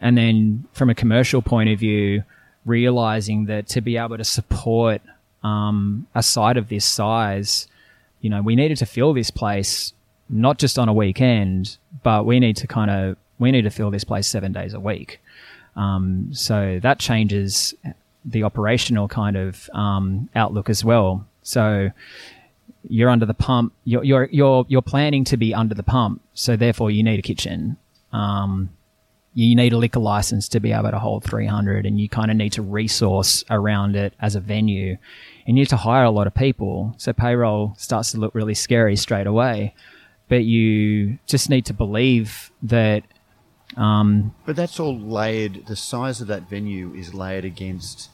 And 0.00 0.18
then 0.18 0.64
from 0.72 0.90
a 0.90 0.94
commercial 0.94 1.40
point 1.40 1.70
of 1.70 1.78
view 1.78 2.24
realizing 2.66 3.46
that 3.46 3.68
to 3.68 3.80
be 3.80 3.96
able 3.96 4.18
to 4.18 4.24
support 4.24 5.02
um, 5.44 6.08
a 6.16 6.22
site 6.22 6.56
of 6.56 6.68
this 6.68 6.84
size 6.84 7.68
you 8.20 8.30
know 8.30 8.40
we 8.40 8.54
needed 8.54 8.78
to 8.78 8.86
fill 8.86 9.12
this 9.12 9.30
place 9.30 9.92
not 10.28 10.58
just 10.58 10.78
on 10.78 10.88
a 10.88 10.92
weekend 10.92 11.76
but 12.04 12.24
we 12.24 12.38
need 12.38 12.56
to 12.56 12.66
kind 12.68 12.90
of 12.90 13.16
we 13.40 13.50
need 13.50 13.62
to 13.62 13.70
fill 13.70 13.90
this 13.90 14.04
place 14.04 14.26
seven 14.28 14.52
days 14.52 14.74
a 14.74 14.80
week. 14.80 15.20
Um, 15.76 16.28
so 16.32 16.78
that 16.82 16.98
changes 16.98 17.74
the 18.24 18.42
operational 18.42 19.08
kind 19.08 19.36
of 19.36 19.70
um, 19.74 20.28
outlook 20.34 20.68
as 20.68 20.84
well 20.84 21.26
so 21.42 21.90
you're 22.88 23.10
under 23.10 23.26
the 23.26 23.34
pump. 23.34 23.72
You're, 23.84 24.04
you're 24.04 24.28
you're 24.32 24.64
you're 24.68 24.82
planning 24.82 25.24
to 25.24 25.36
be 25.36 25.54
under 25.54 25.74
the 25.74 25.82
pump. 25.82 26.22
So 26.34 26.56
therefore 26.56 26.90
you 26.90 27.02
need 27.02 27.18
a 27.18 27.22
kitchen. 27.22 27.76
Um, 28.12 28.70
you 29.34 29.56
need 29.56 29.72
a 29.72 29.78
liquor 29.78 30.00
license 30.00 30.48
to 30.50 30.60
be 30.60 30.72
able 30.72 30.90
to 30.90 30.98
hold 30.98 31.24
300 31.24 31.86
and 31.86 31.98
you 31.98 32.06
kind 32.06 32.30
of 32.30 32.36
need 32.36 32.52
to 32.52 32.62
resource 32.62 33.44
around 33.48 33.96
it 33.96 34.12
as 34.20 34.34
a 34.34 34.40
venue. 34.40 34.98
And 35.46 35.56
you 35.56 35.62
need 35.62 35.70
to 35.70 35.76
hire 35.76 36.04
a 36.04 36.10
lot 36.10 36.26
of 36.26 36.34
people. 36.34 36.94
So 36.98 37.14
payroll 37.14 37.74
starts 37.78 38.12
to 38.12 38.18
look 38.18 38.34
really 38.34 38.54
scary 38.54 38.94
straight 38.94 39.26
away. 39.26 39.74
But 40.28 40.44
you 40.44 41.18
just 41.26 41.48
need 41.48 41.64
to 41.66 41.74
believe 41.74 42.50
that 42.62 43.04
um, 43.74 44.34
but 44.44 44.54
that's 44.54 44.78
all 44.78 44.98
layered 44.98 45.64
the 45.66 45.76
size 45.76 46.20
of 46.20 46.26
that 46.26 46.48
venue 46.48 46.92
is 46.94 47.14
layered 47.14 47.46
against 47.46 48.10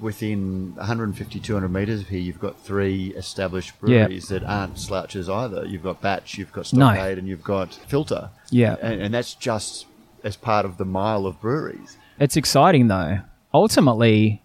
within 0.00 0.74
150 0.76 1.40
200 1.40 1.68
meters 1.68 2.00
of 2.02 2.08
here 2.08 2.20
you've 2.20 2.40
got 2.40 2.58
three 2.60 3.08
established 3.16 3.72
Yeah. 3.84 4.04
breweries 4.06 4.28
that 4.28 4.42
aren't 4.44 4.78
slouches 4.78 5.28
either 5.28 5.64
you've 5.66 5.82
got 5.82 6.00
batch 6.00 6.38
you've 6.38 6.52
got 6.52 6.72
No. 6.72 6.86
stockade 6.92 7.18
and 7.18 7.28
you've 7.28 7.42
got 7.44 7.70
Philter 7.88 8.30
Yeah. 8.50 8.76
and, 8.80 9.00
and 9.02 9.14
that's 9.14 9.34
just 9.34 9.86
as 10.24 10.36
part 10.36 10.64
of 10.64 10.76
the 10.76 10.84
mile 10.84 11.26
of 11.26 11.40
breweries 11.40 11.96
it's 12.18 12.36
exciting 12.36 12.88
though 12.88 13.20
ultimately 13.54 14.42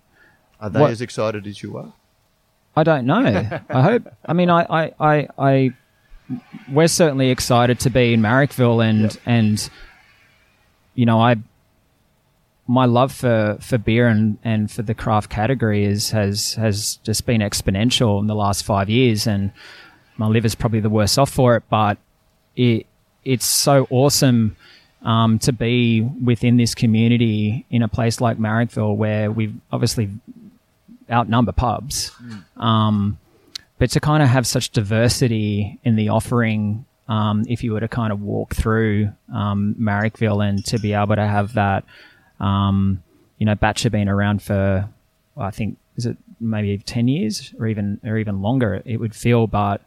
are 0.59 0.69
they 0.69 0.79
What- 0.81 0.91
as 0.91 1.01
excited 1.01 1.47
as 1.47 1.61
you 1.63 1.77
are 1.77 1.93
I 2.77 2.83
don't 2.83 3.05
know. 3.05 3.23
I 3.69 3.81
hope. 3.81 4.13
I 4.25 4.33
mean, 4.33 4.49
I, 4.49 4.63
I, 4.69 4.91
I, 4.99 5.27
I, 5.39 5.71
we're 6.69 6.89
certainly 6.89 7.29
excited 7.29 7.79
to 7.79 7.89
be 7.89 8.11
in 8.13 8.19
Marrickville, 8.21 8.83
and 8.85 9.01
Yep. 9.03 9.13
and 9.25 9.69
you 10.93 11.05
know, 11.05 11.21
I, 11.21 11.37
my 12.67 12.85
love 12.85 13.11
for 13.11 13.57
for 13.61 13.77
beer 13.77 14.07
and 14.07 14.37
and 14.43 14.71
for 14.71 14.81
the 14.81 14.93
craft 14.93 15.29
category 15.29 15.85
is 15.85 16.11
has 16.11 16.55
has 16.55 16.95
just 17.03 17.25
been 17.25 17.41
exponential 17.41 18.19
in 18.19 18.27
the 18.27 18.35
last 18.35 18.63
five 18.63 18.89
years, 18.89 19.27
and 19.27 19.51
my 20.17 20.27
liver's 20.27 20.55
probably 20.55 20.79
the 20.79 20.89
worst 20.89 21.19
off 21.19 21.29
for 21.29 21.55
it, 21.55 21.63
but 21.69 21.97
it 22.55 22.87
it's 23.23 23.45
so 23.45 23.87
awesome. 23.89 24.55
Um, 25.01 25.37
to 25.39 25.53
be 25.53 26.01
within 26.01 26.57
this 26.57 26.73
community 26.73 27.63
in 27.69 27.83
a 27.83 27.87
place 27.87 28.19
like 28.21 28.39
Marrickville, 28.39 28.95
where 28.95 29.29
we've 29.31 29.53
obviously 29.71 30.09
outnumber 31.11 31.51
pubs. 31.51 32.11
Um, 32.57 33.19
but 33.77 33.91
to 33.91 33.99
kind 33.99 34.23
of 34.23 34.29
have 34.29 34.47
such 34.47 34.71
diversity 34.71 35.79
in 35.83 35.95
the 35.95 36.09
offering, 36.09 36.85
um, 37.07 37.45
if 37.47 37.63
you 37.63 37.73
were 37.73 37.81
to 37.81 37.87
kind 37.87 38.11
of 38.11 38.21
walk 38.21 38.55
through 38.55 39.11
um, 39.31 39.75
Marrickville 39.79 40.43
and 40.43 40.65
to 40.65 40.79
be 40.79 40.93
able 40.93 41.15
to 41.15 41.27
have 41.27 41.53
that, 41.53 41.83
um, 42.39 43.01
you 43.37 43.45
know, 43.45 43.55
Batch 43.55 43.83
have 43.83 43.91
been 43.91 44.09
around 44.09 44.41
for, 44.41 44.87
well, 45.35 45.45
I 45.47 45.51
think, 45.51 45.77
is 45.97 46.05
it 46.05 46.17
maybe 46.39 46.77
10 46.77 47.07
years 47.07 47.53
or 47.59 47.67
even, 47.67 47.99
or 48.03 48.17
even 48.17 48.41
longer, 48.41 48.81
it 48.85 48.97
would 48.97 49.15
feel, 49.15 49.47
but 49.47 49.81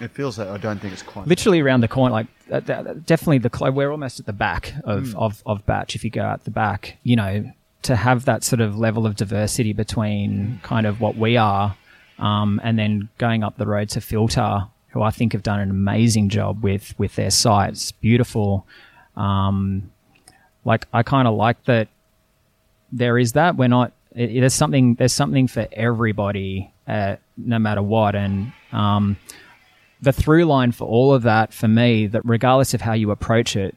It 0.00 0.10
feels 0.10 0.36
that 0.36 0.48
I 0.48 0.56
don't 0.58 0.78
think 0.80 0.92
it's 0.92 1.02
quite. 1.02 1.26
literally 1.26 1.60
around 1.60 1.80
the 1.80 1.88
corner. 1.88 2.12
Like 2.12 2.26
uh, 2.50 2.60
th- 2.60 2.86
definitely 3.06 3.38
the 3.38 3.70
we're 3.72 3.90
almost 3.90 4.20
at 4.20 4.26
the 4.26 4.32
back 4.32 4.74
of, 4.84 5.14
of 5.16 5.42
of 5.46 5.64
batch. 5.66 5.94
If 5.94 6.04
you 6.04 6.10
go 6.10 6.22
out 6.22 6.44
the 6.44 6.50
back, 6.50 6.98
you 7.04 7.16
know, 7.16 7.50
to 7.82 7.96
have 7.96 8.24
that 8.26 8.44
sort 8.44 8.60
of 8.60 8.76
level 8.78 9.06
of 9.06 9.16
diversity 9.16 9.72
between 9.72 10.60
kind 10.62 10.86
of 10.86 11.00
what 11.00 11.16
we 11.16 11.36
are, 11.38 11.76
um, 12.18 12.60
and 12.64 12.78
then 12.78 13.08
going 13.18 13.42
up 13.44 13.56
the 13.56 13.66
road 13.66 13.88
to 13.90 14.00
Philter, 14.00 14.68
who 14.88 15.00
I 15.02 15.10
think 15.10 15.32
have 15.32 15.42
done 15.42 15.60
an 15.60 15.70
amazing 15.70 16.28
job 16.28 16.62
with 16.62 16.94
with 16.98 17.14
their 17.16 17.30
sites. 17.30 17.92
Beautiful. 17.92 18.66
Um, 19.16 19.90
like 20.64 20.86
I 20.92 21.02
kind 21.02 21.26
of 21.28 21.34
like 21.34 21.64
that. 21.64 21.88
There 22.94 23.18
is 23.18 23.32
that 23.32 23.56
we're 23.56 23.68
not. 23.68 23.92
It, 24.14 24.40
there's 24.40 24.54
something. 24.54 24.94
There's 24.94 25.12
something 25.12 25.48
for 25.48 25.66
everybody, 25.72 26.72
uh, 26.86 27.16
no 27.36 27.58
matter 27.58 27.82
what, 27.82 28.14
and 28.14 28.52
um, 28.72 29.16
the 30.04 30.12
through 30.12 30.44
line 30.44 30.70
for 30.70 30.86
all 30.86 31.14
of 31.14 31.22
that 31.22 31.52
for 31.52 31.66
me 31.66 32.06
that 32.06 32.22
regardless 32.24 32.74
of 32.74 32.80
how 32.80 32.92
you 32.92 33.10
approach 33.10 33.56
it 33.56 33.74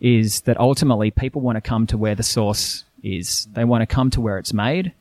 is 0.00 0.40
that 0.42 0.58
ultimately 0.58 1.10
people 1.10 1.40
want 1.40 1.56
to 1.56 1.60
come 1.60 1.86
to 1.86 1.98
where 1.98 2.14
the 2.14 2.22
source 2.22 2.84
is 3.02 3.46
they 3.52 3.64
want 3.64 3.82
to 3.82 3.86
come 3.86 4.10
to 4.10 4.20
where 4.20 4.38
it's 4.38 4.52
made 4.52 4.92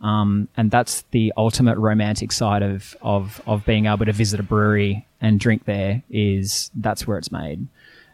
um, 0.00 0.48
and 0.56 0.70
that's 0.70 1.02
the 1.10 1.32
ultimate 1.36 1.76
romantic 1.76 2.32
side 2.32 2.62
of, 2.62 2.96
of 3.02 3.42
of 3.46 3.64
being 3.66 3.86
able 3.86 4.06
to 4.06 4.12
visit 4.12 4.40
a 4.40 4.42
brewery 4.42 5.06
and 5.20 5.40
drink 5.40 5.64
there 5.64 6.02
is 6.10 6.70
that's 6.76 7.06
where 7.06 7.18
it's 7.18 7.32
made 7.32 7.66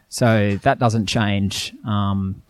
so 0.09 0.57
that 0.63 0.79
doesn't 0.79 1.05
change 1.05 1.73
um, 1.85 2.41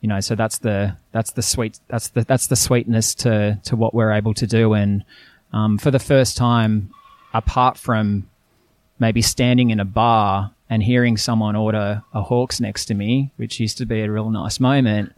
you 0.00 0.08
know 0.08 0.20
so 0.20 0.34
that's 0.34 0.58
the 0.58 0.96
that's 1.12 1.32
the 1.32 1.42
sweet 1.42 1.78
that's 1.88 2.08
the 2.08 2.24
that's 2.24 2.46
the 2.46 2.56
sweetness 2.56 3.14
to 3.14 3.58
to 3.64 3.76
what 3.76 3.94
we're 3.94 4.12
able 4.12 4.34
to 4.34 4.46
do 4.46 4.72
and 4.74 5.04
um, 5.52 5.78
for 5.78 5.90
the 5.90 5.98
first 5.98 6.36
time 6.36 6.90
apart 7.34 7.76
from 7.76 8.28
maybe 8.98 9.22
standing 9.22 9.70
in 9.70 9.80
a 9.80 9.84
bar 9.84 10.52
and 10.68 10.82
hearing 10.82 11.16
someone 11.16 11.56
order 11.56 12.02
a 12.14 12.22
Hawke's 12.22 12.60
next 12.60 12.84
to 12.86 12.94
me, 12.94 13.32
which 13.36 13.58
used 13.58 13.78
to 13.78 13.86
be 13.86 14.02
a 14.02 14.10
real 14.10 14.30
nice 14.30 14.60
moment. 14.60 15.12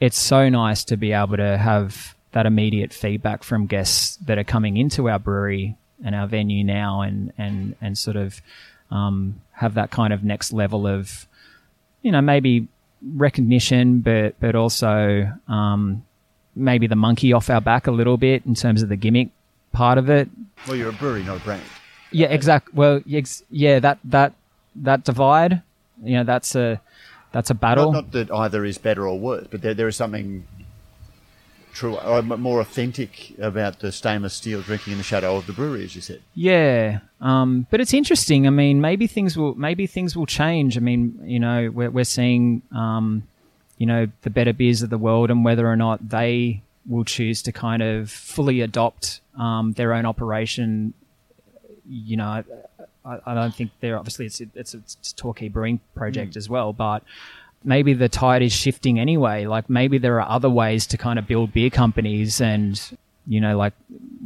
It's 0.00 0.18
so 0.18 0.48
nice 0.50 0.84
to 0.84 0.96
be 0.96 1.12
able 1.12 1.38
to 1.38 1.56
have 1.56 2.14
that 2.32 2.44
immediate 2.44 2.92
feedback 2.92 3.44
from 3.44 3.66
guests 3.66 4.16
that 4.16 4.36
are 4.36 4.44
coming 4.44 4.76
into 4.76 5.08
our 5.08 5.18
brewery 5.18 5.76
and 6.04 6.14
our 6.14 6.26
venue 6.26 6.64
now 6.64 7.00
and, 7.00 7.32
and, 7.38 7.76
and 7.80 7.96
sort 7.96 8.16
of 8.16 8.42
um, 8.90 9.40
have 9.52 9.74
that 9.74 9.90
kind 9.90 10.12
of 10.12 10.24
next 10.24 10.52
level 10.52 10.86
of, 10.86 11.26
you 12.02 12.12
know, 12.12 12.20
maybe 12.20 12.68
recognition, 13.12 14.00
but, 14.00 14.38
but 14.40 14.54
also 14.54 15.30
um, 15.48 16.04
maybe 16.54 16.86
the 16.86 16.96
monkey 16.96 17.32
off 17.32 17.50
our 17.50 17.60
back 17.60 17.86
a 17.86 17.90
little 17.90 18.16
bit 18.16 18.44
in 18.46 18.54
terms 18.54 18.82
of 18.82 18.88
the 18.88 18.96
gimmick 18.96 19.28
part 19.72 19.98
of 19.98 20.08
it. 20.08 20.28
well, 20.66 20.76
you're 20.76 20.90
a 20.90 20.92
brewery, 20.92 21.22
not 21.24 21.38
a 21.38 21.40
brand. 21.40 21.62
Yeah, 22.10 22.28
exactly. 22.28 22.72
Well, 22.74 23.00
ex- 23.10 23.42
yeah, 23.50 23.80
that 23.80 23.98
that 24.04 24.34
that 24.76 25.02
divide, 25.04 25.62
you 26.02 26.14
know, 26.16 26.24
that's 26.24 26.54
a 26.54 26.80
that's 27.32 27.50
a 27.50 27.54
battle. 27.54 27.90
Not, 27.90 28.04
not 28.04 28.12
that 28.12 28.30
either 28.30 28.64
is 28.64 28.78
better 28.78 29.08
or 29.08 29.18
worse, 29.18 29.48
but 29.50 29.62
there, 29.62 29.74
there 29.74 29.88
is 29.88 29.96
something 29.96 30.46
true 31.74 31.96
or 31.96 32.18
m- 32.18 32.40
more 32.40 32.60
authentic 32.60 33.34
about 33.38 33.80
the 33.80 33.92
stainless 33.92 34.34
steel 34.34 34.62
drinking 34.62 34.92
in 34.92 34.98
the 34.98 35.04
shadow 35.04 35.36
of 35.36 35.46
the 35.46 35.52
brewery, 35.52 35.84
as 35.84 35.94
you 35.94 36.00
said. 36.00 36.22
Yeah, 36.34 37.00
um, 37.20 37.66
but 37.70 37.80
it's 37.80 37.92
interesting. 37.92 38.46
I 38.46 38.50
mean, 38.50 38.80
maybe 38.80 39.06
things 39.06 39.36
will 39.36 39.54
maybe 39.54 39.86
things 39.86 40.16
will 40.16 40.26
change. 40.26 40.76
I 40.76 40.80
mean, 40.80 41.20
you 41.24 41.38
know, 41.38 41.70
we're 41.70 41.90
we're 41.90 42.04
seeing, 42.04 42.62
um, 42.72 43.24
you 43.76 43.86
know, 43.86 44.08
the 44.22 44.30
better 44.30 44.52
beers 44.52 44.82
of 44.82 44.90
the 44.90 44.98
world, 44.98 45.30
and 45.30 45.44
whether 45.44 45.66
or 45.66 45.76
not 45.76 46.08
they 46.08 46.62
will 46.86 47.04
choose 47.04 47.42
to 47.42 47.52
kind 47.52 47.82
of 47.82 48.10
fully 48.10 48.60
adopt 48.60 49.20
um, 49.38 49.72
their 49.72 49.92
own 49.92 50.06
operation. 50.06 50.94
You 51.86 52.16
know, 52.16 52.44
I, 53.04 53.18
I, 53.26 53.34
don't 53.34 53.54
think 53.54 53.70
they're 53.80 53.98
obviously 53.98 54.26
it's 54.26 54.40
it's 54.40 54.74
a, 54.74 54.78
it's 54.78 55.12
a 55.12 55.14
Torquay 55.16 55.48
Brewing 55.48 55.80
project 55.94 56.36
as 56.36 56.48
well, 56.48 56.72
but 56.72 57.02
maybe 57.64 57.94
the 57.94 58.08
tide 58.08 58.42
is 58.42 58.52
shifting 58.52 59.00
anyway. 59.00 59.46
Like 59.46 59.68
maybe 59.68 59.98
there 59.98 60.20
are 60.20 60.28
other 60.28 60.50
ways 60.50 60.86
to 60.88 60.98
kind 60.98 61.18
of 61.18 61.26
build 61.26 61.52
beer 61.52 61.70
companies 61.70 62.40
and 62.40 62.80
you 63.26 63.40
know, 63.40 63.56
like 63.56 63.72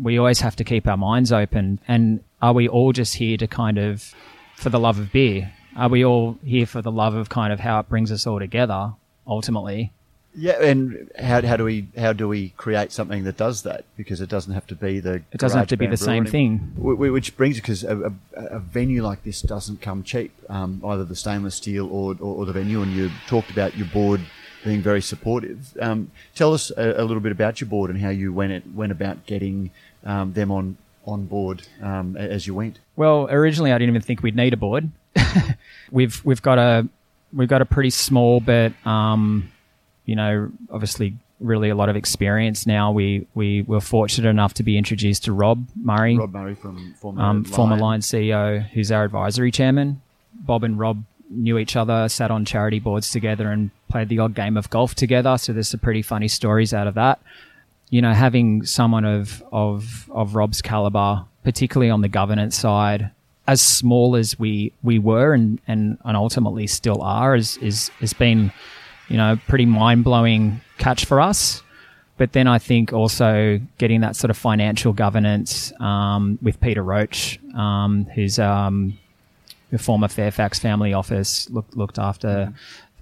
we 0.02 0.18
always 0.18 0.40
have 0.40 0.56
to 0.56 0.64
keep 0.64 0.86
our 0.86 0.96
minds 0.96 1.32
open. 1.32 1.78
And 1.86 2.22
are 2.42 2.52
we 2.52 2.68
all 2.68 2.92
just 2.92 3.14
here 3.14 3.36
to 3.36 3.46
kind 3.46 3.78
of 3.78 4.14
for 4.56 4.70
the 4.70 4.80
love 4.80 4.98
of 4.98 5.12
beer? 5.12 5.52
Are 5.76 5.88
we 5.88 6.04
all 6.04 6.38
here 6.44 6.66
for 6.66 6.82
the 6.82 6.90
love 6.90 7.14
of 7.14 7.28
kind 7.28 7.52
of 7.52 7.60
how 7.60 7.78
it 7.78 7.88
brings 7.88 8.10
us 8.10 8.26
all 8.26 8.40
together 8.40 8.92
ultimately? 9.26 9.92
Yeah, 10.34 10.62
and 10.62 11.10
how, 11.18 11.42
how 11.42 11.56
do 11.56 11.64
we 11.64 11.88
how 11.96 12.12
do 12.12 12.28
we 12.28 12.50
create 12.50 12.92
something 12.92 13.24
that 13.24 13.36
does 13.36 13.62
that? 13.62 13.84
Because 13.96 14.20
it 14.20 14.28
doesn't 14.28 14.52
have 14.52 14.66
to 14.68 14.76
be 14.76 15.00
the 15.00 15.14
It 15.32 15.38
doesn't 15.38 15.58
have 15.58 15.68
to 15.68 15.76
be 15.76 15.86
the 15.86 15.96
same 15.96 16.26
thing. 16.26 16.58
Wh- 16.76 16.94
wh- 16.96 17.12
Which 17.12 17.36
brings 17.36 17.56
because 17.56 17.82
a, 17.82 18.12
a, 18.36 18.40
a 18.56 18.58
venue 18.60 19.02
like 19.02 19.24
this 19.24 19.42
doesn't 19.42 19.80
come 19.80 20.02
cheap. 20.02 20.32
Um, 20.48 20.80
either 20.84 21.04
the 21.04 21.16
stainless 21.16 21.56
steel 21.56 21.86
or, 21.90 22.14
or, 22.20 22.36
or 22.38 22.46
the 22.46 22.52
venue. 22.52 22.82
And 22.82 22.92
you 22.92 23.10
talked 23.26 23.50
about 23.50 23.76
your 23.76 23.86
board 23.88 24.20
being 24.64 24.80
very 24.80 25.00
supportive. 25.02 25.76
Um, 25.80 26.10
tell 26.34 26.52
us 26.52 26.70
a, 26.76 26.94
a 26.98 27.04
little 27.04 27.20
bit 27.20 27.32
about 27.32 27.60
your 27.60 27.68
board 27.68 27.90
and 27.90 28.00
how 28.00 28.10
you 28.10 28.32
went 28.32 28.52
it, 28.52 28.62
went 28.74 28.92
about 28.92 29.26
getting 29.26 29.70
um, 30.04 30.32
them 30.34 30.50
on 30.50 30.76
on 31.06 31.24
board 31.24 31.66
um, 31.82 32.16
as 32.16 32.46
you 32.46 32.54
went. 32.54 32.78
Well, 32.96 33.28
originally 33.30 33.72
I 33.72 33.78
didn't 33.78 33.90
even 33.90 34.02
think 34.02 34.22
we'd 34.22 34.36
need 34.36 34.52
a 34.52 34.56
board. 34.58 34.90
we've 35.90 36.22
we've 36.24 36.42
got 36.42 36.58
a 36.58 36.86
we've 37.32 37.48
got 37.48 37.62
a 37.62 37.64
pretty 37.64 37.90
small 37.90 38.40
but 38.40 38.72
um, 38.86 39.50
you 40.08 40.16
know 40.16 40.50
obviously 40.70 41.14
really 41.38 41.68
a 41.68 41.74
lot 41.74 41.88
of 41.88 41.96
experience 41.96 42.66
now. 42.66 42.90
We 42.90 43.26
we 43.34 43.62
were 43.62 43.80
fortunate 43.80 44.28
enough 44.28 44.54
to 44.54 44.62
be 44.62 44.78
introduced 44.78 45.24
to 45.24 45.32
Rob 45.32 45.66
Murray, 45.76 46.16
Rob 46.16 46.32
Murray 46.32 46.54
from 46.54 46.94
former 46.94 47.22
um, 47.22 47.44
former 47.44 47.76
Lion. 47.76 47.82
Line 47.82 48.00
CEO, 48.00 48.68
who's 48.70 48.90
our 48.90 49.04
advisory 49.04 49.50
chairman. 49.50 50.00
Bob 50.32 50.64
and 50.64 50.78
Rob 50.78 51.04
knew 51.30 51.58
each 51.58 51.76
other, 51.76 52.08
sat 52.08 52.30
on 52.30 52.46
charity 52.46 52.78
boards 52.78 53.10
together, 53.10 53.50
and 53.50 53.70
played 53.90 54.08
the 54.08 54.18
odd 54.18 54.34
game 54.34 54.56
of 54.56 54.70
golf 54.70 54.94
together. 54.94 55.36
So 55.36 55.52
there's 55.52 55.68
some 55.68 55.80
pretty 55.80 56.02
funny 56.02 56.28
stories 56.28 56.72
out 56.72 56.86
of 56.86 56.94
that. 56.94 57.20
You 57.90 58.00
know, 58.00 58.14
having 58.14 58.64
someone 58.64 59.04
of 59.04 59.42
of 59.52 60.08
of 60.10 60.34
Rob's 60.34 60.62
caliber, 60.62 61.26
particularly 61.44 61.90
on 61.90 62.00
the 62.00 62.08
governance 62.08 62.56
side, 62.56 63.10
as 63.46 63.60
small 63.60 64.16
as 64.16 64.38
we 64.38 64.72
we 64.82 64.98
were 64.98 65.34
and 65.34 65.60
and, 65.68 65.98
and 66.04 66.16
ultimately 66.16 66.66
still 66.66 67.02
are, 67.02 67.36
is 67.36 67.58
is 67.58 67.90
has 68.00 68.14
been, 68.14 68.52
you 69.08 69.16
know, 69.16 69.38
pretty 69.48 69.66
mind 69.66 70.04
blowing 70.04 70.60
catch 70.78 71.04
for 71.04 71.20
us. 71.20 71.62
But 72.16 72.32
then 72.32 72.48
I 72.48 72.58
think 72.58 72.92
also 72.92 73.60
getting 73.78 74.00
that 74.00 74.16
sort 74.16 74.30
of 74.30 74.36
financial 74.36 74.92
governance 74.92 75.72
um, 75.80 76.38
with 76.42 76.60
Peter 76.60 76.82
Roach, 76.82 77.38
um, 77.54 78.06
who's 78.14 78.40
um, 78.40 78.98
the 79.70 79.78
former 79.78 80.08
Fairfax 80.08 80.58
family 80.58 80.92
office, 80.92 81.48
looked 81.50 81.76
looked 81.76 81.98
after 81.98 82.52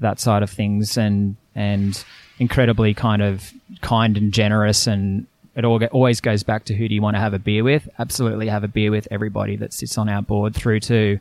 that 0.00 0.20
side 0.20 0.42
of 0.42 0.50
things, 0.50 0.98
and 0.98 1.36
and 1.54 2.04
incredibly 2.38 2.92
kind 2.92 3.22
of 3.22 3.52
kind 3.80 4.18
and 4.18 4.32
generous, 4.32 4.86
and 4.86 5.26
it 5.54 5.64
all 5.64 5.82
always 5.86 6.20
goes 6.20 6.42
back 6.42 6.66
to 6.66 6.74
who 6.74 6.86
do 6.86 6.94
you 6.94 7.00
want 7.00 7.16
to 7.16 7.20
have 7.20 7.32
a 7.32 7.38
beer 7.38 7.64
with? 7.64 7.88
Absolutely, 7.98 8.48
have 8.48 8.64
a 8.64 8.68
beer 8.68 8.90
with 8.90 9.08
everybody 9.10 9.56
that 9.56 9.72
sits 9.72 9.96
on 9.96 10.10
our 10.10 10.20
board, 10.20 10.54
through 10.54 10.80
to 10.80 11.18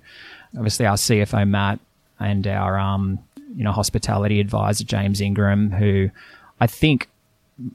obviously 0.58 0.86
our 0.86 0.98
CFO 0.98 1.48
Matt 1.48 1.80
and 2.20 2.46
our 2.46 2.78
um, 2.78 3.20
you 3.56 3.64
know 3.64 3.72
hospitality 3.72 4.39
advisor 4.39 4.84
James 4.84 5.22
Ingram, 5.22 5.72
who 5.72 6.10
I 6.60 6.68
think 6.68 7.10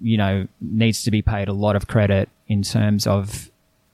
you 0.00 0.16
know 0.16 0.46
needs 0.60 1.04
to 1.04 1.10
be 1.10 1.22
paid 1.22 1.48
a 1.48 1.52
lot 1.52 1.76
of 1.76 1.86
credit 1.86 2.28
in 2.48 2.62
terms 2.62 3.06
of 3.06 3.50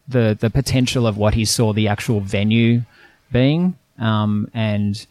the 0.08 0.36
the 0.38 0.50
potential 0.50 1.06
of 1.06 1.16
what 1.16 1.34
he 1.34 1.44
saw 1.44 1.72
the 1.72 1.88
actual 1.88 2.20
venue 2.20 2.82
being, 3.32 3.76
um, 3.98 4.50
and 4.54 5.06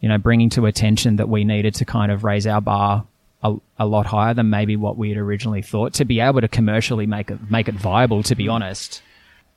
you 0.00 0.08
know 0.08 0.18
bringing 0.18 0.50
to 0.50 0.66
attention 0.66 1.16
that 1.16 1.28
we 1.28 1.44
needed 1.44 1.74
to 1.76 1.84
kind 1.84 2.12
of 2.12 2.24
raise 2.24 2.46
our 2.46 2.60
bar 2.60 3.04
a, 3.42 3.56
a 3.78 3.86
lot 3.86 4.06
higher 4.06 4.34
than 4.34 4.50
maybe 4.50 4.76
what 4.76 4.96
we 4.96 5.10
had 5.10 5.18
originally 5.18 5.62
thought 5.62 5.94
to 5.94 6.04
be 6.04 6.20
able 6.20 6.40
to 6.40 6.48
commercially 6.48 7.06
make 7.06 7.30
it 7.30 7.50
make 7.50 7.68
it 7.68 7.74
viable. 7.74 8.22
To 8.22 8.34
be 8.34 8.48
honest, 8.48 9.02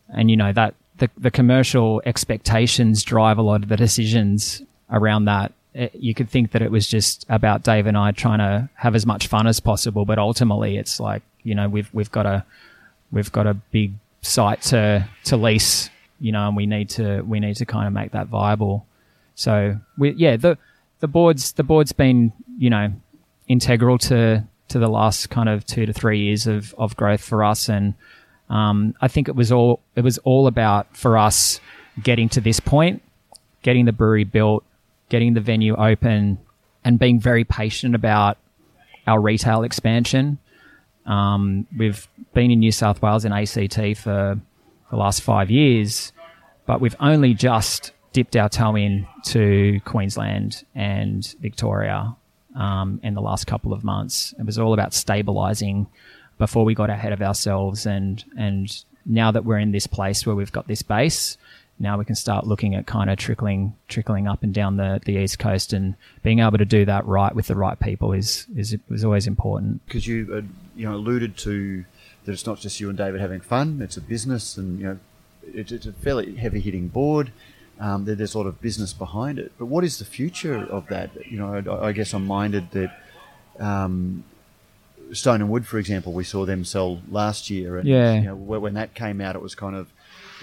and 0.10 0.30
you 0.30 0.38
know 0.38 0.54
that 0.54 0.76
the 0.98 1.10
the 1.18 1.32
commercial 1.32 2.02
expectations 2.06 3.04
drive 3.04 3.38
a 3.38 3.42
lot 3.42 3.64
of 3.64 3.70
the 3.70 3.78
decisions 3.78 4.62
around 4.90 5.26
that. 5.26 5.52
It- 5.74 5.96
you 5.96 6.14
could 6.14 6.30
think 6.30 6.52
that 6.52 6.62
it 6.62 6.72
was 6.72 6.88
just 6.88 7.26
about 7.30 7.64
Dave 7.64 7.88
and 7.88 7.98
I 7.98 8.12
trying 8.12 8.40
to 8.40 8.70
have 8.76 8.96
as 8.96 9.06
much 9.06 9.28
fun 9.28 9.48
as 9.48 9.60
possible, 9.60 10.06
but 10.06 10.20
ultimately 10.20 10.78
it's 10.78 11.00
like 11.00 11.22
you 11.44 11.56
know 11.56 11.68
we've 11.70 11.90
we've 11.94 12.12
got 12.12 12.26
a 12.26 12.46
we've 13.12 13.32
got 13.32 13.48
a 13.48 13.54
big 13.54 13.94
site 14.22 14.62
to 14.64 15.08
to 15.26 15.38
lease, 15.38 15.90
you 16.20 16.32
know, 16.32 16.48
and 16.48 16.56
we 16.56 16.66
need 16.66 16.90
to 16.92 17.22
we 17.22 17.40
need 17.40 17.56
to 17.58 17.66
kind 17.66 17.88
of 17.88 17.94
make 17.94 18.12
that 18.12 18.28
viable. 18.28 18.86
So 19.36 19.78
we 19.98 20.12
yeah 20.12 20.38
the 20.38 20.58
the 21.00 21.08
board's 21.08 21.54
the 21.54 21.64
board's 21.64 21.92
been 21.92 22.32
you 22.58 22.70
know 22.70 22.92
integral 23.48 23.98
to 23.98 24.44
to 24.70 24.80
the 24.80 24.88
last 24.88 25.30
kind 25.30 25.50
of 25.50 25.66
two 25.66 25.86
to 25.86 25.94
three 25.94 26.20
years 26.20 26.48
of 26.48 26.74
of 26.78 26.96
growth 26.96 27.22
for 27.22 27.44
us, 27.44 27.68
and 27.70 27.94
um, 28.50 28.96
I 29.02 29.08
think 29.08 29.28
it 29.28 29.36
was 29.36 29.52
all 29.52 29.80
it 29.96 30.02
was 30.02 30.18
all 30.20 30.48
about 30.48 30.96
for 30.96 31.18
us 31.18 31.60
getting 32.02 32.30
to 32.30 32.42
this 32.42 32.60
point, 32.60 33.02
getting 33.64 33.86
the 33.86 33.92
brewery 33.92 34.24
built, 34.24 34.64
getting 35.14 35.36
the 35.36 35.42
venue 35.42 35.76
open, 35.76 36.40
and 36.84 36.98
being 36.98 37.20
very 37.20 37.44
patient 37.44 37.94
about 37.94 38.40
our 39.06 39.22
retail 39.22 39.62
expansion. 39.62 40.40
Um, 41.06 41.68
we've 41.78 42.08
been 42.34 42.50
in 42.50 42.58
New 42.58 42.72
South 42.72 43.00
Wales 43.00 43.24
and 43.24 43.32
ACT 43.32 43.96
for 43.96 44.42
the 44.90 44.98
last 44.98 45.22
five 45.22 45.52
years, 45.52 46.12
but 46.66 46.82
we've 46.82 46.96
only 47.00 47.36
just 47.36 47.92
dipped 48.12 48.36
our 48.36 48.50
toe 48.50 48.76
in 48.76 49.06
to 49.26 49.80
Queensland 49.86 50.66
and 50.74 51.36
Victoria 51.40 52.16
um, 52.56 53.00
in 53.04 53.14
the 53.14 53.22
last 53.22 53.46
couple 53.46 53.72
of 53.72 53.84
months. 53.84 54.34
It 54.40 54.48
was 54.48 54.58
all 54.58 54.74
about 54.74 54.96
stabilizing 54.96 55.86
before 56.40 56.66
we 56.66 56.74
got 56.74 56.90
ahead 56.90 57.14
of 57.14 57.22
ourselves, 57.22 57.86
and 57.86 58.26
and 58.36 58.84
now 59.06 59.30
that 59.30 59.46
we're 59.46 59.60
in 59.60 59.74
this 59.74 59.86
place 59.86 60.26
where 60.26 60.36
we've 60.36 60.52
got 60.52 60.68
this 60.68 60.82
base, 60.82 61.38
now 61.80 61.98
we 61.98 62.06
can 62.06 62.16
start 62.16 62.46
looking 62.48 62.76
at 62.76 62.86
kind 62.86 63.10
of 63.10 63.18
trickling 63.18 63.76
trickling 63.88 64.28
up 64.28 64.44
and 64.44 64.54
down 64.54 64.78
the, 64.78 65.02
the 65.06 65.18
east 65.18 65.40
coast, 65.40 65.74
and 65.74 65.96
being 66.22 66.40
able 66.40 66.58
to 66.58 66.66
do 66.66 66.86
that 66.86 67.06
right 67.06 67.34
with 67.36 67.48
the 67.48 67.56
right 67.56 67.80
people 67.80 68.14
is 68.14 68.48
is 68.56 68.76
is 68.90 69.04
always 69.04 69.28
important. 69.28 69.86
Because 69.86 70.08
you 70.08 70.28
uh, 70.34 70.42
you 70.76 70.88
know 70.88 70.96
alluded 70.96 71.38
to 71.38 71.86
that 72.26 72.32
it's 72.32 72.46
not 72.46 72.60
just 72.60 72.80
you 72.80 72.90
and 72.90 72.98
David 72.98 73.20
having 73.22 73.42
fun; 73.42 73.82
it's 73.82 73.98
a 73.98 74.02
business, 74.02 74.56
and 74.58 74.80
you 74.80 74.86
know 74.86 75.00
it's, 75.54 75.72
it's 75.72 75.86
a 75.86 75.92
fairly 75.94 76.36
heavy 76.36 76.60
hitting 76.62 76.88
board. 76.88 77.32
Um, 77.80 78.06
there, 78.06 78.16
there's 78.16 78.36
a 78.36 78.38
lot 78.38 78.48
of 78.48 78.62
business 78.62 78.94
behind 78.94 79.40
it. 79.40 79.52
But 79.58 79.66
what 79.66 79.84
is 79.84 79.98
the 79.98 80.06
future 80.06 80.56
of 80.56 80.88
that? 80.88 81.10
You 81.30 81.40
know, 81.40 81.56
I, 81.82 81.88
I 81.88 81.92
guess 81.92 82.14
I'm 82.14 82.26
minded 82.28 82.70
that 82.72 82.98
um, 83.60 84.24
Stone 85.12 85.42
and 85.42 85.50
Wood, 85.50 85.66
for 85.68 85.80
example, 85.80 86.14
we 86.14 86.24
saw 86.24 86.46
them 86.46 86.64
sell 86.66 87.02
last 87.10 87.50
year, 87.50 87.78
and 87.78 87.88
Yeah. 87.88 88.14
you 88.14 88.22
know, 88.22 88.36
when 88.36 88.76
that 88.76 88.94
came 88.94 89.20
out, 89.22 89.36
it 89.36 89.42
was 89.42 89.54
kind 89.56 89.76
of, 89.76 89.88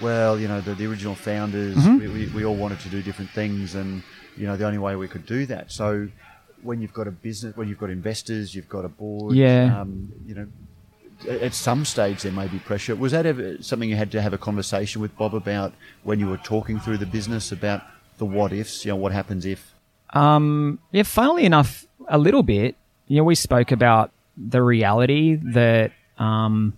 well, 0.01 0.39
you 0.39 0.47
know, 0.47 0.61
the, 0.61 0.73
the 0.75 0.85
original 0.87 1.15
founders, 1.15 1.75
Mm-hmm. 1.75 1.97
we, 1.99 2.07
we, 2.07 2.25
we 2.27 2.45
all 2.45 2.55
wanted 2.55 2.79
to 2.81 2.89
do 2.89 3.01
different 3.01 3.31
things, 3.31 3.75
and 3.75 4.03
you 4.37 4.47
know, 4.47 4.55
the 4.57 4.65
only 4.65 4.77
way 4.79 4.95
we 4.95 5.07
could 5.07 5.25
do 5.25 5.45
that. 5.47 5.71
So 5.71 6.07
when 6.61 6.81
you've 6.81 6.93
got 6.93 7.07
a 7.07 7.11
business, 7.11 7.55
when 7.55 7.67
you've 7.67 7.79
got 7.79 7.89
investors, 7.89 8.53
you've 8.55 8.69
got 8.69 8.85
a 8.85 8.89
board, 8.89 9.35
Yeah. 9.35 9.79
um, 9.81 10.11
you 10.25 10.35
know. 10.35 10.47
At 11.29 11.53
some 11.53 11.85
stage, 11.85 12.23
there 12.23 12.31
may 12.31 12.47
be 12.47 12.57
pressure. 12.57 12.95
Was 12.95 13.11
that 13.11 13.27
ever 13.27 13.61
something 13.61 13.87
you 13.87 13.95
had 13.95 14.11
to 14.13 14.21
have 14.23 14.33
a 14.33 14.39
conversation 14.39 15.03
with 15.03 15.15
Bob 15.17 15.35
about 15.35 15.71
when 16.01 16.19
you 16.19 16.27
were 16.27 16.37
talking 16.37 16.79
through 16.79 16.97
the 16.97 17.05
business 17.05 17.51
about 17.51 17.83
the 18.17 18.25
what 18.25 18.51
ifs? 18.51 18.83
You 18.85 18.89
know, 18.93 18.95
what 18.95 19.11
happens 19.11 19.45
if? 19.45 19.75
Um, 20.13 20.79
yeah, 20.91 21.03
funnily 21.03 21.45
enough, 21.45 21.85
a 22.07 22.17
little 22.17 22.41
bit. 22.41 22.75
You 23.07 23.17
know, 23.17 23.23
we 23.23 23.35
spoke 23.35 23.71
about 23.71 24.09
the 24.35 24.63
reality 24.63 25.35
that, 25.53 25.91
um, 26.17 26.73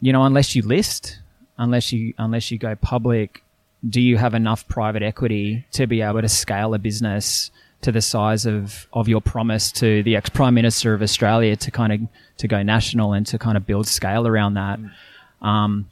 you 0.00 0.12
know, 0.12 0.24
unless 0.24 0.56
you 0.56 0.62
list, 0.62 1.19
unless 1.60 1.92
you 1.92 2.14
unless 2.18 2.50
you 2.50 2.58
go 2.58 2.74
public, 2.74 3.44
do 3.88 4.00
you 4.00 4.16
have 4.16 4.34
enough 4.34 4.66
private 4.66 5.02
equity 5.02 5.64
to 5.72 5.86
be 5.86 6.00
able 6.00 6.22
to 6.22 6.28
scale 6.28 6.74
a 6.74 6.78
business 6.78 7.50
to 7.82 7.92
the 7.92 8.00
size 8.00 8.46
of 8.46 8.88
of 8.92 9.08
your 9.08 9.20
promise 9.20 9.70
to 9.72 10.02
the 10.02 10.16
ex 10.16 10.28
prime 10.30 10.54
minister 10.54 10.94
of 10.94 11.02
Australia 11.02 11.54
to 11.56 11.70
kind 11.70 11.92
of 11.92 12.00
to 12.38 12.48
go 12.48 12.62
national 12.62 13.12
and 13.12 13.26
to 13.26 13.38
kind 13.38 13.56
of 13.56 13.66
build 13.66 13.86
scale 13.86 14.26
around 14.26 14.54
that? 14.54 14.80
Um, 15.42 15.90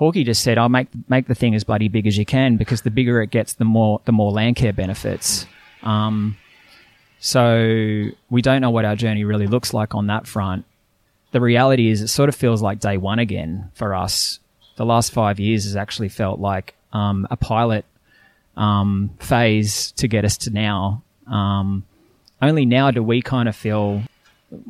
Hawkey 0.00 0.24
just 0.24 0.42
said, 0.42 0.58
"I'll 0.58 0.68
make 0.68 0.88
make 1.08 1.26
the 1.28 1.34
thing 1.34 1.54
as 1.54 1.64
bloody 1.64 1.88
big 1.88 2.06
as 2.06 2.16
you 2.16 2.24
can 2.24 2.56
because 2.56 2.82
the 2.82 2.90
bigger 2.90 3.20
it 3.20 3.30
gets, 3.30 3.52
the 3.52 3.64
more 3.64 4.00
the 4.06 4.12
more 4.12 4.32
Landcare 4.32 4.74
benefits." 4.74 5.46
Um, 5.82 6.36
so 7.20 8.06
we 8.30 8.42
don't 8.42 8.60
know 8.60 8.70
what 8.70 8.84
our 8.84 8.96
journey 8.96 9.24
really 9.24 9.46
looks 9.46 9.74
like 9.74 9.94
on 9.94 10.06
that 10.06 10.26
front. 10.26 10.64
The 11.32 11.40
reality 11.40 11.90
is, 11.90 12.00
it 12.00 12.08
sort 12.08 12.30
of 12.30 12.34
feels 12.34 12.62
like 12.62 12.80
day 12.80 12.96
one 12.96 13.18
again 13.18 13.70
for 13.74 13.94
us. 13.94 14.40
The 14.78 14.86
last 14.86 15.10
five 15.10 15.40
years 15.40 15.64
has 15.64 15.74
actually 15.74 16.08
felt 16.08 16.38
like 16.38 16.76
um, 16.92 17.26
a 17.32 17.36
pilot 17.36 17.84
um, 18.56 19.10
phase 19.18 19.90
to 19.92 20.06
get 20.06 20.24
us 20.24 20.36
to 20.38 20.50
now. 20.50 21.02
Um, 21.26 21.84
only 22.40 22.64
now 22.64 22.92
do 22.92 23.02
we 23.02 23.20
kind 23.20 23.48
of 23.48 23.56
feel 23.56 24.04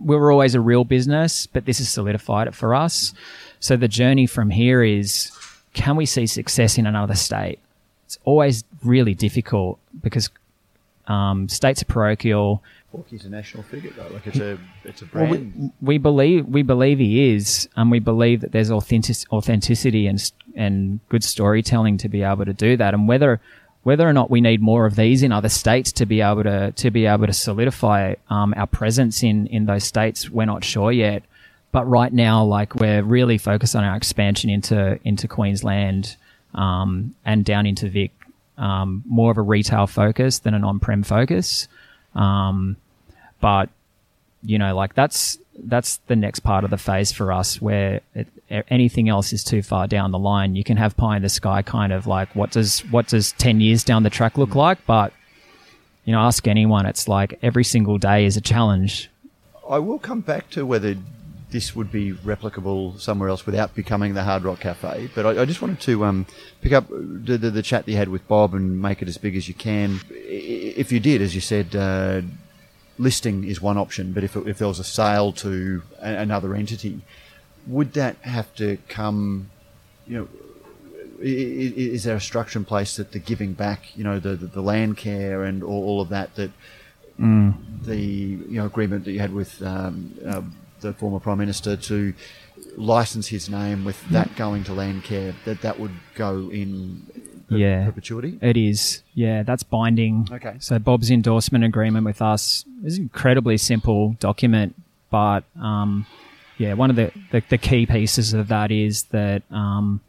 we 0.03 0.17
were 0.17 0.33
always 0.33 0.55
a 0.55 0.63
real 0.63 0.85
business, 0.85 1.47
but 1.47 1.67
this 1.67 1.77
has 1.77 1.91
solidified 1.91 2.49
it 2.49 2.55
for 2.55 2.75
us. 2.75 3.13
So 3.61 3.77
the 3.77 3.87
journey 3.87 4.27
from 4.27 4.49
here 4.49 4.83
is 4.83 5.31
can 5.75 5.95
we 5.95 6.07
see 6.07 6.27
success 6.27 6.79
in 6.79 6.87
another 6.87 7.15
state? 7.15 7.59
It's 8.07 8.19
always 8.25 8.65
really 8.83 9.13
difficult 9.15 9.79
because 10.03 10.31
um, 11.07 11.51
states 11.51 11.83
are 11.83 11.85
parochial. 11.85 12.63
Hawkey's 12.93 13.25
a 13.25 13.29
national 13.29 13.63
figure, 13.65 13.91
though. 13.97 14.09
Like 14.09 14.27
it's 14.27 14.39
a 14.39 14.59
it's 14.85 15.03
a 15.03 15.09
Well, 15.13 15.27
brand. 15.29 15.73
we, 15.81 15.95
we 15.95 15.99
believe 15.99 16.47
we 16.47 16.63
believe 16.63 16.99
he 16.99 17.35
is, 17.35 17.69
and 17.77 17.91
we 17.91 17.99
believe 17.99 18.41
that 18.41 18.53
there's 18.53 18.71
authentic, 18.71 19.17
authenticity 19.31 20.07
and 20.07 20.33
and 20.55 21.01
good 21.09 21.23
storytelling 21.23 21.99
to 21.99 22.09
be 22.09 22.23
able 22.23 22.45
to 22.47 22.55
do 22.55 22.77
that. 22.79 22.95
And 22.95 23.07
whether 23.07 23.41
whether 23.83 24.09
or 24.09 24.13
not 24.13 24.31
we 24.31 24.41
need 24.41 24.61
more 24.61 24.87
of 24.87 24.97
these 24.97 25.23
in 25.23 25.33
other 25.33 25.49
states 25.49 25.93
to 25.93 26.07
be 26.07 26.21
able 26.23 26.45
to 26.45 26.73
to 26.73 26.91
be 26.91 27.05
able 27.07 27.27
to 27.27 27.33
solidify 27.33 28.15
um, 28.31 28.55
our 28.57 28.67
presence 28.67 29.23
in 29.23 29.47
in 29.49 29.67
those 29.67 29.85
states, 29.85 30.31
we're 30.31 30.47
not 30.47 30.65
sure 30.65 30.91
yet. 30.91 31.23
But 31.73 31.85
right 31.85 32.13
now, 32.13 32.43
like 32.45 32.75
we're 32.75 33.03
really 33.03 33.37
focused 33.37 33.77
on 33.77 33.85
our 33.85 33.97
expansion 33.97 34.49
into 34.49 34.99
into 35.05 35.29
Queensland 35.29 36.17
um, 36.55 37.15
and 37.27 37.45
down 37.45 37.67
into 37.67 37.91
Vic, 37.91 38.13
um, 38.57 39.03
more 39.07 39.31
of 39.31 39.37
a 39.37 39.43
retail 39.43 39.87
focus 39.87 40.39
than 40.39 40.55
an 40.55 40.65
on-prem 40.65 41.03
focus. 41.03 41.69
Um, 42.19 42.77
but 43.41 43.71
you 44.43 44.59
know, 44.59 44.75
like 44.75 44.95
that's 44.95 45.39
that's 45.65 45.99
the 46.07 46.17
next 46.17 46.41
part 46.41 46.65
of 46.65 46.71
the 46.71 46.79
phase 46.79 47.13
for 47.13 47.33
us 47.33 47.61
where 47.61 48.01
it, 48.15 48.29
anything 48.69 49.09
else 49.09 49.33
is 49.33 49.43
too 49.43 49.63
far 49.63 49.87
down 49.87 50.11
the 50.11 50.19
line. 50.19 50.55
You 50.55 50.65
can 50.65 50.77
have 50.77 50.97
pie 50.97 51.17
in 51.17 51.23
the 51.23 51.29
sky, 51.29 51.63
kind 51.63 51.93
of 51.93 52.07
like 52.07 52.35
what 52.35 52.51
does 52.51 52.81
what 52.91 53.09
does 53.09 53.33
ten 53.33 53.61
years 53.61 53.85
down 53.85 54.03
the 54.03 54.11
track 54.11 54.37
look 54.37 54.55
like? 54.55 54.85
But 54.87 55.13
you 56.05 56.13
know, 56.13 56.21
ask 56.21 56.47
anyone. 56.47 56.87
It's 56.87 57.09
like 57.09 57.39
every 57.43 57.65
single 57.65 57.99
day 57.99 58.25
is 58.25 58.37
a 58.37 58.41
challenge. 58.41 59.11
I 59.69 59.79
will 59.79 59.99
come 59.99 60.21
back 60.21 60.49
to 60.51 60.65
whether 60.65 60.97
this 61.51 61.75
would 61.75 61.91
be 61.91 62.13
replicable 62.13 62.99
somewhere 63.01 63.29
else 63.29 63.47
without 63.47 63.75
becoming 63.75 64.15
the 64.15 64.23
Hard 64.23 64.45
Rock 64.45 64.61
Cafe. 64.61 65.11
But 65.15 65.25
I, 65.27 65.43
I 65.43 65.45
just 65.45 65.63
wanted 65.63 65.81
to 65.81 66.05
um, 66.05 66.27
pick 66.61 66.73
up 66.73 66.89
the, 66.89 67.39
the, 67.39 67.51
the 67.51 67.63
chat 67.63 67.87
that 67.87 67.91
you 67.91 67.97
had 67.97 68.09
with 68.09 68.27
Bob 68.29 68.55
and 68.55 68.81
make 68.81 69.01
it 69.01 69.09
as 69.09 69.17
big 69.17 69.37
as 69.37 69.49
you 69.49 69.55
can. 69.55 70.01
If 70.11 70.93
you 70.93 71.01
did, 71.01 71.23
as 71.23 71.35
you 71.35 71.41
said, 71.41 71.75
uh, 71.75 72.23
listing 72.99 73.45
is 73.45 73.63
one 73.63 73.79
option, 73.79 74.13
but 74.13 74.25
if, 74.25 74.37
it, 74.37 74.47
if 74.47 74.59
there 74.59 74.69
was 74.69 74.79
a 74.79 74.85
sale 74.85 75.33
to 75.35 75.83
a, 76.01 76.17
another 76.17 76.55
entity, 76.55 77.01
would 77.67 77.95
that 77.95 78.17
have 78.23 78.55
to 78.57 78.79
come, 78.89 79.51
you 80.07 80.19
know, 80.19 80.29
is 81.21 82.05
there 82.05 82.15
a 82.15 82.21
structure 82.21 82.61
in 82.61 82.65
place 82.65 82.97
that 82.97 83.11
the 83.11 83.19
giving 83.19 83.53
back, 83.53 83.97
you 83.97 84.05
know, 84.05 84.21
the, 84.21 84.37
the, 84.37 84.47
the 84.47 84.63
Landcare 84.63 85.49
and 85.49 85.65
all, 85.65 85.85
all 85.85 86.01
of 86.01 86.11
that, 86.11 86.37
that 86.37 86.53
the 87.19 87.97
you 87.97 88.61
know 88.61 88.67
agreement 88.67 89.05
that 89.05 89.13
you 89.13 89.19
had 89.19 89.33
with 89.33 89.61
um, 89.63 90.15
uh, 90.25 90.43
the 90.81 90.93
former 90.93 91.21
prime 91.21 91.39
minister 91.39 91.77
to 91.77 92.15
license 92.77 93.29
his 93.29 93.49
name 93.49 93.85
with 93.85 94.03
that 94.11 94.35
going 94.37 94.65
to 94.65 94.73
Landcare, 94.73 95.35
that 95.45 95.63
that 95.63 95.79
would 95.81 95.93
go 96.15 96.49
in 96.51 97.07
per- 97.49 97.57
Yeah. 97.57 97.85
perpetuity. 97.87 98.39
It 98.41 98.57
is, 98.57 99.03
yeah, 99.15 99.43
that's 99.43 99.63
binding. 99.63 100.29
Okay. 100.31 100.57
So 100.61 100.79
Bob's 100.79 101.11
endorsement 101.11 101.65
agreement 101.65 102.05
with 102.05 102.21
us 102.23 102.65
is 102.85 102.97
an 102.99 103.05
incredibly 103.05 103.57
simple 103.57 104.17
document, 104.21 104.75
but 105.11 105.45
um, 105.61 106.07
yeah, 106.59 106.75
one 106.75 106.91
of 106.91 106.97
the, 106.97 107.13
the, 107.31 107.43
the 107.49 107.59
key 107.59 107.87
pieces 107.87 108.33
of 108.33 108.49
that 108.49 108.71
is 108.71 109.05
that 109.05 109.43
um, 109.51 110.01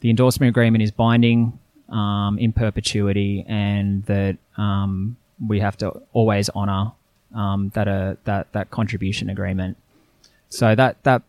the 0.00 0.10
endorsement 0.10 0.50
agreement 0.50 0.82
is 0.82 0.90
binding 0.90 1.58
um, 1.88 2.38
in 2.38 2.52
perpetuity, 2.52 3.44
and 3.48 4.04
that 4.04 4.36
um, 4.58 5.16
we 5.46 5.60
have 5.60 5.76
to 5.78 5.88
always 6.12 6.50
honour 6.50 6.92
um, 7.34 7.70
that 7.74 7.88
uh, 7.88 8.14
that 8.24 8.52
that 8.52 8.70
contribution 8.70 9.30
agreement. 9.30 9.78
So 10.48 10.74
that 10.74 11.02
that 11.04 11.22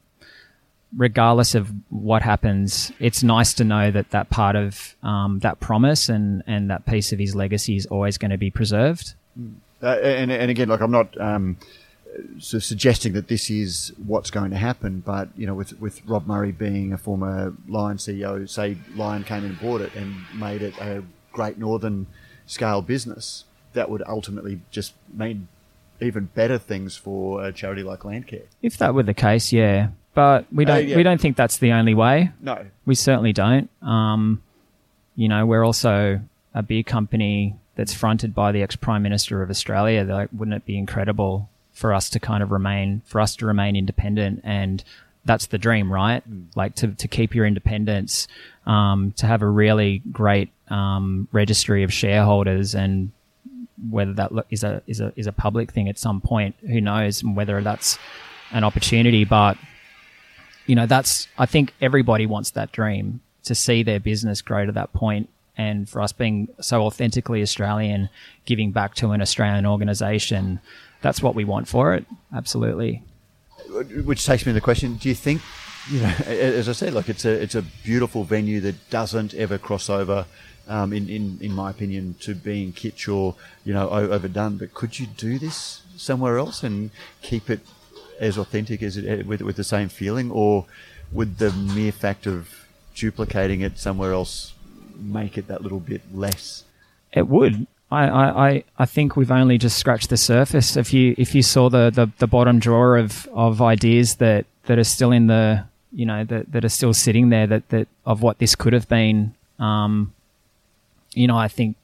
regardless 0.96 1.56
of 1.56 1.72
what 1.90 2.22
happens, 2.22 2.92
it's 3.00 3.22
nice 3.22 3.54
to 3.56 3.64
know 3.64 3.92
that 3.92 4.10
that 4.12 4.30
part 4.30 4.56
of 4.56 4.96
um, 5.04 5.40
that 5.40 5.60
promise 5.60 6.10
and, 6.10 6.44
and 6.48 6.70
that 6.70 6.86
piece 6.86 7.12
of 7.12 7.20
his 7.20 7.36
legacy 7.36 7.76
is 7.76 7.86
always 7.88 8.18
going 8.18 8.32
to 8.32 8.38
be 8.38 8.50
preserved. 8.50 9.14
Uh, 9.82 9.88
and, 9.88 10.32
and 10.32 10.50
again, 10.50 10.68
like 10.68 10.82
I'm 10.82 10.92
not 10.92 11.20
um, 11.22 11.58
sort 12.40 12.56
of 12.56 12.64
suggesting 12.64 13.14
that 13.14 13.28
this 13.28 13.50
is 13.50 13.94
what's 14.06 14.32
going 14.32 14.52
to 14.52 14.58
happen, 14.58 15.02
but 15.06 15.30
you 15.36 15.46
know, 15.46 15.54
with 15.54 15.80
with 15.80 16.06
Rob 16.06 16.28
Murray 16.28 16.52
being 16.52 16.94
a 16.94 16.98
former 16.98 17.54
Lion 17.68 17.98
CEO, 17.98 18.50
say 18.50 18.78
Lion 18.96 19.24
came 19.24 19.40
in 19.40 19.52
and 19.52 19.60
bought 19.60 19.82
it 19.82 19.94
and 19.96 20.16
made 20.34 20.62
it 20.62 20.78
a 20.80 21.04
Great 21.32 21.58
Northern 21.58 22.08
scale 22.46 22.82
business, 22.82 23.46
that 23.74 23.90
would 23.90 24.04
ultimately 24.08 24.60
just 24.72 24.94
mean 25.14 25.48
even 26.02 26.26
better 26.26 26.58
things 26.58 26.95
for 26.95 27.43
a 27.43 27.52
charity 27.52 27.84
like 27.84 28.00
Landcare. 28.02 28.45
If 28.62 28.78
that 28.78 28.93
were 28.93 29.04
the 29.04 29.14
case, 29.14 29.52
yeah, 29.52 29.89
but 30.14 30.45
we 30.52 30.66
don't 30.66 30.88
yeah. 30.88 30.95
we 30.95 31.04
don't 31.04 31.22
think 31.22 31.38
that's 31.38 31.58
the 31.58 31.72
only 31.72 31.93
way. 31.93 32.32
No, 32.41 32.66
We 32.86 32.95
certainly 32.95 33.34
don't. 33.34 33.70
Um, 33.82 34.41
you 35.16 35.28
know, 35.28 35.45
we're 35.45 35.66
also 35.66 36.22
a 36.54 36.64
beer 36.64 36.84
company 36.84 37.56
that's 37.76 37.93
fronted 37.93 38.36
by 38.36 38.52
the 38.52 38.62
ex 38.62 38.76
Prime 38.76 39.04
Minister 39.04 39.41
of 39.41 39.50
Australia. 39.50 40.04
Like, 40.04 40.30
wouldn't 40.34 40.56
it 40.56 40.66
be 40.66 40.78
incredible 40.78 41.50
for 41.72 41.93
us 41.93 42.10
to 42.10 42.20
kind 42.20 42.43
of 42.43 42.52
remain, 42.52 43.02
for 43.06 43.22
us 43.22 43.36
to 43.38 43.45
remain 43.45 43.76
independent? 43.76 44.41
And 44.43 44.84
that's 45.26 45.47
the 45.47 45.58
dream, 45.58 45.91
right? 45.91 46.24
Like 46.56 46.76
to, 46.76 46.88
to 46.89 47.08
keep 47.08 47.36
your 47.36 47.45
independence, 47.45 48.28
um, 48.66 49.14
to 49.18 49.28
have 49.28 49.41
a 49.41 49.47
really 49.47 50.02
great 50.12 50.50
um, 50.70 51.28
registry 51.32 51.84
of 51.84 51.93
shareholders 51.93 52.76
and 52.76 53.12
whether 53.90 54.14
that 54.14 54.32
is 54.50 54.64
a 54.64 54.82
is 54.88 55.00
a 55.00 55.14
is 55.16 55.28
a 55.28 55.32
public 55.32 55.72
thing 55.72 55.90
at 55.90 55.98
some 55.98 56.22
point, 56.22 56.56
who 56.62 56.82
knows, 56.82 57.24
whether 57.24 57.62
that's 57.62 57.98
an 58.52 58.64
opportunity. 58.64 59.26
But 59.26 59.58
you 60.66 60.76
know, 60.76 60.86
that's 60.86 61.28
I 61.38 61.46
think 61.46 61.74
everybody 61.82 62.26
wants 62.26 62.52
that 62.52 62.72
dream 62.72 63.22
to 63.44 63.56
see 63.56 63.84
their 63.84 64.00
business 64.00 64.42
grow 64.42 64.66
to 64.66 64.72
that 64.74 64.94
point. 64.94 65.28
point 65.28 65.36
and 65.60 65.90
for 65.90 66.02
us 66.02 66.14
being 66.14 66.48
so 66.62 66.84
authentically 66.84 67.42
Australian, 67.42 68.08
giving 68.46 68.72
back 68.72 68.96
to 68.96 69.12
an 69.12 69.22
Australian 69.22 69.66
organisation, 69.66 70.62
that's 71.02 71.22
what 71.22 71.36
we 71.36 71.44
want 71.44 71.68
for 71.68 71.94
it. 71.94 72.06
Absolutely. 72.34 73.04
Which 74.06 74.26
takes 74.26 74.46
me 74.46 74.52
to 74.52 74.54
the 74.54 74.62
question: 74.62 74.96
Do 74.96 75.10
you 75.10 75.16
think, 75.16 75.42
you 75.92 76.00
know, 76.00 76.14
as 76.28 76.70
I 76.70 76.72
said, 76.72 76.94
like 76.94 77.10
it's 77.10 77.26
a 77.26 77.32
it's 77.32 77.56
a 77.56 77.62
beautiful 77.84 78.24
venue 78.24 78.62
that 78.62 78.90
doesn't 78.90 79.34
ever 79.34 79.58
cross 79.58 79.90
over. 79.90 80.26
Um, 80.70 80.94
in, 80.94 81.10
in, 81.10 81.40
in 81.42 81.52
my 81.52 81.72
opinion, 81.72 82.16
to 82.22 82.36
being 82.36 82.74
kitsch 82.74 83.12
or 83.12 83.34
you 83.66 83.74
know 83.74 83.90
overdone, 83.90 84.58
but 84.58 84.74
could 84.76 85.00
you 85.00 85.08
do 85.08 85.40
this 85.40 85.82
somewhere 85.98 86.38
else 86.38 86.62
and 86.62 86.92
keep 87.24 87.50
it 87.50 87.62
as 88.20 88.38
authentic 88.38 88.84
as 88.84 88.96
it 88.96 89.26
with 89.26 89.42
with 89.42 89.56
the 89.56 89.64
same 89.64 89.90
feeling, 89.90 90.30
or 90.30 90.66
would 91.12 91.40
the 91.40 91.52
mere 91.52 91.92
fact 91.92 92.28
of 92.28 92.68
duplicating 92.94 93.62
it 93.62 93.80
somewhere 93.80 94.14
else 94.14 94.54
make 94.96 95.38
it 95.38 95.48
that 95.48 95.64
little 95.64 95.80
bit 95.80 96.02
less? 96.14 96.64
It 97.14 97.28
would. 97.28 97.66
I, 97.92 98.08
I, 98.08 98.64
I 98.78 98.86
think 98.86 99.16
we've 99.16 99.32
only 99.32 99.58
just 99.58 99.78
scratched 99.78 100.10
the 100.10 100.18
surface. 100.18 100.78
If 100.78 100.94
you 100.94 101.16
if 101.18 101.34
you 101.34 101.42
saw 101.42 101.70
the, 101.70 101.90
the, 101.90 102.12
the 102.20 102.28
bottom 102.28 102.60
drawer 102.60 102.98
of, 102.98 103.28
of 103.34 103.62
ideas 103.62 104.18
that, 104.18 104.46
that 104.66 104.78
are 104.78 104.84
still 104.84 105.12
in 105.12 105.28
the 105.28 105.66
you 105.92 106.06
know 106.06 106.24
that, 106.24 106.52
that 106.52 106.64
are 106.64 106.70
still 106.70 106.94
sitting 106.94 107.30
there 107.30 107.48
that, 107.48 107.68
that 107.70 107.88
of 108.06 108.22
what 108.22 108.38
this 108.38 108.54
could 108.54 108.74
have 108.74 108.88
been, 108.88 109.34
um, 109.58 110.14
you 111.14 111.28
know, 111.28 111.38
I 111.38 111.47
think 111.47 111.76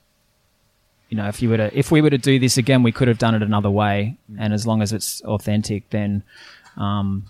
you 1.10 1.18
know 1.18 1.28
if 1.28 1.42
you 1.42 1.50
were 1.50 1.58
to 1.58 1.78
if 1.78 1.92
we 1.92 2.02
were 2.02 2.10
to 2.10 2.18
do 2.18 2.40
this 2.40 2.58
again, 2.58 2.84
we 2.84 2.92
could 2.92 3.08
have 3.08 3.18
done 3.18 3.36
it 3.36 3.42
another 3.42 3.70
way. 3.70 4.18
And 4.38 4.54
as 4.54 4.66
long 4.66 4.82
as 4.82 4.94
it's 4.94 5.22
authentic, 5.22 5.90
then 5.90 6.24
um, 6.78 7.26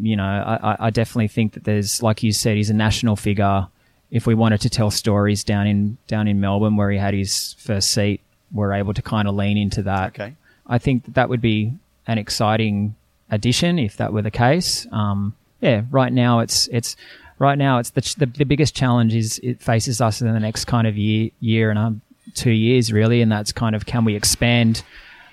you 0.00 0.16
know, 0.16 0.24
I, 0.24 0.76
I 0.86 0.90
definitely 0.90 1.28
think 1.28 1.52
that 1.54 1.64
there's 1.64 2.02
like 2.02 2.22
you 2.22 2.32
said, 2.32 2.56
he's 2.56 2.70
a 2.70 2.74
national 2.74 3.16
figure 3.16 3.68
if 4.10 4.28
we 4.28 4.34
wanted 4.34 4.60
to 4.60 4.70
tell 4.70 4.90
stories 4.90 5.42
down 5.42 5.66
in 5.66 5.98
down 6.06 6.28
in 6.28 6.40
Melbourne 6.40 6.76
where 6.76 6.90
he 6.90 6.98
had 6.98 7.14
his 7.14 7.54
first 7.58 7.90
seat, 7.90 8.20
we're 8.52 8.72
able 8.72 8.94
to 8.94 9.02
kind 9.02 9.26
of 9.26 9.34
lean 9.34 9.58
into 9.58 9.82
that. 9.82 10.10
Okay. 10.10 10.34
I 10.66 10.78
think 10.78 11.04
that, 11.04 11.14
that 11.14 11.28
would 11.28 11.40
be 11.40 11.74
an 12.06 12.18
exciting 12.18 12.94
addition 13.30 13.78
if 13.78 13.96
that 13.96 14.12
were 14.12 14.22
the 14.22 14.30
case. 14.30 14.86
Um, 14.92 15.34
yeah, 15.60 15.82
right 15.90 16.12
now 16.12 16.38
it's 16.40 16.68
it's 16.68 16.96
right 17.38 17.58
now 17.58 17.78
it's 17.78 17.90
the, 17.90 18.00
the, 18.18 18.26
the 18.26 18.44
biggest 18.44 18.74
challenge 18.74 19.14
is 19.14 19.38
it 19.42 19.60
faces 19.62 20.00
us 20.00 20.20
in 20.20 20.32
the 20.32 20.40
next 20.40 20.64
kind 20.66 20.86
of 20.86 20.96
year 20.96 21.30
year 21.40 21.70
and 21.70 21.78
um, 21.78 22.00
two 22.34 22.50
years 22.52 22.92
really, 22.92 23.20
and 23.22 23.30
that's 23.30 23.52
kind 23.52 23.74
of 23.76 23.86
can 23.86 24.04
we 24.04 24.14
expand 24.16 24.82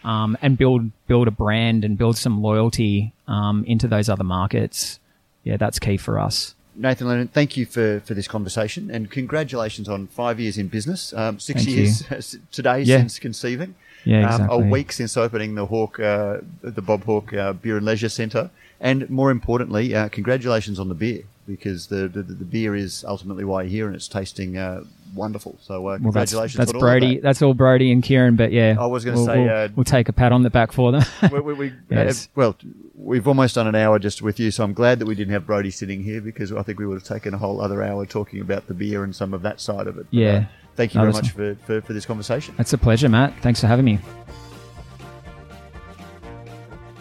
um, 0.04 0.38
and 0.42 0.58
build 0.58 0.90
build 1.08 1.28
a 1.28 1.32
brand 1.32 1.84
and 1.86 1.98
build 1.98 2.18
some 2.18 2.42
loyalty 2.42 3.14
um, 3.28 3.64
into 3.66 3.88
those 3.88 4.10
other 4.10 4.24
markets. 4.24 5.00
Yeah, 5.44 5.58
that's 5.58 5.80
key 5.80 5.98
for 5.98 6.20
us. 6.20 6.54
Nathan 6.76 7.08
Lennon, 7.08 7.28
thank 7.28 7.58
you 7.58 7.66
for, 7.66 8.00
for 8.06 8.14
this 8.14 8.28
conversation 8.28 8.90
and 8.90 9.12
congratulations 9.12 9.90
on 9.90 10.08
five 10.08 10.40
years 10.40 10.58
in 10.58 10.68
business. 10.70 11.14
Um, 11.14 11.38
six 11.40 11.66
Thank 11.66 11.76
years 11.76 12.38
today 12.52 12.82
Yeah. 12.84 12.98
since 13.00 13.20
conceiving. 13.20 13.76
Yeah, 14.06 14.20
Um, 14.30 14.42
exactly. 14.42 14.56
a 14.68 14.72
week 14.72 14.92
since 14.94 15.18
opening 15.18 15.56
the 15.56 15.66
Hawke, 15.66 16.00
uh, 16.00 16.38
the 16.62 16.82
Bob 16.82 17.04
Hawke 17.04 17.34
uh, 17.34 17.54
Beer 17.54 17.76
and 17.78 17.86
Leisure 17.86 18.08
Centre. 18.10 18.50
And 18.80 19.10
more 19.10 19.32
importantly, 19.32 19.94
uh, 19.94 20.08
congratulations 20.10 20.80
on 20.80 20.88
the 20.90 20.96
beer 20.96 21.24
because 21.48 21.88
the, 21.88 22.08
the, 22.08 22.22
the 22.24 22.46
beer 22.46 22.76
is 22.76 23.04
ultimately 23.08 23.44
why 23.44 23.64
you're 23.64 23.70
here 23.72 23.88
and 23.88 23.96
it's 23.96 24.08
tasting 24.08 24.58
uh, 24.58 24.84
wonderful. 25.16 25.58
So 25.62 25.76
uh, 25.76 25.80
Well, 25.80 26.00
congratulations 26.00 26.58
that's 26.58 26.72
on 26.72 26.76
all 26.76 26.82
Brody. 26.82 27.18
of 27.18 27.24
That's 27.24 27.42
all 27.42 27.54
Brody 27.54 27.92
and 27.92 28.02
Kieran. 28.04 28.36
But 28.36 28.52
yeah, 28.52 28.76
I 28.80 28.86
was 28.86 29.04
gonna 29.04 29.18
we'll, 29.18 29.26
say, 29.26 29.40
we'll, 29.40 29.50
uh, 29.50 29.68
we'll 29.76 29.84
take 29.84 30.10
a 30.10 30.14
pat 30.14 30.32
on 30.32 30.44
the 30.44 30.50
back 30.50 30.72
for 30.72 30.92
them. 30.92 31.04
we, 31.32 31.40
we, 31.40 31.54
we, 31.54 31.74
Yes. 31.90 32.26
uh, 32.26 32.30
well, 32.36 32.56
we've 32.96 33.28
almost 33.28 33.56
done 33.56 33.68
an 33.68 33.76
hour 33.76 34.00
just 34.00 34.22
with 34.22 34.40
you, 34.40 34.52
so 34.52 34.64
I'm 34.64 34.74
glad 34.74 35.00
that 35.00 35.06
we 35.06 35.16
didn't 35.16 35.34
have 35.34 35.46
Brody 35.46 35.72
sitting 35.72 36.04
here 36.04 36.22
because 36.22 36.52
I 36.52 36.62
think 36.64 36.80
we 36.80 36.86
would 36.88 36.96
have 36.96 37.04
taken 37.08 37.34
a 37.34 37.38
whole 37.38 37.60
other 37.62 37.84
hour 37.84 38.06
talking 38.06 38.40
about 38.42 38.68
the 38.68 38.74
beer 38.74 39.04
and 39.04 39.16
some 39.16 39.34
of 39.34 39.42
that 39.42 39.60
side 39.60 39.88
of 39.88 39.98
it. 39.98 40.06
But, 40.12 40.14
Yeah. 40.14 40.32
uh, 40.34 40.44
thank 40.76 40.94
you 40.94 41.00
No, 41.02 41.12
very 41.12 41.14
much 41.14 41.32
for, 41.32 41.56
for, 41.66 41.82
for 41.82 41.94
this 41.94 42.06
conversation. 42.06 42.54
That's 42.58 42.74
a 42.74 42.78
pleasure, 42.78 43.10
Matt. 43.10 43.34
Thanks 43.42 43.60
for 43.62 43.68
having 43.68 43.86
me. 43.86 44.00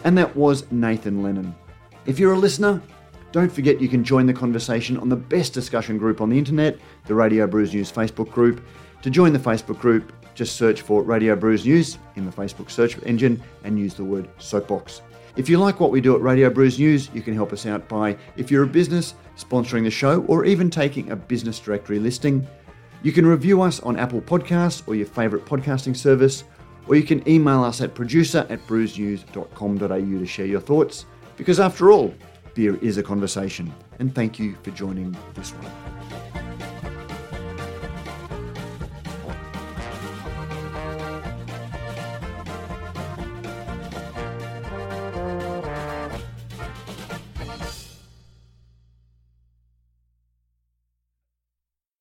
And 0.03 0.17
that 0.17 0.35
was 0.35 0.69
Nathan 0.71 1.21
Lennon. 1.21 1.55
If 2.07 2.17
you're 2.17 2.33
a 2.33 2.37
listener, 2.37 2.81
don't 3.31 3.51
forget 3.51 3.81
you 3.81 3.87
can 3.87 4.03
join 4.03 4.25
the 4.25 4.33
conversation 4.33 4.97
on 4.97 5.09
the 5.09 5.15
best 5.15 5.53
discussion 5.53 5.97
group 5.97 6.19
on 6.19 6.29
the 6.29 6.37
internet, 6.37 6.77
the 7.05 7.15
Radio 7.15 7.47
Brews 7.47 7.73
News 7.73 7.91
Facebook 7.91 8.29
group. 8.31 8.65
To 9.03 9.09
join 9.09 9.33
the 9.33 9.39
Facebook 9.39 9.79
group, 9.79 10.11
just 10.35 10.55
search 10.55 10.81
for 10.81 11.01
Radio 11.01 11.35
Brews 11.35 11.65
News 11.65 11.97
in 12.15 12.25
the 12.25 12.31
Facebook 12.31 12.69
search 12.69 13.01
engine 13.03 13.41
and 13.63 13.79
use 13.79 13.93
the 13.93 14.03
word 14.03 14.29
soapbox. 14.37 15.01
If 15.37 15.47
you 15.47 15.57
like 15.57 15.79
what 15.79 15.91
we 15.91 16.01
do 16.01 16.13
at 16.15 16.21
Radio 16.21 16.49
Brews 16.49 16.77
News, 16.77 17.09
you 17.13 17.21
can 17.21 17.33
help 17.33 17.53
us 17.53 17.65
out 17.65 17.87
by, 17.87 18.17
if 18.35 18.51
you're 18.51 18.63
a 18.63 18.67
business, 18.67 19.13
sponsoring 19.37 19.83
the 19.83 19.91
show 19.91 20.23
or 20.23 20.43
even 20.43 20.69
taking 20.69 21.09
a 21.11 21.15
business 21.15 21.57
directory 21.57 21.99
listing. 21.99 22.45
You 23.01 23.13
can 23.13 23.25
review 23.25 23.61
us 23.61 23.79
on 23.79 23.97
Apple 23.97 24.21
Podcasts 24.21 24.85
or 24.87 24.95
your 24.95 25.07
favourite 25.07 25.45
podcasting 25.45 25.95
service, 25.95 26.43
or 26.87 26.95
you 26.95 27.03
can 27.03 27.27
email 27.27 27.63
us 27.63 27.79
at 27.79 27.95
producer 27.95 28.45
at 28.49 28.65
brewsnews.com.au 28.67 29.87
to 29.87 30.25
share 30.25 30.45
your 30.45 30.59
thoughts. 30.59 31.05
Because 31.37 31.59
after 31.59 31.91
all, 31.91 32.13
beer 32.53 32.75
is 32.77 32.97
a 32.97 33.03
conversation. 33.03 33.73
And 33.99 34.13
thank 34.13 34.39
you 34.39 34.55
for 34.63 34.71
joining 34.71 35.15
this 35.35 35.51
one. 35.51 36.00